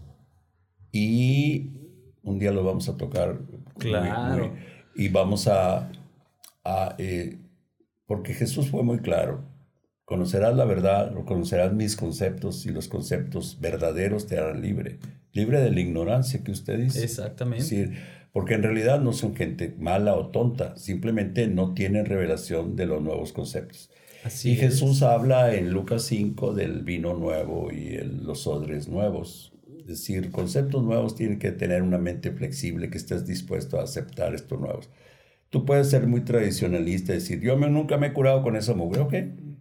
Y 0.90 1.72
un 2.22 2.38
día 2.38 2.52
lo 2.52 2.64
vamos 2.64 2.88
a 2.88 2.96
tocar. 2.96 3.38
Claro. 3.78 4.54
y 4.94 5.08
vamos 5.08 5.46
a... 5.46 5.90
a 6.64 6.94
eh, 6.98 7.38
porque 8.06 8.32
Jesús 8.32 8.70
fue 8.70 8.82
muy 8.82 8.98
claro. 9.00 9.44
Conocerás 10.04 10.54
la 10.54 10.64
verdad, 10.64 11.16
o 11.16 11.24
conocerás 11.24 11.72
mis 11.72 11.96
conceptos 11.96 12.64
y 12.66 12.70
los 12.70 12.88
conceptos 12.88 13.58
verdaderos 13.60 14.26
te 14.26 14.38
harán 14.38 14.62
libre. 14.62 14.98
Libre 15.32 15.60
de 15.60 15.70
la 15.70 15.80
ignorancia 15.80 16.42
que 16.42 16.52
usted 16.52 16.78
dice. 16.78 17.02
Exactamente 17.02 17.92
porque 18.34 18.54
en 18.54 18.64
realidad 18.64 19.00
no 19.00 19.12
son 19.12 19.36
gente 19.36 19.76
mala 19.78 20.16
o 20.16 20.26
tonta, 20.26 20.76
simplemente 20.76 21.46
no 21.46 21.72
tienen 21.72 22.04
revelación 22.04 22.74
de 22.74 22.84
los 22.84 23.00
nuevos 23.00 23.32
conceptos. 23.32 23.90
Así 24.24 24.50
y 24.50 24.56
Jesús 24.56 25.02
habla 25.02 25.54
en 25.54 25.70
Lucas 25.70 26.02
5 26.06 26.52
del 26.52 26.82
vino 26.82 27.14
nuevo 27.14 27.70
y 27.70 27.96
los 27.98 28.48
odres 28.48 28.88
nuevos. 28.88 29.52
Es 29.78 29.86
decir, 29.86 30.32
conceptos 30.32 30.82
nuevos 30.82 31.14
tienen 31.14 31.38
que 31.38 31.52
tener 31.52 31.82
una 31.82 31.98
mente 31.98 32.32
flexible, 32.32 32.90
que 32.90 32.98
estés 32.98 33.24
dispuesto 33.24 33.78
a 33.78 33.84
aceptar 33.84 34.34
estos 34.34 34.58
nuevos. 34.60 34.90
Tú 35.48 35.64
puedes 35.64 35.88
ser 35.90 36.08
muy 36.08 36.22
tradicionalista 36.22 37.12
y 37.12 37.16
decir, 37.16 37.40
yo 37.40 37.56
me, 37.56 37.70
nunca 37.70 37.98
me 37.98 38.08
he 38.08 38.12
curado 38.12 38.42
con 38.42 38.56
esa 38.56 38.74
mujer, 38.74 39.02
ok, 39.02 39.14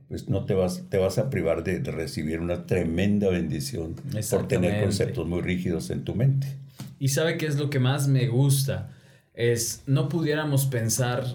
pues 0.07 0.29
no 0.29 0.45
te 0.45 0.55
vas, 0.55 0.89
te 0.89 0.97
vas 0.97 1.19
a 1.19 1.29
privar 1.29 1.63
de, 1.63 1.77
de 1.77 1.91
recibir 1.91 2.39
una 2.39 2.65
tremenda 2.65 3.29
bendición 3.29 3.93
por 4.31 4.47
tener 4.47 4.81
conceptos 4.81 5.27
muy 5.27 5.41
rígidos 5.41 5.91
en 5.91 6.03
tu 6.03 6.15
mente. 6.15 6.62
Y 7.03 7.09
sabe 7.09 7.37
qué 7.37 7.47
es 7.47 7.59
lo 7.59 7.69
que 7.69 7.79
más 7.79 8.07
me 8.07 8.27
gusta. 8.27 8.95
Es, 9.33 9.83
no 9.87 10.07
pudiéramos 10.07 10.67
pensar 10.67 11.25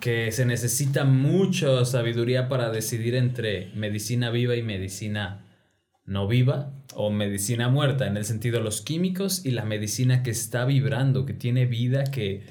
que 0.00 0.32
se 0.32 0.46
necesita 0.46 1.04
mucha 1.04 1.84
sabiduría 1.84 2.48
para 2.48 2.70
decidir 2.70 3.14
entre 3.14 3.70
medicina 3.74 4.30
viva 4.30 4.56
y 4.56 4.62
medicina 4.62 5.44
no 6.06 6.26
viva 6.26 6.72
o 6.94 7.10
medicina 7.10 7.68
muerta, 7.68 8.06
en 8.06 8.16
el 8.16 8.24
sentido 8.24 8.56
de 8.56 8.64
los 8.64 8.80
químicos 8.80 9.44
y 9.44 9.50
la 9.50 9.66
medicina 9.66 10.22
que 10.22 10.30
está 10.30 10.64
vibrando, 10.64 11.26
que 11.26 11.34
tiene 11.34 11.66
vida, 11.66 12.04
que, 12.04 12.42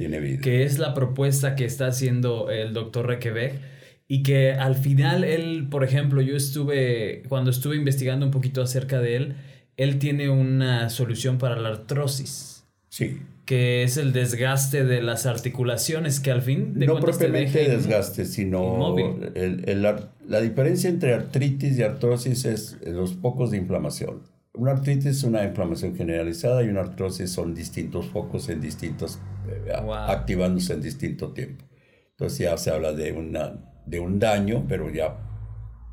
que 0.44 0.64
es 0.66 0.78
la 0.78 0.94
propuesta 0.94 1.56
que 1.56 1.66
está 1.66 1.88
haciendo 1.88 2.52
el 2.52 2.74
doctor 2.74 3.08
Requebec 3.08 3.60
y 4.08 4.22
que 4.22 4.52
al 4.52 4.76
final 4.76 5.24
él, 5.24 5.68
por 5.72 5.84
ejemplo, 5.84 6.22
yo 6.22 6.36
estuve, 6.36 7.24
cuando 7.28 7.50
estuve 7.50 7.76
investigando 7.76 8.24
un 8.24 8.32
poquito 8.32 8.62
acerca 8.62 9.00
de 9.02 9.16
él, 9.16 9.36
él 9.78 10.00
tiene 10.00 10.30
una 10.30 10.90
solución 10.90 11.38
para 11.38 11.56
la 11.56 11.70
artrosis. 11.70 12.66
Sí. 12.90 13.22
Que 13.46 13.84
es 13.84 13.96
el 13.96 14.12
desgaste 14.12 14.84
de 14.84 15.02
las 15.02 15.26
articulaciones, 15.26 16.20
que 16.20 16.32
al 16.32 16.42
fin 16.42 16.78
de 16.78 16.88
no 16.88 17.00
propiamente 17.00 17.70
desgaste, 17.70 18.26
sino 18.26 18.96
el, 19.36 19.82
la 19.82 20.42
diferencia 20.42 20.90
entre 20.90 21.14
artritis 21.14 21.78
y 21.78 21.84
artrosis 21.84 22.44
es 22.44 22.78
los 22.86 23.14
pocos 23.14 23.52
de 23.52 23.58
inflamación. 23.58 24.24
Una 24.54 24.72
artritis 24.72 25.06
es 25.06 25.24
una 25.24 25.46
inflamación 25.46 25.96
generalizada 25.96 26.64
y 26.64 26.68
una 26.68 26.82
artrosis 26.82 27.32
son 27.32 27.54
distintos 27.54 28.08
focos 28.08 28.50
en 28.50 28.60
distintos, 28.60 29.20
eh, 29.48 29.72
activándose 30.08 30.74
en 30.74 30.82
distinto 30.82 31.32
tiempo. 31.32 31.64
Entonces 32.12 32.40
ya 32.40 32.58
se 32.58 32.72
habla 32.72 32.92
de 32.92 33.14
una 33.14 33.54
de 33.86 34.00
un 34.00 34.20
daño, 34.20 34.66
pero 34.68 34.92
ya 34.92 35.18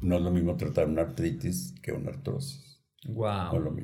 no 0.00 0.16
es 0.16 0.22
lo 0.22 0.30
mismo 0.30 0.56
tratar 0.56 0.88
una 0.88 1.02
artritis 1.02 1.74
que 1.80 1.92
una 1.92 2.10
artrosis. 2.10 2.73
Wow. 3.06 3.76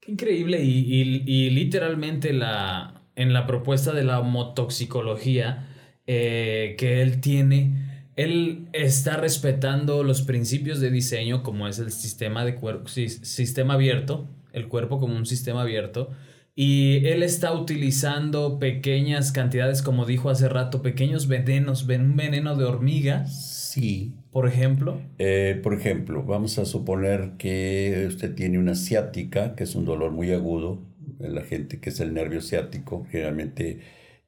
Qué 0.00 0.12
increíble. 0.12 0.62
Y, 0.62 1.50
literalmente 1.50 2.32
la, 2.32 3.02
en 3.16 3.32
la 3.32 3.46
propuesta 3.46 3.92
de 3.92 4.04
la 4.04 4.20
homotoxicología 4.20 5.68
eh, 6.06 6.74
que 6.78 7.00
él 7.02 7.20
tiene, 7.20 8.10
él 8.16 8.68
está 8.72 9.16
respetando 9.16 10.04
los 10.04 10.22
principios 10.22 10.80
de 10.80 10.90
diseño 10.90 11.42
como 11.42 11.66
es 11.66 11.78
el 11.78 11.90
sistema 11.90 12.44
de 12.44 12.54
cuerpo, 12.54 12.88
sistema 12.88 13.74
abierto, 13.74 14.28
el 14.52 14.68
cuerpo 14.68 15.00
como 15.00 15.16
un 15.16 15.26
sistema 15.26 15.62
abierto. 15.62 16.10
Y 16.56 17.04
él 17.06 17.24
está 17.24 17.52
utilizando 17.52 18.60
pequeñas 18.60 19.32
cantidades, 19.32 19.82
como 19.82 20.06
dijo 20.06 20.30
hace 20.30 20.48
rato, 20.48 20.82
pequeños 20.82 21.26
venenos, 21.26 21.82
un 21.88 22.14
veneno 22.14 22.54
de 22.54 22.64
hormiga 22.64 23.26
Sí. 23.26 24.14
Por 24.34 24.48
ejemplo. 24.48 25.00
Eh, 25.18 25.60
por 25.62 25.74
ejemplo, 25.74 26.24
vamos 26.24 26.58
a 26.58 26.64
suponer 26.64 27.34
que 27.38 28.04
usted 28.08 28.34
tiene 28.34 28.58
una 28.58 28.74
ciática, 28.74 29.54
que 29.54 29.62
es 29.62 29.76
un 29.76 29.84
dolor 29.84 30.10
muy 30.10 30.32
agudo. 30.32 30.82
La 31.20 31.42
gente 31.42 31.78
que 31.78 31.90
es 31.90 32.00
el 32.00 32.12
nervio 32.12 32.40
ciático, 32.40 33.06
generalmente 33.12 33.78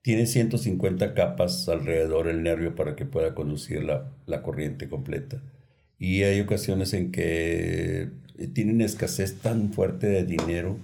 tiene 0.03 0.27
150 0.27 1.13
capas 1.15 1.69
alrededor 1.69 2.29
del 2.29 2.45
nervio 2.45 2.77
para 2.77 2.95
que 2.95 3.05
pueda 3.05 3.35
conducir 3.35 3.83
la, 3.83 4.13
la 4.27 4.45
corriente 4.45 4.89
completa. 4.89 5.43
Y 5.99 6.23
hay 6.23 6.41
ocasiones 6.41 6.95
en 6.95 7.11
que 7.11 8.11
tienen 8.55 8.83
escasez 8.83 9.41
tan 9.41 9.73
fuerte 9.73 10.07
de 10.07 10.25
dinero 10.25 10.79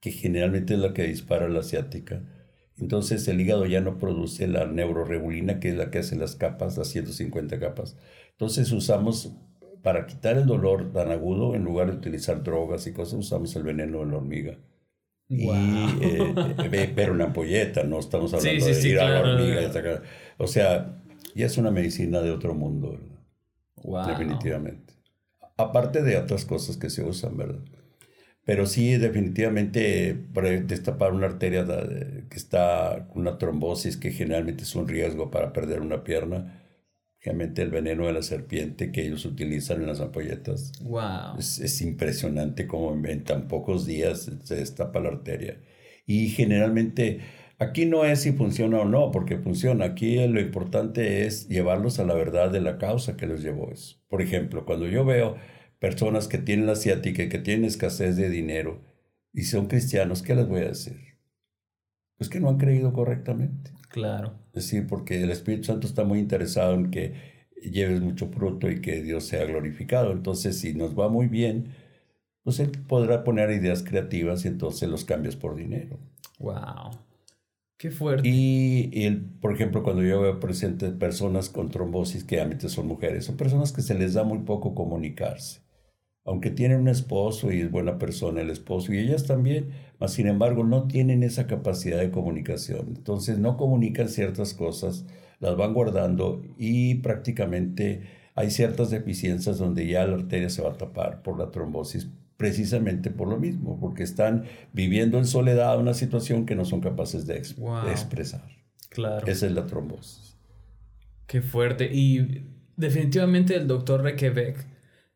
que 0.00 0.12
generalmente 0.12 0.72
es 0.72 0.80
la 0.80 0.94
que 0.94 1.06
dispara 1.06 1.46
la 1.50 1.62
ciática 1.62 2.22
entonces 2.78 3.26
el 3.28 3.40
hígado 3.40 3.66
ya 3.66 3.80
no 3.80 3.98
produce 3.98 4.48
la 4.48 4.66
neuroregulina, 4.66 5.60
que 5.60 5.68
es 5.68 5.76
la 5.76 5.90
que 5.90 5.98
hace 5.98 6.16
las 6.16 6.34
capas, 6.36 6.76
las 6.76 6.88
150 6.88 7.58
capas. 7.60 7.96
Entonces 8.42 8.72
usamos, 8.72 9.30
para 9.84 10.04
quitar 10.04 10.36
el 10.36 10.46
dolor 10.46 10.92
tan 10.92 11.12
agudo, 11.12 11.54
en 11.54 11.62
lugar 11.62 11.92
de 11.92 11.96
utilizar 11.96 12.42
drogas 12.42 12.88
y 12.88 12.92
cosas, 12.92 13.14
usamos 13.20 13.54
el 13.54 13.62
veneno 13.62 14.00
de 14.00 14.06
la 14.06 14.16
hormiga. 14.16 14.58
Y, 15.28 15.48
eh, 15.48 16.34
eh, 16.72 16.92
pero 16.92 17.12
una 17.12 17.26
ampolleta, 17.26 17.84
no 17.84 18.00
estamos 18.00 18.34
hablando 18.34 18.66
de 18.66 18.88
ir 18.88 18.98
a 18.98 19.08
la 19.08 19.20
hormiga. 19.20 20.02
O 20.38 20.48
sea, 20.48 21.00
ya 21.36 21.46
es 21.46 21.56
una 21.56 21.70
medicina 21.70 22.20
de 22.20 22.32
otro 22.32 22.52
mundo, 22.52 22.98
Definitivamente. 24.08 24.92
Aparte 25.56 26.02
de 26.02 26.16
otras 26.16 26.44
cosas 26.44 26.76
que 26.76 26.90
se 26.90 27.04
usan, 27.04 27.36
¿verdad? 27.36 27.62
Pero 28.44 28.66
sí, 28.66 28.96
definitivamente, 28.96 30.18
destapar 30.66 31.12
una 31.12 31.26
arteria 31.26 31.64
que 32.28 32.36
está 32.36 33.06
con 33.06 33.22
una 33.22 33.38
trombosis, 33.38 33.96
que 33.96 34.10
generalmente 34.10 34.64
es 34.64 34.74
un 34.74 34.88
riesgo 34.88 35.30
para 35.30 35.52
perder 35.52 35.80
una 35.80 36.02
pierna, 36.02 36.58
realmente 37.22 37.62
el 37.62 37.70
veneno 37.70 38.06
de 38.06 38.12
la 38.12 38.22
serpiente 38.22 38.90
que 38.90 39.06
ellos 39.06 39.24
utilizan 39.24 39.80
en 39.80 39.86
las 39.86 40.00
ampolletas. 40.00 40.72
Wow. 40.82 41.38
Es, 41.38 41.80
impresionante 41.80 42.66
cómo 42.66 42.94
en 43.06 43.24
tan 43.24 43.48
pocos 43.48 43.86
días 43.86 44.30
se 44.42 44.56
destapa 44.56 45.00
la 45.00 45.10
arteria. 45.10 45.60
Y 46.04 46.30
generalmente, 46.30 47.20
aquí 47.58 47.86
no 47.86 48.04
es 48.04 48.22
si 48.22 48.32
funciona 48.32 48.80
o 48.80 48.84
no, 48.84 49.12
porque 49.12 49.38
funciona. 49.38 49.84
Aquí 49.84 50.26
lo 50.26 50.40
importante 50.40 51.24
es 51.24 51.48
llevarlos 51.48 52.00
a 52.00 52.04
la 52.04 52.14
verdad 52.14 52.50
de 52.50 52.60
la 52.60 52.78
causa 52.78 53.16
que 53.16 53.26
los 53.26 53.42
llevó 53.42 53.70
eso. 53.70 53.98
Por 54.08 54.20
ejemplo, 54.20 54.64
cuando 54.64 54.88
yo 54.88 55.04
veo 55.04 55.36
personas 55.78 56.26
que 56.26 56.38
tienen 56.38 56.66
la 56.66 56.72
asiática 56.72 57.22
y 57.22 57.28
que 57.28 57.38
tienen 57.38 57.64
escasez 57.64 58.16
de 58.16 58.30
dinero 58.30 58.80
y 59.32 59.44
son 59.44 59.66
cristianos, 59.66 60.22
¿qué 60.22 60.34
les 60.34 60.48
voy 60.48 60.62
a 60.62 60.68
decir? 60.68 61.11
Pues 62.16 62.30
que 62.30 62.40
no 62.40 62.48
han 62.48 62.58
creído 62.58 62.92
correctamente. 62.92 63.72
Claro. 63.88 64.34
Es 64.48 64.64
decir, 64.64 64.86
porque 64.86 65.22
el 65.22 65.30
Espíritu 65.30 65.64
Santo 65.64 65.86
está 65.86 66.04
muy 66.04 66.18
interesado 66.18 66.74
en 66.74 66.90
que 66.90 67.14
lleves 67.62 68.00
mucho 68.00 68.28
fruto 68.28 68.70
y 68.70 68.80
que 68.80 69.02
Dios 69.02 69.24
sea 69.24 69.44
glorificado. 69.44 70.12
Entonces, 70.12 70.58
si 70.58 70.74
nos 70.74 70.98
va 70.98 71.08
muy 71.08 71.28
bien, 71.28 71.74
pues 72.42 72.60
Él 72.60 72.70
podrá 72.86 73.24
poner 73.24 73.50
ideas 73.50 73.82
creativas 73.82 74.44
y 74.44 74.48
entonces 74.48 74.88
los 74.88 75.04
cambias 75.04 75.36
por 75.36 75.56
dinero. 75.56 75.98
¡Wow! 76.38 76.90
Qué 77.76 77.90
fuerte. 77.90 78.28
Y, 78.28 79.04
el, 79.04 79.20
por 79.20 79.52
ejemplo, 79.52 79.82
cuando 79.82 80.02
yo 80.02 80.20
veo 80.20 80.38
presentes 80.38 80.92
personas 80.92 81.48
con 81.48 81.68
trombosis, 81.68 82.24
que 82.24 82.36
obviamente 82.36 82.68
son 82.68 82.86
mujeres, 82.86 83.24
son 83.24 83.36
personas 83.36 83.72
que 83.72 83.82
se 83.82 83.94
les 83.94 84.14
da 84.14 84.24
muy 84.24 84.38
poco 84.38 84.74
comunicarse 84.74 85.60
aunque 86.24 86.50
tienen 86.50 86.80
un 86.80 86.88
esposo 86.88 87.50
y 87.52 87.60
es 87.60 87.70
buena 87.70 87.98
persona 87.98 88.40
el 88.40 88.50
esposo 88.50 88.92
y 88.92 88.98
ellas 88.98 89.24
también, 89.24 89.70
mas 89.98 90.12
sin 90.12 90.28
embargo 90.28 90.64
no 90.64 90.86
tienen 90.86 91.22
esa 91.22 91.46
capacidad 91.46 91.98
de 91.98 92.10
comunicación. 92.10 92.94
Entonces 92.96 93.38
no 93.38 93.56
comunican 93.56 94.08
ciertas 94.08 94.54
cosas, 94.54 95.06
las 95.40 95.56
van 95.56 95.74
guardando 95.74 96.42
y 96.56 96.96
prácticamente 96.96 98.02
hay 98.34 98.50
ciertas 98.50 98.90
deficiencias 98.90 99.58
donde 99.58 99.86
ya 99.86 100.06
la 100.06 100.14
arteria 100.14 100.48
se 100.48 100.62
va 100.62 100.70
a 100.70 100.78
tapar 100.78 101.22
por 101.22 101.38
la 101.38 101.50
trombosis 101.50 102.08
precisamente 102.36 103.10
por 103.10 103.28
lo 103.28 103.38
mismo, 103.38 103.78
porque 103.78 104.02
están 104.02 104.44
viviendo 104.72 105.18
en 105.18 105.26
soledad 105.26 105.78
una 105.78 105.94
situación 105.94 106.44
que 106.44 106.56
no 106.56 106.64
son 106.64 106.80
capaces 106.80 107.24
de, 107.26 107.36
expresar. 107.36 108.42
Claro. 108.88 109.26
Esa 109.28 109.46
es 109.46 109.52
la 109.52 109.66
trombosis. 109.66 110.36
Qué 111.26 111.40
fuerte. 111.40 111.88
Y 111.92 112.48
definitivamente 112.76 113.54
el 113.54 113.68
doctor 113.68 114.02
Requebec 114.02 114.71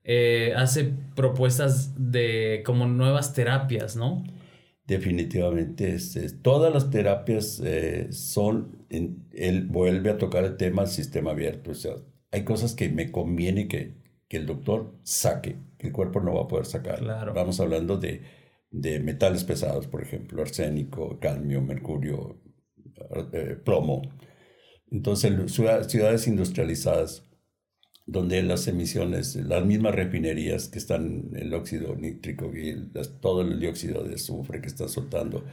eh, 0.06 0.54
hace 0.56 0.92
propuestas 1.16 1.92
de 1.96 2.62
como 2.64 2.86
nuevas 2.86 3.32
terapias, 3.34 3.96
¿no? 3.96 4.22
Definitivamente, 4.86 5.94
este, 5.94 6.30
todas 6.30 6.72
las 6.72 6.90
terapias 6.90 7.60
eh, 7.64 8.06
son, 8.12 8.86
él 8.88 9.66
vuelve 9.66 10.10
a 10.10 10.18
tocar 10.18 10.44
el 10.44 10.56
tema 10.56 10.82
del 10.82 10.90
sistema 10.92 11.32
abierto, 11.32 11.72
o 11.72 11.74
sea, 11.74 11.94
hay 12.30 12.44
cosas 12.44 12.74
que 12.74 12.88
me 12.88 13.10
conviene 13.10 13.66
que, 13.66 13.96
que 14.28 14.36
el 14.36 14.46
doctor 14.46 14.94
saque, 15.02 15.56
que 15.76 15.88
el 15.88 15.92
cuerpo 15.92 16.20
no 16.20 16.34
va 16.34 16.42
a 16.42 16.48
poder 16.48 16.66
sacar. 16.66 17.00
Claro. 17.00 17.34
Vamos 17.34 17.58
hablando 17.58 17.96
de, 17.96 18.22
de 18.70 19.00
metales 19.00 19.42
pesados, 19.42 19.88
por 19.88 20.02
ejemplo, 20.02 20.42
arsénico, 20.42 21.18
cadmio, 21.18 21.60
mercurio, 21.62 22.40
eh, 23.32 23.56
plomo. 23.64 24.02
Entonces, 24.90 25.52
ciudades 25.52 26.28
industrializadas 26.28 27.25
donde 28.06 28.42
las 28.42 28.68
emisiones, 28.68 29.34
las 29.36 29.64
mismas 29.64 29.94
refinerías 29.94 30.68
que 30.68 30.78
están 30.78 31.30
el 31.34 31.52
óxido 31.52 31.96
nítrico 31.96 32.52
y 32.56 32.90
todo 33.20 33.42
el 33.42 33.58
dióxido 33.58 34.04
de 34.04 34.14
azufre 34.14 34.60
que 34.60 34.68
están 34.68 34.88
soltando, 34.88 35.44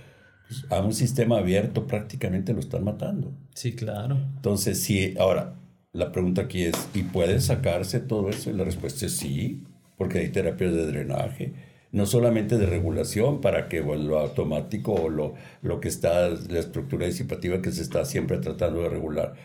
pues, 0.47 0.65
a 0.69 0.81
un 0.81 0.93
sistema 0.93 1.39
abierto 1.39 1.87
prácticamente 1.87 2.53
lo 2.53 2.59
están 2.59 2.83
matando. 2.83 3.33
Sí, 3.55 3.73
claro. 3.75 4.17
Entonces, 4.35 4.79
sí, 4.81 5.15
ahora, 5.19 5.55
la 5.93 6.11
pregunta 6.11 6.43
aquí 6.43 6.63
es, 6.63 6.75
¿y 6.93 7.03
puede 7.03 7.41
sacarse 7.41 7.99
todo 7.99 8.29
eso? 8.29 8.51
Y 8.51 8.53
la 8.53 8.63
respuesta 8.63 9.07
es 9.07 9.13
sí, 9.13 9.63
porque 9.97 10.19
hay 10.19 10.29
terapias 10.29 10.73
de 10.73 10.85
drenaje, 10.85 11.53
no 11.91 12.05
solamente 12.05 12.57
de 12.57 12.65
regulación 12.65 13.41
para 13.41 13.67
que 13.67 13.81
lo 13.81 14.19
automático 14.19 14.93
o 14.93 15.09
lo, 15.09 15.35
lo 15.61 15.79
que 15.79 15.87
está, 15.89 16.29
la 16.29 16.59
estructura 16.59 17.05
disipativa 17.05 17.61
que 17.61 17.71
se 17.71 17.83
está 17.83 18.05
siempre 18.05 18.37
tratando 18.39 18.81
de 18.81 18.89
regular, 18.89 19.35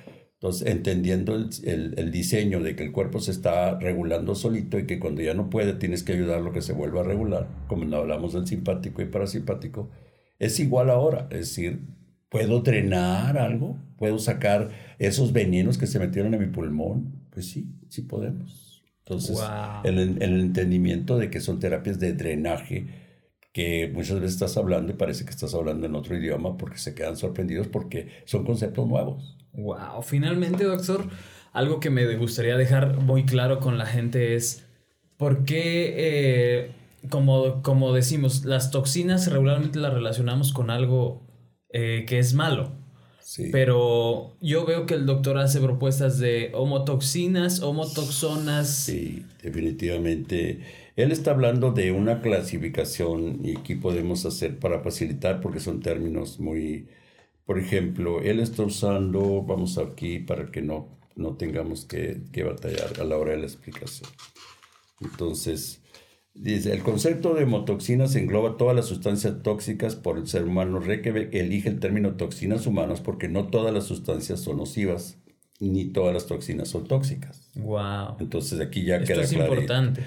entonces, 0.41 0.68
entendiendo 0.68 1.34
el, 1.34 1.95
el, 1.97 2.12
diseño 2.12 2.62
de 2.62 2.76
que 2.76 2.84
el 2.84 2.93
cuerpo 2.93 3.18
se 3.18 3.32
está 3.32 3.76
regulando 3.76 4.36
solito 4.36 4.78
y 4.78 4.86
que 4.86 5.01
cuando 5.01 5.20
ya 5.20 5.34
no 5.34 5.51
puede 5.51 5.72
tienes 5.72 6.05
que 6.05 6.12
ayudarlo 6.12 6.53
que 6.53 6.62
se 6.62 6.72
vuelva 6.72 7.01
a 7.01 7.05
regular, 7.05 7.49
como 7.66 7.93
hablamos 7.97 8.34
del 8.34 8.47
simpático 8.47 9.03
y 9.03 9.07
parasimpático, 9.07 9.91
es 10.39 10.61
igual 10.61 10.91
ahora. 10.91 11.26
Es 11.32 11.41
decir, 11.41 11.80
¿puedo 12.28 12.61
drenar 12.61 13.36
algo? 13.36 13.78
¿Puedo 13.97 14.20
sacar 14.20 14.70
esos 15.01 15.32
venenos 15.32 15.76
que 15.76 15.89
se 15.89 15.99
metieron 15.99 16.32
en 16.34 16.41
mi 16.41 16.47
pulmón? 16.47 17.26
Pues 17.30 17.51
sí, 17.51 17.74
sí 17.89 18.03
podemos. 18.03 18.84
Entonces, 19.01 19.41
el, 19.82 20.22
el 20.22 20.41
entendimiento 20.41 21.18
de 21.18 21.30
que 21.30 21.41
son 21.41 21.59
terapias 21.59 21.99
de 21.99 22.12
drenaje, 22.12 22.86
que 23.53 23.91
muchas 23.93 24.20
veces 24.20 24.34
estás 24.34 24.57
hablando 24.57 24.93
y 24.93 24.97
parece 24.97 25.24
que 25.24 25.30
estás 25.30 25.53
hablando 25.55 25.86
en 25.86 25.97
otro 25.97 26.16
idioma 26.16 26.57
porque 26.57 26.78
se 26.78 26.95
quedan 26.95 27.16
sorprendidos 27.16 27.66
porque 27.66 28.07
son 28.24 28.45
conceptos 28.45 28.86
nuevos. 28.86 29.38
Wow, 29.53 30.03
finalmente, 30.03 30.65
doctor, 30.65 31.09
algo 31.53 31.81
que 31.81 31.91
me 31.91 32.17
gustaría 32.17 32.57
dejar 32.57 32.99
muy 32.99 33.25
claro 33.25 33.61
con 33.61 33.79
la 33.79 33.87
gente 33.87 34.35
es 34.35 34.65
por 35.17 35.45
qué, 35.45 35.95
eh, 35.97 36.71
como, 37.09 37.63
como 37.63 37.93
decimos, 37.93 38.45
las 38.45 38.71
toxinas 38.71 39.31
regularmente 39.31 39.79
las 39.79 39.93
relacionamos 39.93 40.53
con 40.53 40.71
algo 40.71 41.27
eh, 41.71 42.05
que 42.07 42.19
es 42.19 42.35
malo. 42.35 42.73
Pero 43.53 44.37
yo 44.41 44.65
veo 44.65 44.87
que 44.87 44.95
el 44.95 45.05
doctor 45.05 45.37
hace 45.37 45.61
propuestas 45.61 46.19
de 46.19 46.51
homotoxinas, 46.55 47.61
homotoxonas. 47.61 48.69
Sí, 48.69 49.23
definitivamente. 49.43 50.61
Él 50.97 51.13
está 51.13 51.33
hablando 51.33 51.71
de 51.71 51.93
una 51.93 52.23
clasificación 52.23 53.41
y 53.45 53.57
aquí 53.59 53.75
podemos 53.75 54.25
hacer 54.25 54.59
para 54.59 54.81
facilitar 54.81 55.41
porque 55.41 55.61
son 55.61 55.81
términos 55.81 56.41
muy... 56.41 56.89
Por 57.49 57.59
ejemplo, 57.59 58.21
él 58.21 58.41
está 58.41 58.63
usando, 58.63 59.43
vamos 59.43 59.79
aquí 59.79 60.19
para 60.19 60.51
que 60.51 60.61
no, 60.61 60.99
no 61.17 61.39
tengamos 61.39 61.87
que, 61.87 62.25
que 62.31 62.43
batallar 62.43 63.01
a 63.01 63.05
la 63.05 63.17
hora 63.17 63.31
de 63.33 63.39
la 63.39 63.47
explicación. 63.47 64.11
Entonces, 65.01 65.81
Dice, 66.35 66.75
el 66.75 66.83
concepto 66.83 67.33
de 67.33 67.45
hemotoxinas 67.45 68.15
engloba 68.15 68.59
todas 68.59 68.77
las 68.77 68.85
sustancias 68.85 69.43
tóxicas 69.43 69.97
por 69.97 70.19
el 70.19 70.29
ser 70.29 70.45
humano. 70.45 70.79
Reykjavik 70.79 71.35
elige 71.35 71.71
el 71.71 71.81
término 71.81 72.17
toxinas 72.17 72.67
humanas 72.67 73.01
porque 73.01 73.29
no 73.29 73.49
todas 73.49 73.73
las 73.73 73.85
sustancias 73.85 74.41
son 74.41 74.59
nocivas, 74.59 75.19
ni 75.59 75.87
todas 75.87 76.13
las 76.13 76.27
toxinas 76.27 76.69
son 76.69 76.87
tóxicas. 76.87 77.51
Wow. 77.57 78.19
Entonces 78.21 78.61
aquí 78.61 78.85
ya 78.85 78.99
Esto 78.99 79.23
es 79.23 79.33
importante. 79.33 80.03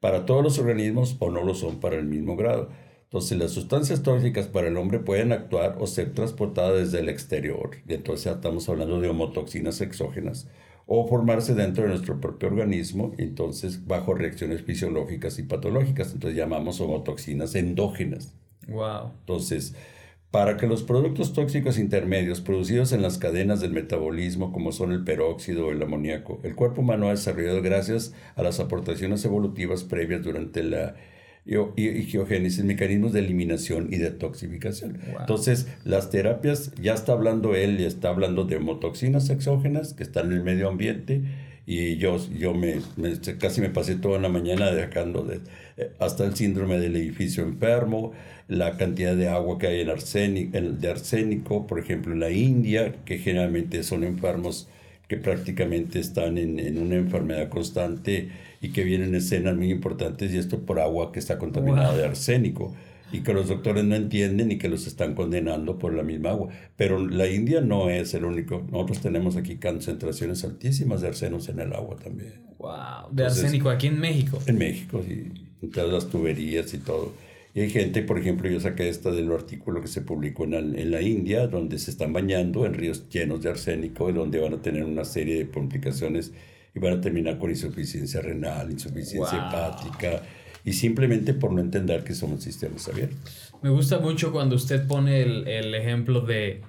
Para 0.00 0.24
todos 0.24 0.42
los 0.42 0.58
organismos 0.58 1.16
o 1.18 1.30
no 1.30 1.44
lo 1.44 1.54
son 1.54 1.78
para 1.78 1.96
el 1.96 2.06
mismo 2.06 2.36
grado. 2.36 2.70
Entonces 3.06 3.38
las 3.38 3.52
sustancias 3.52 4.02
tóxicas 4.02 4.48
para 4.48 4.68
el 4.68 4.76
hombre 4.76 4.98
pueden 4.98 5.32
actuar 5.32 5.76
o 5.78 5.86
ser 5.86 6.12
transportadas 6.12 6.76
desde 6.76 6.98
el 6.98 7.08
exterior. 7.08 7.70
Y 7.88 7.94
entonces 7.94 8.32
estamos 8.32 8.68
hablando 8.68 9.00
de 9.00 9.08
homotoxinas 9.08 9.80
exógenas 9.80 10.48
o 10.86 11.06
formarse 11.08 11.54
dentro 11.54 11.84
de 11.84 11.90
nuestro 11.90 12.20
propio 12.20 12.48
organismo, 12.48 13.12
entonces 13.18 13.86
bajo 13.86 14.14
reacciones 14.14 14.62
fisiológicas 14.62 15.38
y 15.38 15.42
patológicas, 15.42 16.12
entonces 16.12 16.38
llamamos 16.38 16.80
homotoxinas 16.80 17.54
endógenas. 17.56 18.34
Wow. 18.68 19.12
Entonces, 19.20 19.74
para 20.30 20.56
que 20.56 20.66
los 20.66 20.82
productos 20.82 21.32
tóxicos 21.32 21.78
intermedios 21.78 22.40
producidos 22.40 22.92
en 22.92 23.02
las 23.02 23.18
cadenas 23.18 23.60
del 23.60 23.72
metabolismo, 23.72 24.52
como 24.52 24.70
son 24.70 24.92
el 24.92 25.02
peróxido 25.02 25.66
o 25.66 25.72
el 25.72 25.82
amoníaco, 25.82 26.40
el 26.44 26.54
cuerpo 26.54 26.82
humano 26.82 27.08
ha 27.08 27.12
desarrollado 27.12 27.62
gracias 27.62 28.12
a 28.34 28.42
las 28.42 28.60
aportaciones 28.60 29.24
evolutivas 29.24 29.82
previas 29.82 30.22
durante 30.22 30.62
la 30.62 30.94
y, 31.46 32.02
geogénesis, 32.02 32.64
mecanismos 32.64 33.12
de 33.12 33.20
eliminación 33.20 33.88
y 33.92 33.98
detoxificación. 33.98 34.98
Entonces, 35.20 35.68
las 35.84 36.10
terapias, 36.10 36.72
ya 36.80 36.94
está 36.94 37.12
hablando 37.12 37.54
él, 37.54 37.80
está 37.80 38.08
hablando 38.08 38.44
de 38.44 38.56
homotoxinas 38.56 39.30
exógenas 39.30 39.94
que 39.94 40.02
están 40.02 40.26
en 40.26 40.32
el 40.32 40.42
medio 40.42 40.68
ambiente 40.68 41.22
y 41.64 41.96
yo, 41.96 42.18
yo 42.30 42.54
me, 42.54 42.76
casi 43.38 43.60
me 43.60 43.70
pasé 43.70 43.96
toda 43.96 44.20
la 44.20 44.28
mañana 44.28 44.70
dejando 44.70 45.22
de, 45.22 45.40
hasta 45.98 46.24
el 46.24 46.36
síndrome 46.36 46.78
del 46.78 46.96
edificio 46.96 47.42
enfermo, 47.42 48.12
la 48.48 48.76
cantidad 48.76 49.16
de 49.16 49.28
agua 49.28 49.58
que 49.58 49.66
hay 49.66 49.80
en 49.80 49.90
arsénico, 49.90 50.60
de 50.60 50.88
arsénico, 50.88 51.66
por 51.66 51.80
ejemplo, 51.80 52.12
en 52.12 52.20
la 52.20 52.30
India, 52.30 52.94
que 53.04 53.18
generalmente 53.18 53.82
son 53.82 54.04
enfermos 54.04 54.68
que 55.08 55.16
prácticamente 55.16 55.98
están 56.00 56.38
en, 56.38 56.58
en 56.58 56.78
una 56.78 56.96
enfermedad 56.96 57.48
constante 57.48 58.28
y 58.60 58.70
que 58.70 58.84
vienen 58.84 59.14
escenas 59.14 59.56
muy 59.56 59.70
importantes 59.70 60.32
y 60.32 60.38
esto 60.38 60.60
por 60.60 60.80
agua 60.80 61.12
que 61.12 61.18
está 61.18 61.38
contaminada 61.38 61.96
de 61.96 62.04
arsénico 62.04 62.74
y 63.12 63.20
que 63.20 63.32
los 63.32 63.48
doctores 63.48 63.84
no 63.84 63.94
entienden 63.94 64.50
y 64.50 64.58
que 64.58 64.68
los 64.68 64.86
están 64.86 65.14
condenando 65.14 65.78
por 65.78 65.94
la 65.94 66.02
misma 66.02 66.30
agua. 66.30 66.48
Pero 66.76 67.06
la 67.06 67.28
India 67.28 67.60
no 67.60 67.88
es 67.88 68.14
el 68.14 68.24
único. 68.24 68.66
Nosotros 68.70 69.00
tenemos 69.00 69.36
aquí 69.36 69.56
concentraciones 69.56 70.44
altísimas 70.44 71.00
de 71.00 71.08
arsenos 71.08 71.48
en 71.48 71.60
el 71.60 71.72
agua 71.72 71.96
también. 71.96 72.34
Wow, 72.58 73.12
de 73.12 73.24
arsénico 73.24 73.70
aquí 73.70 73.86
en 73.86 74.00
México. 74.00 74.38
En 74.46 74.58
México, 74.58 75.02
sí. 75.06 75.32
En 75.62 75.70
todas 75.70 75.90
las 75.90 76.08
tuberías 76.08 76.72
y 76.74 76.78
todo. 76.78 77.12
Y 77.54 77.60
hay 77.60 77.70
gente, 77.70 78.02
por 78.02 78.18
ejemplo, 78.18 78.50
yo 78.50 78.60
saqué 78.60 78.88
esta 78.88 79.10
del 79.10 79.32
artículo 79.32 79.80
que 79.80 79.88
se 79.88 80.02
publicó 80.02 80.44
en 80.44 80.50
la, 80.50 80.58
en 80.58 80.90
la 80.90 81.00
India, 81.00 81.46
donde 81.46 81.78
se 81.78 81.90
están 81.90 82.12
bañando 82.12 82.66
en 82.66 82.74
ríos 82.74 83.08
llenos 83.08 83.42
de 83.42 83.48
arsénico 83.48 84.10
y 84.10 84.12
donde 84.12 84.40
van 84.40 84.52
a 84.52 84.60
tener 84.60 84.84
una 84.84 85.04
serie 85.04 85.38
de 85.38 85.50
complicaciones 85.50 86.32
y 86.76 86.78
van 86.78 86.98
a 86.98 87.00
terminar 87.00 87.38
con 87.38 87.48
insuficiencia 87.48 88.20
renal, 88.20 88.70
insuficiencia 88.70 89.48
hepática, 89.48 90.22
y 90.62 90.74
simplemente 90.74 91.32
por 91.32 91.50
no 91.52 91.60
entender 91.60 92.04
que 92.04 92.14
somos 92.14 92.42
sistemas 92.42 92.86
abiertos. 92.86 93.54
Me 93.62 93.70
gusta 93.70 93.98
mucho 93.98 94.30
cuando 94.30 94.56
usted 94.56 94.86
pone 94.86 95.22
el, 95.22 95.48
el 95.48 95.74
ejemplo 95.74 96.20
de, 96.20 96.62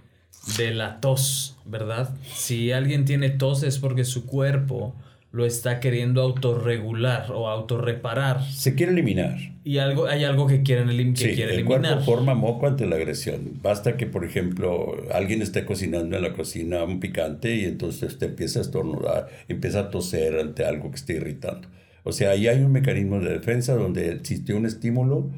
de 0.58 0.74
la 0.74 1.02
tos, 1.02 1.58
¿verdad? 1.66 2.16
Si 2.34 2.72
alguien 2.72 3.04
tiene 3.04 3.32
tos 3.32 3.64
es 3.64 3.80
porque 3.80 4.06
su 4.06 4.26
cuerpo 4.26 4.96
lo 5.32 5.46
está 5.46 5.80
queriendo 5.80 6.22
autorregular 6.22 7.32
o 7.32 7.50
autorreparar. 7.50 8.44
Se 8.44 8.76
quiere 8.76 8.94
eliminar. 8.94 9.38
Y 9.64 9.80
algo, 9.80 10.08
hay 10.08 10.24
algo 10.24 10.48
que 10.48 10.64
quieren 10.64 10.90
elim 10.90 11.14
que 11.14 11.36
sí, 11.36 11.42
el 11.42 11.66
cuerpo 11.66 12.00
forma 12.00 12.34
moco 12.34 12.68
ante 12.68 12.86
la 12.86 12.96
agresión. 12.96 13.60
Basta 13.62 13.98
que, 13.98 14.06
por 14.06 14.24
ejemplo, 14.24 14.96
alguien 15.14 15.42
esté 15.42 15.66
cocinando 15.66 16.16
en 16.16 16.24
la 16.24 16.34
cocina 16.34 16.84
un 16.84 17.00
picante 17.00 17.56
y 17.56 17.66
entonces 17.66 18.14
usted 18.14 18.30
empieza 18.30 18.60
a 18.60 18.62
estornudar, 18.62 19.28
empieza 19.50 19.82
a 19.82 19.90
toser 19.90 20.40
ante 20.40 20.64
algo 20.64 20.90
que 20.90 20.96
esté 20.96 21.16
irritando. 21.16 21.68
O 22.04 22.14
sea, 22.14 22.32
ahí 22.32 22.48
hay 22.48 22.62
un 22.62 22.72
mecanismo 22.72 23.20
de 23.20 23.34
defensa 23.34 23.76
donde 23.76 24.14
existe 24.14 24.54
un 24.54 24.66
estímulo 24.66 25.30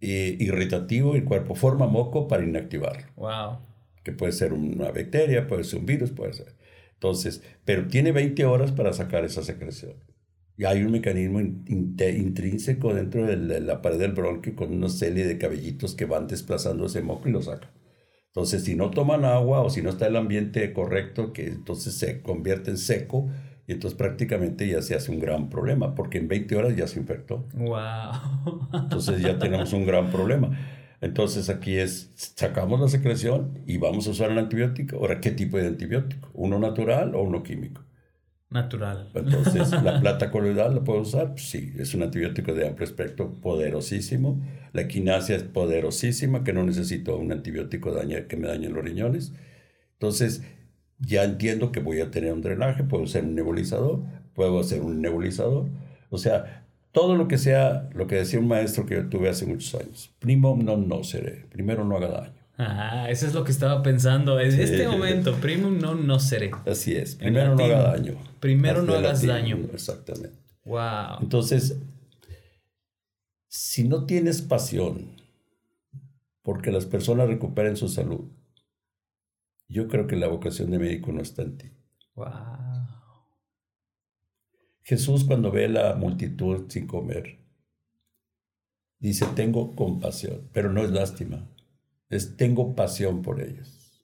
eh, 0.00 0.36
irritativo 0.40 1.14
y 1.14 1.18
el 1.18 1.24
cuerpo 1.24 1.54
forma 1.54 1.86
moco 1.86 2.26
para 2.26 2.42
inactivarlo. 2.42 3.06
Wow. 3.14 3.58
Que 4.02 4.10
puede 4.10 4.32
ser 4.32 4.52
una 4.52 4.90
bacteria, 4.90 5.46
puede 5.46 5.62
ser 5.62 5.78
un 5.78 5.86
virus, 5.86 6.10
puede 6.10 6.32
ser. 6.32 6.55
Entonces, 6.96 7.42
pero 7.64 7.86
tiene 7.88 8.12
20 8.12 8.44
horas 8.46 8.72
para 8.72 8.92
sacar 8.92 9.24
esa 9.24 9.42
secreción. 9.42 9.94
Y 10.58 10.64
hay 10.64 10.82
un 10.82 10.92
mecanismo 10.92 11.40
intrínseco 11.40 12.94
dentro 12.94 13.26
de 13.26 13.60
la, 13.60 13.82
pared 13.82 13.98
del 13.98 14.12
bronquio 14.12 14.56
con 14.56 14.72
una 14.72 14.88
serie 14.88 15.26
de 15.26 15.36
cabellitos 15.36 15.94
que 15.94 16.06
van 16.06 16.26
desplazando 16.26 16.86
ese 16.86 17.02
moco 17.02 17.28
y 17.28 17.32
lo 17.32 17.42
sacan. 17.42 17.70
Entonces, 18.28 18.64
si 18.64 18.74
no 18.74 18.90
toman 18.90 19.24
agua 19.26 19.60
o 19.60 19.70
si 19.70 19.82
no 19.82 19.90
está 19.90 20.06
el 20.06 20.16
ambiente 20.16 20.72
correcto, 20.72 21.32
que 21.34 21.46
entonces 21.46 21.94
se 21.94 22.22
convierte 22.22 22.70
en 22.70 22.78
seco 22.78 23.28
y 23.66 23.72
entonces 23.72 23.98
prácticamente 23.98 24.66
ya 24.66 24.80
se 24.80 24.94
hace 24.94 25.10
un 25.10 25.20
gran 25.20 25.50
problema, 25.50 25.94
porque 25.94 26.18
en 26.18 26.28
20 26.28 26.56
horas 26.56 26.76
ya 26.76 26.86
se 26.86 27.00
infectó. 27.00 27.46
Wow. 27.54 28.68
Entonces 28.72 29.20
ya 29.20 29.38
tenemos 29.38 29.72
un 29.72 29.84
gran 29.84 30.10
problema. 30.10 30.56
Entonces 31.00 31.48
aquí 31.50 31.76
es, 31.76 32.12
sacamos 32.14 32.80
la 32.80 32.88
secreción 32.88 33.62
y 33.66 33.76
vamos 33.78 34.06
a 34.06 34.10
usar 34.10 34.30
el 34.30 34.38
antibiótico. 34.38 34.96
Ahora, 34.96 35.20
¿qué 35.20 35.30
tipo 35.30 35.58
de 35.58 35.66
antibiótico? 35.68 36.30
¿Uno 36.34 36.58
natural 36.58 37.14
o 37.14 37.22
uno 37.22 37.42
químico? 37.42 37.82
Natural. 38.48 39.10
Entonces, 39.14 39.70
¿la 39.82 40.00
plata 40.00 40.30
coloidal 40.30 40.74
la 40.76 40.84
puedo 40.84 41.00
usar? 41.00 41.34
Sí, 41.36 41.72
es 41.78 41.94
un 41.94 42.02
antibiótico 42.04 42.54
de 42.54 42.68
amplio 42.68 42.84
espectro 42.86 43.40
poderosísimo. 43.40 44.40
La 44.72 44.86
quinasia 44.88 45.36
es 45.36 45.42
poderosísima, 45.42 46.44
que 46.44 46.52
no 46.52 46.62
necesito 46.62 47.16
un 47.16 47.32
antibiótico 47.32 47.92
que 48.28 48.36
me 48.36 48.48
dañe 48.48 48.68
los 48.68 48.84
riñones. 48.84 49.32
Entonces, 49.94 50.42
ya 50.98 51.24
entiendo 51.24 51.72
que 51.72 51.80
voy 51.80 52.00
a 52.00 52.10
tener 52.10 52.32
un 52.32 52.42
drenaje, 52.42 52.84
puedo 52.84 53.04
usar 53.04 53.24
un 53.24 53.34
nebulizador, 53.34 54.04
puedo 54.34 54.60
hacer 54.60 54.80
un 54.80 55.02
nebulizador. 55.02 55.68
O 56.10 56.18
sea, 56.18 56.65
todo 56.96 57.14
lo 57.14 57.28
que 57.28 57.36
sea, 57.36 57.90
lo 57.92 58.06
que 58.06 58.14
decía 58.14 58.38
un 58.38 58.48
maestro 58.48 58.86
que 58.86 58.94
yo 58.94 59.06
tuve 59.10 59.28
hace 59.28 59.44
muchos 59.44 59.74
años, 59.74 60.10
primum 60.18 60.64
non 60.64 60.88
nocere, 60.88 61.44
primero 61.52 61.84
no 61.84 61.98
haga 61.98 62.08
daño. 62.08 62.40
Ajá, 62.56 63.10
eso 63.10 63.26
es 63.26 63.34
lo 63.34 63.44
que 63.44 63.52
estaba 63.52 63.82
pensando 63.82 64.40
en 64.40 64.58
este 64.58 64.88
momento, 64.88 65.34
primum 65.34 65.76
non 65.76 66.06
nocere. 66.06 66.52
Así 66.64 66.96
es, 66.96 67.16
primero 67.16 67.54
no 67.54 67.62
haga 67.66 67.82
daño. 67.92 68.14
Primero 68.40 68.80
no 68.80 68.94
hagas 68.94 69.20
daño. 69.26 69.58
Exactamente. 69.74 70.38
Wow. 70.64 71.20
Entonces, 71.20 71.78
si 73.46 73.86
no 73.86 74.06
tienes 74.06 74.40
pasión 74.40 75.20
porque 76.40 76.72
las 76.72 76.86
personas 76.86 77.28
recuperen 77.28 77.76
su 77.76 77.90
salud, 77.90 78.24
yo 79.68 79.86
creo 79.86 80.06
que 80.06 80.16
la 80.16 80.28
vocación 80.28 80.70
de 80.70 80.78
médico 80.78 81.12
no 81.12 81.20
está 81.20 81.42
en 81.42 81.58
ti. 81.58 81.70
Wow. 82.14 82.65
Jesús 84.86 85.24
cuando 85.24 85.50
ve 85.50 85.68
la 85.68 85.96
multitud 85.96 86.66
sin 86.68 86.86
comer, 86.86 87.40
dice, 89.00 89.26
tengo 89.34 89.74
compasión, 89.74 90.48
pero 90.52 90.72
no 90.72 90.84
es 90.84 90.92
lástima, 90.92 91.50
es 92.08 92.36
tengo 92.36 92.76
pasión 92.76 93.22
por 93.22 93.42
ellos. 93.42 94.00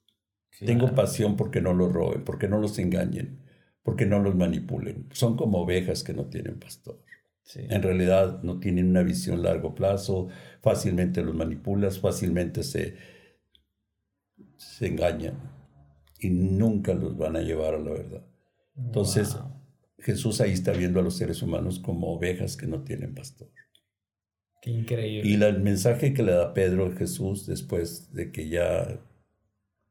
Tengo 0.59 0.93
pasión 0.93 1.37
porque 1.37 1.61
no 1.61 1.73
los 1.73 1.93
roben, 1.93 2.25
porque 2.25 2.49
no 2.49 2.59
los 2.59 2.81
engañen, 2.81 3.39
porque 3.85 4.07
no 4.07 4.19
los 4.19 4.35
manipulen. 4.35 5.09
Son 5.13 5.37
como 5.37 5.59
ovejas 5.59 6.03
que 6.03 6.15
no 6.15 6.27
tienen 6.27 6.59
pastor. 6.59 7.01
En 7.55 7.83
realidad 7.83 8.43
no 8.43 8.59
tienen 8.59 8.91
una 8.91 9.05
visión 9.05 9.39
a 9.39 9.43
largo 9.43 9.77
plazo, 9.77 10.29
fácilmente 10.63 11.23
los 11.23 11.35
manipulas, 11.35 12.01
fácilmente 12.01 12.65
se, 12.65 12.97
se 14.57 14.87
engañan 14.89 15.39
y 16.19 16.31
nunca 16.31 16.93
los 16.93 17.17
van 17.17 17.37
a 17.37 17.43
llevar 17.43 17.75
a 17.75 17.79
la 17.79 17.91
verdad. 17.93 18.27
Entonces, 18.77 19.37
Jesús 20.03 20.41
ahí 20.41 20.53
está 20.53 20.73
viendo 20.73 21.01
a 21.01 21.03
los 21.03 21.17
seres 21.17 21.43
humanos 21.43 21.79
como 21.79 22.13
ovejas 22.13 22.57
que 22.57 22.67
no 22.67 22.83
tienen 22.83 23.15
pastor. 23.15 23.49
Qué 24.61 24.71
increíble. 24.71 25.29
Y 25.29 25.35
el 25.35 25.61
mensaje 25.61 26.13
que 26.13 26.23
le 26.23 26.33
da 26.33 26.55
Pedro 26.55 26.87
a 26.87 26.97
Jesús 26.97 27.47
después 27.47 28.13
de 28.13 28.31
que 28.31 28.49
ya 28.49 29.01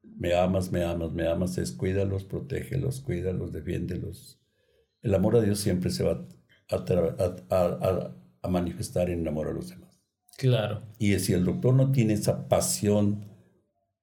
me 0.03 0.33
amas, 0.33 0.71
me 0.71 0.83
amas, 0.83 1.11
me 1.11 1.27
amas, 1.27 1.57
es 1.57 1.71
cuídalos, 1.71 2.25
protégelos, 2.25 3.01
cuídalos, 3.01 3.51
defiéndelos. 3.51 4.39
El 5.01 5.13
amor 5.15 5.37
a 5.37 5.41
Dios 5.41 5.59
siempre 5.59 5.89
se 5.89 6.03
va 6.03 6.25
a, 6.69 8.13
a 8.41 8.47
manifestar 8.47 9.09
en 9.09 9.27
amor 9.27 9.47
a 9.47 9.53
los 9.53 9.69
demás. 9.69 10.01
Claro. 10.37 10.83
Y 10.99 11.17
si 11.19 11.33
el 11.33 11.45
doctor 11.45 11.73
no 11.73 11.91
tiene 11.91 12.13
esa 12.13 12.47
pasión, 12.47 13.25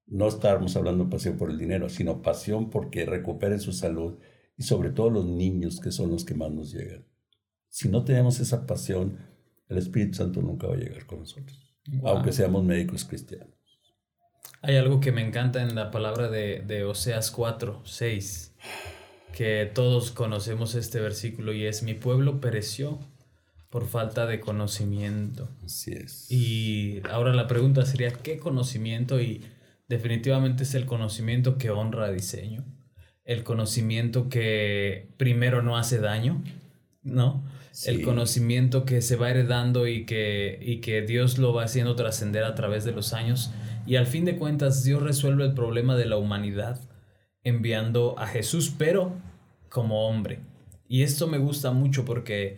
no 0.06 0.28
estamos 0.28 0.76
hablando 0.76 1.04
de 1.04 1.10
pasión 1.10 1.36
por 1.36 1.50
el 1.50 1.58
dinero, 1.58 1.88
sino 1.88 2.22
pasión 2.22 2.70
porque 2.70 3.04
recuperen 3.04 3.60
su 3.60 3.72
salud 3.72 4.18
y 4.58 4.64
sobre 4.64 4.90
todo 4.90 5.08
los 5.08 5.24
niños 5.24 5.80
que 5.80 5.92
son 5.92 6.10
los 6.10 6.24
que 6.24 6.34
más 6.34 6.50
nos 6.50 6.72
llegan. 6.72 7.06
Si 7.68 7.88
no 7.88 8.04
tenemos 8.04 8.40
esa 8.40 8.66
pasión, 8.66 9.18
el 9.68 9.78
Espíritu 9.78 10.18
Santo 10.18 10.42
nunca 10.42 10.66
va 10.66 10.74
a 10.74 10.78
llegar 10.78 11.06
con 11.06 11.20
nosotros, 11.20 11.74
aunque 12.04 12.32
seamos 12.32 12.64
médicos 12.64 13.04
cristianos. 13.04 13.54
Hay 14.60 14.76
algo 14.76 14.98
que 14.98 15.12
me 15.12 15.24
encanta 15.24 15.62
en 15.62 15.76
la 15.76 15.92
palabra 15.92 16.28
de, 16.28 16.64
de 16.66 16.82
Oseas 16.82 17.30
4, 17.30 17.82
6, 17.84 18.54
que 19.32 19.70
todos 19.72 20.10
conocemos 20.10 20.74
este 20.74 20.98
versículo 20.98 21.52
y 21.52 21.64
es, 21.64 21.84
mi 21.84 21.94
pueblo 21.94 22.40
pereció 22.40 22.98
por 23.70 23.86
falta 23.86 24.26
de 24.26 24.40
conocimiento. 24.40 25.48
Así 25.64 25.92
es. 25.92 26.30
Y 26.30 27.00
ahora 27.08 27.34
la 27.34 27.46
pregunta 27.46 27.86
sería, 27.86 28.10
¿qué 28.10 28.38
conocimiento? 28.38 29.20
Y 29.20 29.44
definitivamente 29.88 30.64
es 30.64 30.74
el 30.74 30.86
conocimiento 30.86 31.58
que 31.58 31.70
honra 31.70 32.06
a 32.06 32.10
diseño, 32.10 32.64
el 33.28 33.44
conocimiento 33.44 34.30
que 34.30 35.10
primero 35.18 35.60
no 35.60 35.76
hace 35.76 35.98
daño, 35.98 36.42
¿no? 37.02 37.44
El 37.84 38.02
conocimiento 38.02 38.86
que 38.86 39.02
se 39.02 39.16
va 39.16 39.30
heredando 39.30 39.86
y 39.86 40.06
que, 40.06 40.58
y 40.62 40.80
que 40.80 41.02
Dios 41.02 41.36
lo 41.36 41.52
va 41.52 41.64
haciendo 41.64 41.94
trascender 41.94 42.42
a 42.42 42.54
través 42.54 42.84
de 42.84 42.92
los 42.92 43.12
años. 43.12 43.52
Y 43.86 43.96
al 43.96 44.06
fin 44.06 44.24
de 44.24 44.36
cuentas, 44.36 44.82
Dios 44.82 45.02
resuelve 45.02 45.44
el 45.44 45.52
problema 45.52 45.94
de 45.94 46.06
la 46.06 46.16
humanidad 46.16 46.80
enviando 47.44 48.18
a 48.18 48.26
Jesús, 48.26 48.74
pero 48.76 49.12
como 49.68 50.08
hombre. 50.08 50.40
Y 50.88 51.02
esto 51.02 51.26
me 51.26 51.36
gusta 51.36 51.70
mucho 51.70 52.06
porque 52.06 52.56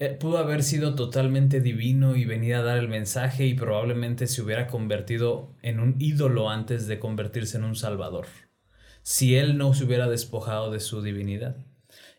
eh, 0.00 0.16
pudo 0.18 0.38
haber 0.38 0.64
sido 0.64 0.96
totalmente 0.96 1.60
divino 1.60 2.16
y 2.16 2.24
venir 2.24 2.56
a 2.56 2.62
dar 2.62 2.78
el 2.78 2.88
mensaje 2.88 3.46
y 3.46 3.54
probablemente 3.54 4.26
se 4.26 4.42
hubiera 4.42 4.66
convertido 4.66 5.54
en 5.62 5.78
un 5.78 5.94
ídolo 6.00 6.50
antes 6.50 6.88
de 6.88 6.98
convertirse 6.98 7.56
en 7.56 7.62
un 7.62 7.76
salvador, 7.76 8.26
si 9.02 9.36
él 9.36 9.58
no 9.58 9.74
se 9.74 9.84
hubiera 9.84 10.08
despojado 10.08 10.70
de 10.70 10.80
su 10.80 11.02
divinidad. 11.02 11.56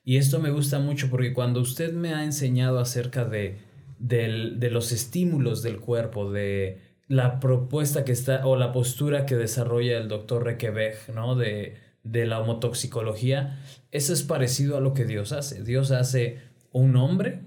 Y 0.04 0.18
esto 0.18 0.40
me 0.40 0.52
gusta 0.52 0.80
mucho 0.80 1.10
porque 1.10 1.34
cuando 1.34 1.62
usted 1.62 1.94
me 1.94 2.14
ha 2.14 2.24
enseñado 2.24 2.80
acerca 2.80 3.26
de, 3.26 3.60
de 4.00 4.70
los 4.72 4.92
estímulos 4.92 5.62
del 5.62 5.80
cuerpo, 5.80 6.32
de 6.32 6.82
la 7.08 7.40
propuesta 7.40 8.06
que 8.06 8.12
está 8.12 8.46
o 8.46 8.56
la 8.56 8.72
postura 8.72 9.26
que 9.26 9.36
desarrolla 9.36 9.98
el 9.98 10.08
doctor 10.08 10.44
Requebec, 10.44 11.10
¿no? 11.14 11.36
De, 11.36 11.78
de 12.04 12.26
la 12.26 12.40
homotoxicología, 12.40 13.60
eso 13.92 14.14
es 14.14 14.24
parecido 14.24 14.78
a 14.78 14.80
lo 14.80 14.94
que 14.94 15.06
Dios 15.06 15.32
hace. 15.32 15.64
Dios 15.64 15.92
hace 15.92 16.40
un 16.72 16.96
hombre 16.96 17.42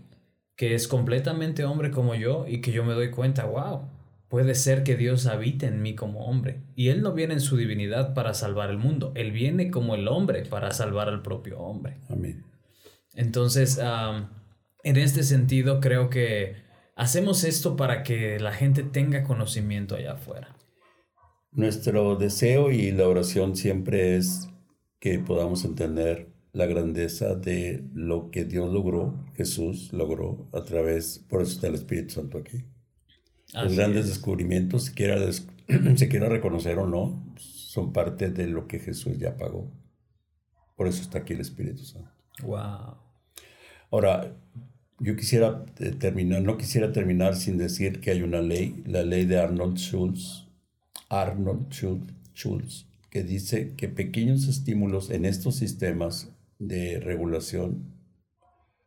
que 0.56 0.74
es 0.74 0.88
completamente 0.88 1.64
hombre 1.64 1.90
como 1.90 2.14
yo 2.14 2.44
y 2.46 2.60
que 2.60 2.72
yo 2.72 2.84
me 2.84 2.92
doy 2.92 3.10
cuenta, 3.10 3.44
wow, 3.44 3.88
puede 4.32 4.54
ser 4.54 4.82
que 4.82 4.96
Dios 4.96 5.26
habite 5.26 5.66
en 5.66 5.82
mí 5.82 5.94
como 5.94 6.24
hombre. 6.24 6.62
Y 6.74 6.88
Él 6.88 7.02
no 7.02 7.12
viene 7.12 7.34
en 7.34 7.40
su 7.40 7.58
divinidad 7.58 8.14
para 8.14 8.32
salvar 8.32 8.70
el 8.70 8.78
mundo, 8.78 9.12
Él 9.14 9.30
viene 9.30 9.70
como 9.70 9.94
el 9.94 10.08
hombre 10.08 10.46
para 10.46 10.70
salvar 10.70 11.10
al 11.10 11.20
propio 11.20 11.58
hombre. 11.60 11.98
Amén. 12.08 12.42
Entonces, 13.14 13.78
en 13.78 14.96
este 14.96 15.22
sentido, 15.22 15.80
creo 15.80 16.08
que 16.08 16.56
hacemos 16.96 17.44
esto 17.44 17.76
para 17.76 18.02
que 18.02 18.40
la 18.40 18.52
gente 18.52 18.82
tenga 18.82 19.22
conocimiento 19.22 19.96
allá 19.96 20.12
afuera. 20.12 20.56
Nuestro 21.50 22.16
deseo 22.16 22.70
y 22.70 22.90
la 22.90 23.06
oración 23.08 23.54
siempre 23.54 24.16
es 24.16 24.48
que 24.98 25.18
podamos 25.18 25.62
entender 25.66 26.32
la 26.54 26.64
grandeza 26.64 27.34
de 27.34 27.84
lo 27.92 28.30
que 28.30 28.46
Dios 28.46 28.72
logró, 28.72 29.26
Jesús 29.34 29.92
logró 29.92 30.48
a 30.54 30.64
través, 30.64 31.18
por 31.28 31.42
eso 31.42 31.52
está 31.52 31.66
el 31.66 31.74
Espíritu 31.74 32.14
Santo 32.14 32.38
aquí. 32.38 32.64
Los 33.52 33.76
grandes 33.76 34.08
descubrimientos, 34.08 34.84
si 34.84 34.92
quiera, 34.92 35.16
se 35.96 36.08
quiera 36.08 36.28
reconocer 36.28 36.78
o 36.78 36.86
no, 36.86 37.22
son 37.36 37.92
parte 37.92 38.30
de 38.30 38.46
lo 38.46 38.66
que 38.66 38.78
Jesús 38.78 39.18
ya 39.18 39.36
pagó. 39.36 39.70
Por 40.76 40.88
eso 40.88 41.02
está 41.02 41.18
aquí 41.18 41.34
el 41.34 41.40
Espíritu 41.40 41.84
Santo. 41.84 42.10
Wow. 42.42 42.96
Ahora, 43.90 44.34
yo 44.98 45.16
quisiera 45.16 45.64
eh, 45.80 45.90
terminar, 45.90 46.42
no 46.42 46.56
quisiera 46.56 46.92
terminar 46.92 47.36
sin 47.36 47.58
decir 47.58 48.00
que 48.00 48.10
hay 48.10 48.22
una 48.22 48.40
ley, 48.40 48.82
la 48.86 49.02
ley 49.02 49.26
de 49.26 49.38
Arnold 49.38 49.76
Schulz, 49.76 50.48
Arnold 51.08 51.68
Schulz, 52.34 52.86
que 53.10 53.22
dice 53.22 53.74
que 53.76 53.88
pequeños 53.88 54.48
estímulos 54.48 55.10
en 55.10 55.26
estos 55.26 55.56
sistemas 55.56 56.30
de 56.58 57.00
regulación 57.00 57.92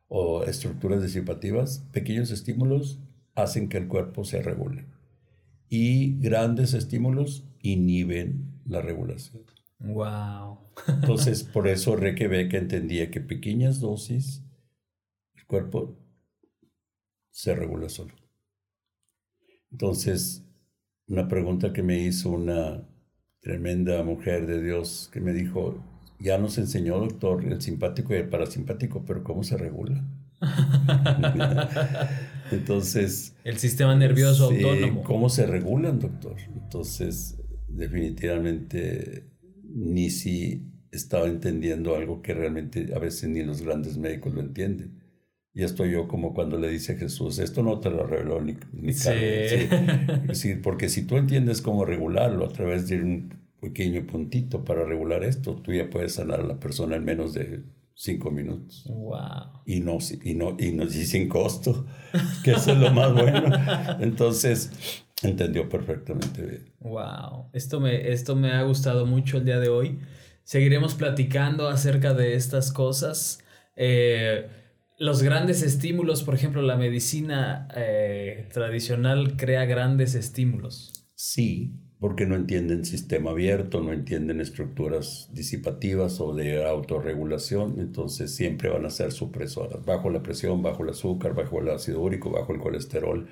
o 0.08 0.44
estructuras 0.44 1.04
disipativas, 1.04 1.84
pequeños 1.92 2.32
estímulos 2.32 3.00
hacen 3.36 3.70
que 3.70 3.78
el 3.78 3.88
cuerpo 3.88 4.24
se 4.24 4.42
regule 4.42 4.86
y 5.70 6.20
grandes 6.20 6.74
estímulos 6.74 7.46
inhiben 7.62 8.62
la 8.66 8.82
regulación. 8.82 9.44
Wow. 9.80 10.60
Entonces, 10.88 11.44
por 11.54 11.68
eso 11.68 11.96
Requebeca 11.96 12.58
entendía 12.58 13.12
que 13.12 13.22
pequeñas 13.22 13.80
dosis 13.80 14.44
el 15.36 15.46
cuerpo 15.46 15.98
se 17.30 17.54
regula 17.56 17.90
solo. 17.90 18.14
Entonces, 19.72 20.44
una 21.08 21.28
pregunta 21.28 21.74
que 21.74 21.84
me 21.84 22.00
hizo 22.00 22.32
una 22.32 22.88
tremenda 23.42 24.02
mujer 24.04 24.48
de 24.48 24.64
Dios 24.64 25.10
que 25.12 25.20
me 25.20 25.34
dijo, 25.34 25.84
ya 26.20 26.38
nos 26.38 26.58
enseñó, 26.58 26.98
doctor, 26.98 27.46
el 27.46 27.62
simpático 27.62 28.14
y 28.14 28.18
el 28.18 28.30
parasimpático, 28.30 29.04
pero 29.06 29.24
¿cómo 29.24 29.44
se 29.44 29.58
regula? 29.58 30.04
Entonces... 32.52 33.36
El 33.44 33.58
sistema 33.58 33.96
nervioso 33.96 34.46
autónomo. 34.46 35.04
¿Cómo 35.04 35.30
se 35.30 35.46
regulan, 35.46 36.00
doctor? 36.00 36.36
Entonces, 36.54 37.38
definitivamente, 37.68 39.30
ni 39.64 40.10
si 40.10 40.72
estaba 40.92 41.28
entendiendo 41.28 41.96
algo 41.96 42.22
que 42.22 42.34
realmente 42.34 42.94
a 42.96 43.00
veces 43.00 43.30
ni 43.30 43.44
los 43.44 43.62
grandes 43.62 43.98
médicos 43.98 44.34
lo 44.34 44.42
entienden. 44.42 45.02
Y 45.54 45.64
estoy 45.64 45.92
yo 45.92 46.08
como 46.08 46.34
cuando 46.34 46.60
le 46.60 46.70
dice 46.70 46.98
Jesús, 46.98 47.40
esto 47.40 47.64
no 47.64 47.80
te 47.80 47.90
lo 47.90 48.06
reveló 48.06 48.42
ni, 48.42 48.58
ni 48.74 48.94
sí. 48.94 49.10
Es 49.10 50.28
decir, 50.28 50.62
porque 50.62 50.90
si 50.90 51.04
tú 51.04 51.16
entiendes 51.16 51.62
cómo 51.62 51.86
regularlo 51.86 52.46
a 52.46 52.50
través 52.50 52.90
de 52.90 53.02
un 53.02 53.34
pequeño 53.62 54.06
puntito 54.06 54.66
para 54.66 54.84
regular 54.84 55.24
esto, 55.24 55.56
tú 55.56 55.74
ya 55.74 55.90
puedes 55.90 56.14
sanar 56.14 56.42
a 56.42 56.46
la 56.46 56.60
persona 56.60 56.98
en 56.98 57.06
menos 57.06 57.34
de 57.34 57.64
cinco 57.96 58.30
minutos. 58.30 58.84
Wow. 58.88 59.64
Y 59.66 59.80
no, 59.80 59.98
y 60.24 60.34
no, 60.36 60.56
y 60.60 60.72
no 60.72 60.88
sin 60.88 61.28
costo, 61.28 61.88
que 62.44 62.52
eso 62.52 62.74
es 62.74 62.78
lo 62.78 62.92
más 62.92 63.14
bueno. 63.14 63.50
Entonces, 64.00 65.04
entendió 65.24 65.68
perfectamente 65.68 66.46
bien. 66.46 66.74
Wow. 66.80 67.50
Esto 67.54 67.80
me, 67.80 68.12
esto 68.12 68.36
me 68.36 68.52
ha 68.52 68.62
gustado 68.64 69.06
mucho 69.06 69.38
el 69.38 69.46
día 69.46 69.60
de 69.60 69.70
hoy. 69.70 70.00
Seguiremos 70.44 70.94
platicando 70.94 71.68
acerca 71.70 72.14
de 72.14 72.36
estas 72.36 72.72
cosas. 72.72 73.40
Eh, 73.76 74.48
los 75.00 75.24
grandes 75.24 75.64
estímulos, 75.64 76.24
por 76.24 76.36
ejemplo, 76.36 76.62
la 76.62 76.78
medicina 76.78 77.68
eh, 77.76 78.48
tradicional 78.54 79.36
crea 79.38 79.66
grandes 79.66 80.16
estímulos. 80.16 81.08
Sí, 81.16 81.80
porque 82.06 82.28
no 82.28 82.36
entienden 82.36 82.86
sistema 82.86 83.32
abierto, 83.32 83.82
no 83.82 83.92
entienden 83.92 84.40
estructuras 84.40 85.28
disipativas 85.34 86.22
o 86.22 86.36
de 86.36 86.64
autorregulación, 86.64 87.80
entonces 87.80 88.36
siempre 88.36 88.70
van 88.70 88.86
a 88.86 88.92
ser 88.92 89.12
supresoras, 89.12 89.84
bajo 89.84 90.12
la 90.12 90.22
presión, 90.22 90.62
bajo 90.62 90.84
el 90.84 90.92
azúcar, 90.92 91.34
bajo 91.34 91.60
el 91.60 91.70
ácido 91.72 92.02
úrico, 92.02 92.30
bajo 92.30 92.54
el 92.54 92.60
colesterol. 92.60 93.28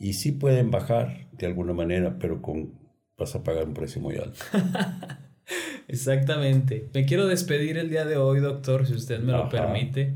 Y 0.00 0.14
sí 0.14 0.32
pueden 0.32 0.72
bajar 0.72 1.28
de 1.30 1.46
alguna 1.46 1.72
manera, 1.72 2.18
pero 2.18 2.42
con, 2.42 2.76
vas 3.16 3.36
a 3.36 3.44
pagar 3.44 3.68
un 3.68 3.74
precio 3.74 4.02
muy 4.02 4.16
alto. 4.16 4.40
Exactamente. 5.86 6.90
Me 6.92 7.06
quiero 7.06 7.28
despedir 7.28 7.78
el 7.78 7.88
día 7.88 8.04
de 8.04 8.16
hoy, 8.16 8.40
doctor, 8.40 8.84
si 8.84 8.94
usted 8.94 9.20
me 9.20 9.30
lo 9.30 9.48
permite. 9.48 10.14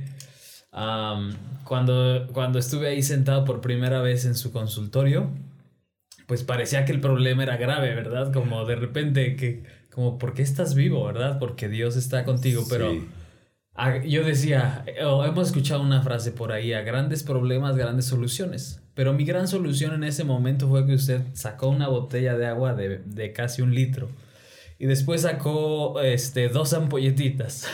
cuando, 0.72 2.26
cuando 2.32 2.58
estuve 2.58 2.88
ahí 2.88 3.04
sentado 3.04 3.44
por 3.44 3.60
primera 3.60 4.02
vez 4.02 4.24
en 4.24 4.34
su 4.34 4.50
consultorio, 4.50 5.30
pues 6.26 6.42
parecía 6.42 6.84
que 6.84 6.92
el 6.92 7.00
problema 7.00 7.42
era 7.42 7.56
grave, 7.56 7.94
¿verdad? 7.94 8.32
Como 8.32 8.64
de 8.64 8.76
repente 8.76 9.36
que, 9.36 9.64
como, 9.90 10.18
¿por 10.18 10.34
qué 10.34 10.42
estás 10.42 10.74
vivo, 10.74 11.04
verdad? 11.04 11.38
Porque 11.38 11.68
Dios 11.68 11.96
está 11.96 12.24
contigo, 12.24 12.64
pero 12.68 12.94
yo 14.04 14.24
decía, 14.24 14.84
hemos 14.86 15.48
escuchado 15.48 15.82
una 15.82 16.02
frase 16.02 16.32
por 16.32 16.52
ahí, 16.52 16.72
a 16.72 16.82
grandes 16.82 17.22
problemas, 17.22 17.76
grandes 17.76 18.06
soluciones. 18.06 18.82
Pero 18.94 19.14
mi 19.14 19.24
gran 19.24 19.48
solución 19.48 19.94
en 19.94 20.04
ese 20.04 20.24
momento 20.24 20.68
fue 20.68 20.86
que 20.86 20.94
usted 20.94 21.22
sacó 21.32 21.68
una 21.68 21.88
botella 21.88 22.36
de 22.36 22.46
agua 22.46 22.74
de, 22.74 22.98
de 22.98 23.32
casi 23.32 23.62
un 23.62 23.74
litro. 23.74 24.10
Y 24.78 24.86
después 24.86 25.22
sacó 25.22 26.00
este, 26.00 26.48
dos 26.48 26.72
ampolletitas. 26.72 27.68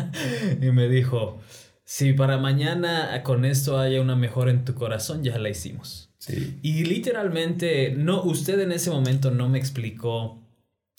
y 0.62 0.70
me 0.70 0.88
dijo, 0.88 1.40
si 1.84 2.12
para 2.14 2.38
mañana 2.38 3.22
con 3.24 3.44
esto 3.44 3.78
haya 3.78 4.00
una 4.00 4.16
mejora 4.16 4.50
en 4.50 4.64
tu 4.64 4.74
corazón, 4.74 5.22
ya 5.22 5.36
la 5.38 5.50
hicimos. 5.50 6.13
Y 6.62 6.84
literalmente, 6.84 7.94
no, 7.96 8.22
usted 8.22 8.60
en 8.60 8.72
ese 8.72 8.90
momento 8.90 9.30
no 9.30 9.48
me 9.48 9.58
explicó 9.58 10.40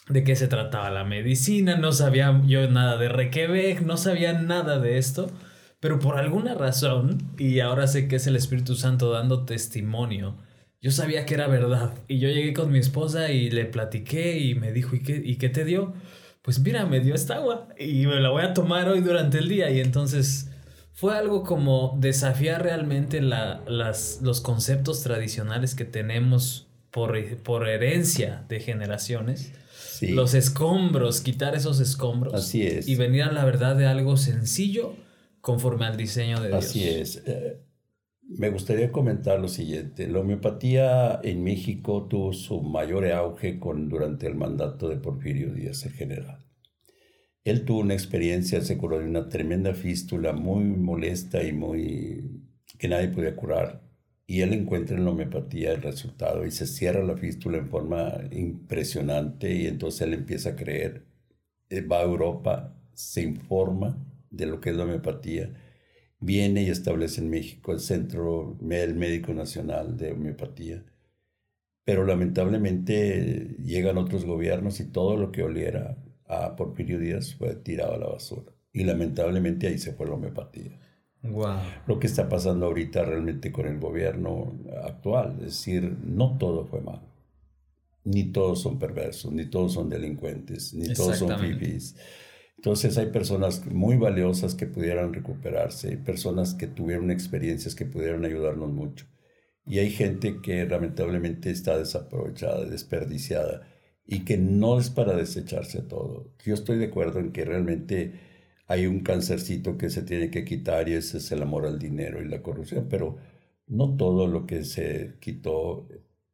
de 0.07 0.23
qué 0.23 0.35
se 0.35 0.47
trataba 0.47 0.91
la 0.91 1.03
medicina, 1.03 1.77
no 1.77 1.91
sabía 1.91 2.41
yo 2.45 2.69
nada 2.69 2.97
de 2.97 3.09
Requebec, 3.09 3.81
no 3.81 3.97
sabía 3.97 4.33
nada 4.33 4.79
de 4.79 4.97
esto, 4.99 5.31
pero 5.79 5.99
por 5.99 6.17
alguna 6.17 6.53
razón, 6.53 7.31
y 7.39 7.59
ahora 7.59 7.87
sé 7.87 8.07
que 8.07 8.17
es 8.17 8.27
el 8.27 8.35
Espíritu 8.35 8.75
Santo 8.75 9.09
dando 9.09 9.45
testimonio, 9.45 10.35
yo 10.85 10.91
sabía 10.91 11.25
que 11.25 11.33
era 11.33 11.47
verdad. 11.47 11.95
Y 12.07 12.19
yo 12.19 12.29
llegué 12.29 12.53
con 12.53 12.71
mi 12.71 12.77
esposa 12.77 13.31
y 13.31 13.49
le 13.49 13.65
platiqué 13.65 14.37
y 14.37 14.53
me 14.53 14.71
dijo, 14.71 14.95
¿y 14.95 14.99
qué, 15.01 15.19
¿y 15.25 15.37
qué 15.37 15.49
te 15.49 15.65
dio? 15.65 15.95
Pues 16.43 16.59
mira, 16.59 16.85
me 16.85 16.99
dio 16.99 17.15
esta 17.15 17.37
agua 17.37 17.69
y 17.79 18.05
me 18.05 18.19
la 18.19 18.29
voy 18.29 18.43
a 18.43 18.53
tomar 18.53 18.87
hoy 18.87 19.01
durante 19.01 19.39
el 19.39 19.49
día. 19.49 19.71
Y 19.71 19.79
entonces 19.79 20.51
fue 20.95 21.15
algo 21.15 21.43
como 21.43 21.97
desafiar 21.99 22.63
realmente 22.63 23.21
la, 23.21 23.61
las, 23.67 24.21
los 24.21 24.39
conceptos 24.39 25.03
tradicionales 25.03 25.75
que 25.75 25.83
tenemos 25.83 26.67
por, 26.89 27.17
por 27.43 27.67
herencia 27.67 28.45
de 28.47 28.61
generaciones 28.61 29.51
los 30.01 30.33
escombros, 30.33 31.21
quitar 31.21 31.55
esos 31.55 31.79
escombros. 31.79 32.33
Así 32.33 32.65
es. 32.65 32.87
Y 32.87 32.95
venir 32.95 33.23
a 33.23 33.31
la 33.31 33.45
verdad 33.45 33.75
de 33.75 33.85
algo 33.85 34.17
sencillo 34.17 34.95
conforme 35.41 35.85
al 35.85 35.97
diseño 35.97 36.41
de 36.41 36.49
Dios. 36.49 36.65
Así 36.65 36.87
es. 36.87 37.23
Eh, 37.25 37.61
me 38.21 38.49
gustaría 38.49 38.91
comentar 38.91 39.39
lo 39.39 39.47
siguiente. 39.47 40.07
La 40.07 40.19
homeopatía 40.19 41.19
en 41.23 41.43
México 41.43 42.07
tuvo 42.09 42.33
su 42.33 42.61
mayor 42.61 43.05
auge 43.11 43.59
con, 43.59 43.89
durante 43.89 44.27
el 44.27 44.35
mandato 44.35 44.89
de 44.89 44.97
Porfirio 44.97 45.53
Díaz, 45.53 45.85
el 45.85 45.93
general. 45.93 46.44
Él 47.45 47.63
tuvo 47.63 47.81
una 47.81 47.93
experiencia, 47.93 48.61
se 48.61 48.77
curó 48.77 48.99
de 48.99 49.05
una 49.05 49.29
tremenda 49.29 49.75
fístula 49.75 50.33
muy 50.33 50.63
molesta 50.65 51.43
y 51.43 51.53
muy 51.53 52.41
que 52.79 52.87
nadie 52.87 53.09
podía 53.09 53.35
curar. 53.35 53.83
Y 54.27 54.41
él 54.41 54.53
encuentra 54.53 54.97
en 54.97 55.05
la 55.05 55.11
homeopatía 55.11 55.71
el 55.73 55.83
resultado 55.83 56.45
y 56.45 56.51
se 56.51 56.65
cierra 56.65 57.03
la 57.03 57.17
fístula 57.17 57.59
en 57.59 57.69
forma 57.69 58.13
impresionante 58.31 59.53
y 59.53 59.67
entonces 59.67 60.01
él 60.01 60.13
empieza 60.15 60.49
a 60.51 60.55
creer, 60.55 61.05
eh, 61.69 61.81
va 61.81 61.99
a 61.99 62.03
Europa, 62.03 62.75
se 62.93 63.21
informa 63.21 64.03
de 64.31 64.47
lo 64.47 64.59
que 64.59 64.71
es 64.71 64.75
la 64.75 64.85
homeopatía, 64.85 65.53
viene 66.19 66.63
y 66.63 66.69
establece 66.71 67.21
en 67.21 67.29
México 67.29 67.73
el 67.73 67.79
Centro 67.79 68.57
el 68.69 68.95
Médico 68.95 69.33
Nacional 69.35 69.97
de 69.97 70.13
Homeopatía, 70.13 70.83
pero 71.83 72.05
lamentablemente 72.05 73.55
llegan 73.63 73.97
otros 73.97 74.25
gobiernos 74.25 74.79
y 74.79 74.85
todo 74.91 75.17
lo 75.17 75.31
que 75.31 75.43
oliera 75.43 75.97
a 76.27 76.55
Porfirio 76.55 76.99
Díaz 76.99 77.35
fue 77.35 77.55
tirado 77.55 77.93
a 77.93 77.97
la 77.97 78.07
basura 78.07 78.51
y 78.71 78.83
lamentablemente 78.83 79.67
ahí 79.67 79.77
se 79.77 79.93
fue 79.93 80.07
la 80.07 80.13
homeopatía. 80.13 80.79
Lo 81.87 81.99
que 81.99 82.07
está 82.07 82.29
pasando 82.29 82.65
ahorita 82.65 83.03
realmente 83.03 83.51
con 83.51 83.65
el 83.67 83.79
gobierno 83.79 84.59
actual. 84.83 85.37
Es 85.39 85.45
decir, 85.45 85.97
no 86.03 86.37
todo 86.37 86.65
fue 86.65 86.81
malo. 86.81 87.09
Ni 88.03 88.31
todos 88.31 88.61
son 88.61 88.77
perversos, 88.77 89.31
ni 89.31 89.45
todos 89.49 89.73
son 89.73 89.89
delincuentes, 89.89 90.73
ni 90.73 90.93
todos 90.93 91.17
son 91.17 91.39
fifis. 91.39 91.95
Entonces 92.57 92.97
hay 92.97 93.07
personas 93.07 93.65
muy 93.65 93.97
valiosas 93.97 94.55
que 94.55 94.67
pudieran 94.67 95.13
recuperarse, 95.13 95.89
hay 95.89 95.97
personas 95.97 96.53
que 96.53 96.67
tuvieron 96.67 97.11
experiencias 97.11 97.75
que 97.75 97.85
pudieran 97.85 98.25
ayudarnos 98.25 98.71
mucho. 98.71 99.05
Y 99.65 99.79
hay 99.79 99.89
gente 99.89 100.41
que 100.41 100.65
lamentablemente 100.65 101.49
está 101.49 101.77
desaprovechada, 101.77 102.65
desperdiciada 102.65 103.67
y 104.07 104.25
que 104.25 104.37
no 104.37 104.79
es 104.79 104.89
para 104.89 105.15
desecharse 105.15 105.81
todo. 105.81 106.33
Yo 106.45 106.53
estoy 106.53 106.77
de 106.77 106.85
acuerdo 106.85 107.19
en 107.19 107.31
que 107.31 107.45
realmente 107.45 108.13
hay 108.67 108.87
un 108.87 109.01
cancercito 109.01 109.77
que 109.77 109.89
se 109.89 110.03
tiene 110.03 110.31
que 110.31 110.45
quitar 110.45 110.89
y 110.89 110.93
ese 110.93 111.17
es 111.17 111.31
el 111.31 111.41
amor 111.41 111.65
al 111.65 111.79
dinero 111.79 112.21
y 112.21 112.27
la 112.27 112.41
corrupción, 112.41 112.87
pero 112.89 113.17
no 113.67 113.95
todo 113.97 114.27
lo 114.27 114.45
que 114.45 114.63
se 114.63 115.15
quitó 115.19 115.87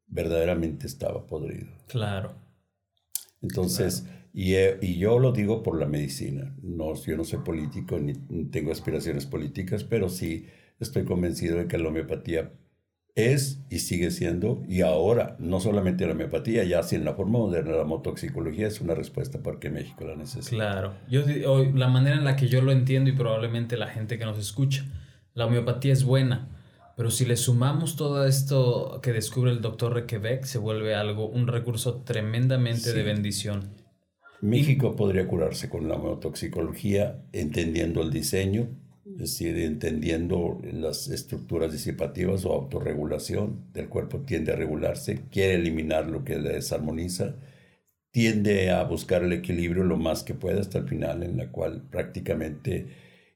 verdaderamente 0.08 0.88
estaba 0.88 1.26
podrido. 1.28 1.70
Claro. 1.88 2.34
Entonces, 3.42 4.06
Y, 4.34 4.56
y, 4.82 4.98
yo 4.98 5.20
lo 5.20 5.34
digo 5.34 5.62
por 5.62 5.78
la 5.78 5.86
medicina. 5.88 6.56
No, 6.62 6.94
yo 6.96 7.18
no 7.18 7.26
soy 7.26 7.40
político 7.40 8.00
ni 8.00 8.14
tengo 8.50 8.72
aspiraciones 8.72 9.26
políticas, 9.26 9.84
pero 9.84 10.08
sí 10.10 10.46
estoy 10.80 11.04
convencido 11.04 11.58
de 11.58 11.68
que 11.68 11.78
la 11.78 11.90
homeopatía 11.90 12.54
es 13.16 13.62
y 13.70 13.80
sigue 13.80 14.12
siendo, 14.12 14.64
y 14.68 14.82
ahora 14.82 15.36
no 15.40 15.60
solamente 15.60 16.06
la 16.06 16.14
homeopatía, 16.14 16.64
ya 16.64 16.84
si 16.84 16.96
en 16.96 17.06
la 17.06 17.14
forma 17.14 17.40
moderna 17.40 17.74
la 17.74 17.84
motoxicología 17.84 18.68
es 18.68 18.82
una 18.82 18.96
respuesta 18.96 19.40
porque 19.44 19.70
México 19.70 20.06
la 20.06 20.16
necesita. 20.16 20.56
Claro, 20.56 20.94
yo, 21.10 21.24
la 21.74 21.88
manera 21.88 22.16
en 22.16 22.24
la 22.24 22.36
que 22.36 22.48
yo 22.48 22.62
lo 22.62 22.72
entiendo 22.72 23.10
y 23.10 23.14
probablemente 23.14 23.78
la 23.78 23.88
gente 23.88 24.18
que 24.18 24.26
nos 24.26 24.38
escucha, 24.38 24.86
la 25.34 25.46
homeopatía 25.46 25.94
es 25.94 26.04
buena, 26.04 26.48
pero 26.96 27.12
si 27.12 27.26
le 27.26 27.38
sumamos 27.38 27.96
todo 27.96 28.26
esto 28.26 29.00
que 29.02 29.14
descubre 29.14 29.52
el 29.52 29.62
doctor 29.62 29.94
Requebec, 29.94 30.44
se 30.46 30.58
vuelve 30.58 30.96
algo, 30.96 31.28
un 31.28 31.48
recurso 31.48 32.02
tremendamente 32.04 32.94
de 32.94 33.04
bendición. 33.04 33.70
México 34.42 34.96
podría 34.96 35.28
curarse 35.28 35.70
con 35.70 35.88
la 35.88 35.98
motoxicología, 35.98 37.24
entendiendo 37.32 38.02
el 38.02 38.12
diseño, 38.12 38.70
es 39.14 39.20
decir, 39.20 39.58
entendiendo 39.58 40.60
las 40.72 41.08
estructuras 41.08 41.72
disipativas 41.72 42.46
o 42.46 42.54
autorregulación 42.54 43.66
del 43.74 43.90
cuerpo 43.90 44.20
tiende 44.22 44.54
a 44.54 44.56
regularse, 44.56 45.22
quiere 45.32 45.56
eliminar 45.56 46.08
lo 46.08 46.24
que 46.24 46.40
le 46.40 46.54
desarmoniza, 46.54 47.36
tiende 48.12 48.72
a 48.72 48.84
buscar 48.84 49.24
el 49.24 49.34
equilibrio 49.34 49.84
lo 49.84 49.98
más 49.98 50.24
que 50.24 50.34
pueda 50.34 50.60
hasta 50.60 50.80
el 50.80 50.88
final, 50.88 51.24
en 51.24 51.38
la 51.38 51.52
cual 51.52 51.84
prácticamente 51.90 52.88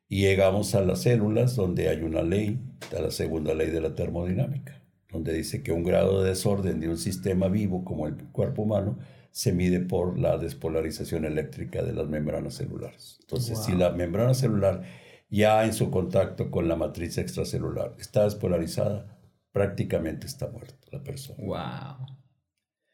llegamos 0.08 0.76
a 0.76 0.82
las 0.82 1.04
células 1.04 1.56
donde 1.56 1.90
hay 1.90 2.02
una 2.02 2.22
ley, 2.22 2.60
a 2.96 3.02
la 3.02 3.12
segunda 3.12 3.54
ley 3.54 3.70
de 3.70 3.82
la 3.82 3.96
termodinámica, 3.96 4.82
donde 5.12 5.34
dice 5.34 5.64
que 5.64 5.72
un 5.72 5.84
grado 5.84 6.22
de 6.22 6.30
desorden 6.30 6.80
de 6.80 6.90
un 6.90 6.98
sistema 6.98 7.48
vivo 7.48 7.84
como 7.84 8.08
el 8.08 8.16
cuerpo 8.32 8.64
humano 8.64 8.98
se 9.32 9.52
mide 9.52 9.82
por 9.82 10.18
la 10.18 10.38
despolarización 10.38 11.26
eléctrica 11.26 11.84
de 11.84 11.94
las 11.94 12.08
membranas 12.08 12.54
celulares. 12.54 13.18
Entonces, 13.22 13.60
si 13.60 13.74
la 13.74 13.90
membrana 13.90 14.34
celular 14.34 14.84
ya 15.36 15.66
en 15.66 15.74
su 15.74 15.92
contacto 15.92 16.50
con 16.50 16.68
la 16.68 16.76
matriz 16.76 17.18
extracelular. 17.18 17.94
Está 18.00 18.24
despolarizada, 18.24 19.18
prácticamente 19.52 20.28
está 20.28 20.48
muerta 20.48 20.76
la 20.92 21.04
persona. 21.04 21.44
Wow. 21.44 22.08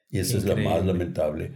Y 0.09 0.19
eso 0.19 0.37
es 0.37 0.45
lo 0.45 0.57
más 0.57 0.85
lamentable, 0.85 1.51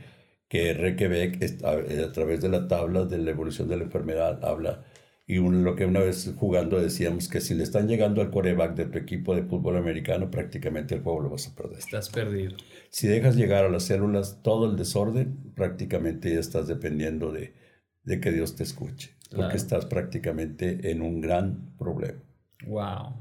que 0.47 0.73
Requebec 0.73 1.63
a, 1.63 2.11
través 2.13 2.41
de 2.41 2.49
la 2.49 2.67
tabla 2.67 3.05
de 3.05 3.17
la 3.17 3.31
evolución 3.31 3.67
de 3.67 3.77
la 3.77 3.83
enfermedad 3.83 4.43
habla, 4.45 4.83
y 5.27 5.39
lo 5.39 5.75
que 5.75 5.85
una 5.85 6.01
vez 6.01 6.31
jugando 6.37 6.79
decíamos 6.79 7.27
que 7.27 7.41
si 7.41 7.55
le 7.55 7.63
están 7.63 7.87
llegando 7.87 8.21
al 8.21 8.29
coreback 8.29 8.75
de 8.75 8.85
tu 8.85 8.99
equipo 8.99 9.35
de 9.35 9.41
fútbol 9.41 9.75
americano, 9.75 10.29
prácticamente 10.29 10.93
el 10.93 11.01
juego 11.01 11.21
lo 11.21 11.29
vas 11.31 11.47
a 11.47 11.55
perder. 11.55 11.79
Estás 11.79 12.09
perdido. 12.09 12.55
Si 12.91 13.07
dejas 13.07 13.35
llegar 13.35 13.65
a 13.65 13.69
las 13.69 13.85
células 13.85 14.43
todo 14.43 14.69
el 14.69 14.77
desorden, 14.77 15.51
prácticamente 15.55 16.31
ya 16.31 16.39
estás 16.39 16.67
dependiendo 16.67 17.31
de, 17.31 17.55
de 18.03 18.19
que 18.21 18.31
Dios 18.31 18.55
te 18.55 18.63
escuche 18.63 19.14
porque 19.33 19.57
estás 19.57 19.85
prácticamente 19.85 20.91
en 20.91 21.01
un 21.01 21.21
gran 21.21 21.73
problema. 21.77 22.19
Wow. 22.67 23.13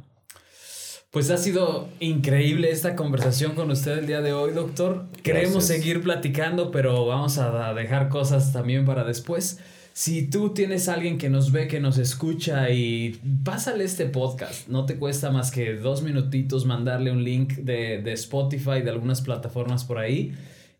Pues 1.10 1.30
ha 1.30 1.38
sido 1.38 1.88
increíble 2.00 2.70
esta 2.70 2.96
conversación 2.96 3.54
con 3.54 3.70
usted 3.70 3.98
el 3.98 4.06
día 4.06 4.20
de 4.20 4.32
hoy, 4.32 4.52
doctor. 4.52 5.06
Queremos 5.22 5.64
seguir 5.64 6.02
platicando, 6.02 6.72
pero 6.72 7.06
vamos 7.06 7.38
a 7.38 7.72
dejar 7.72 8.08
cosas 8.08 8.52
también 8.52 8.84
para 8.84 9.04
después. 9.04 9.60
Si 9.92 10.28
tú 10.28 10.52
tienes 10.54 10.88
alguien 10.88 11.18
que 11.18 11.30
nos 11.30 11.52
ve, 11.52 11.68
que 11.68 11.78
nos 11.78 11.98
escucha 11.98 12.70
y 12.70 13.20
pásale 13.44 13.84
este 13.84 14.06
podcast, 14.06 14.66
no 14.66 14.86
te 14.86 14.96
cuesta 14.96 15.30
más 15.30 15.52
que 15.52 15.74
dos 15.74 16.02
minutitos 16.02 16.66
mandarle 16.66 17.12
un 17.12 17.22
link 17.22 17.52
de, 17.58 18.02
de 18.02 18.12
Spotify, 18.14 18.82
de 18.82 18.90
algunas 18.90 19.20
plataformas 19.20 19.84
por 19.84 19.98
ahí 19.98 20.34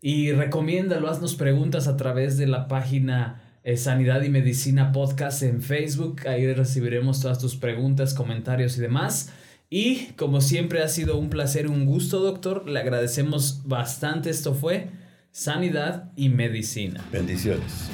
y 0.06 0.32
recomiéndalo, 0.32 1.08
haznos 1.08 1.34
preguntas 1.34 1.88
a 1.88 1.96
través 1.96 2.36
de 2.36 2.46
la 2.46 2.68
página 2.68 3.40
Sanidad 3.76 4.22
y 4.22 4.28
Medicina 4.28 4.92
Podcast 4.92 5.42
en 5.42 5.62
Facebook. 5.62 6.28
Ahí 6.28 6.52
recibiremos 6.52 7.20
todas 7.20 7.38
tus 7.38 7.56
preguntas, 7.56 8.12
comentarios 8.12 8.76
y 8.76 8.80
demás. 8.82 9.32
Y 9.70 10.12
como 10.16 10.40
siempre 10.40 10.82
ha 10.82 10.88
sido 10.88 11.16
un 11.16 11.30
placer, 11.30 11.68
un 11.68 11.86
gusto, 11.86 12.20
doctor. 12.20 12.68
Le 12.68 12.78
agradecemos 12.78 13.62
bastante. 13.64 14.30
Esto 14.30 14.54
fue 14.54 14.88
Sanidad 15.32 16.12
y 16.14 16.28
Medicina. 16.28 17.02
Bendiciones. 17.10 17.88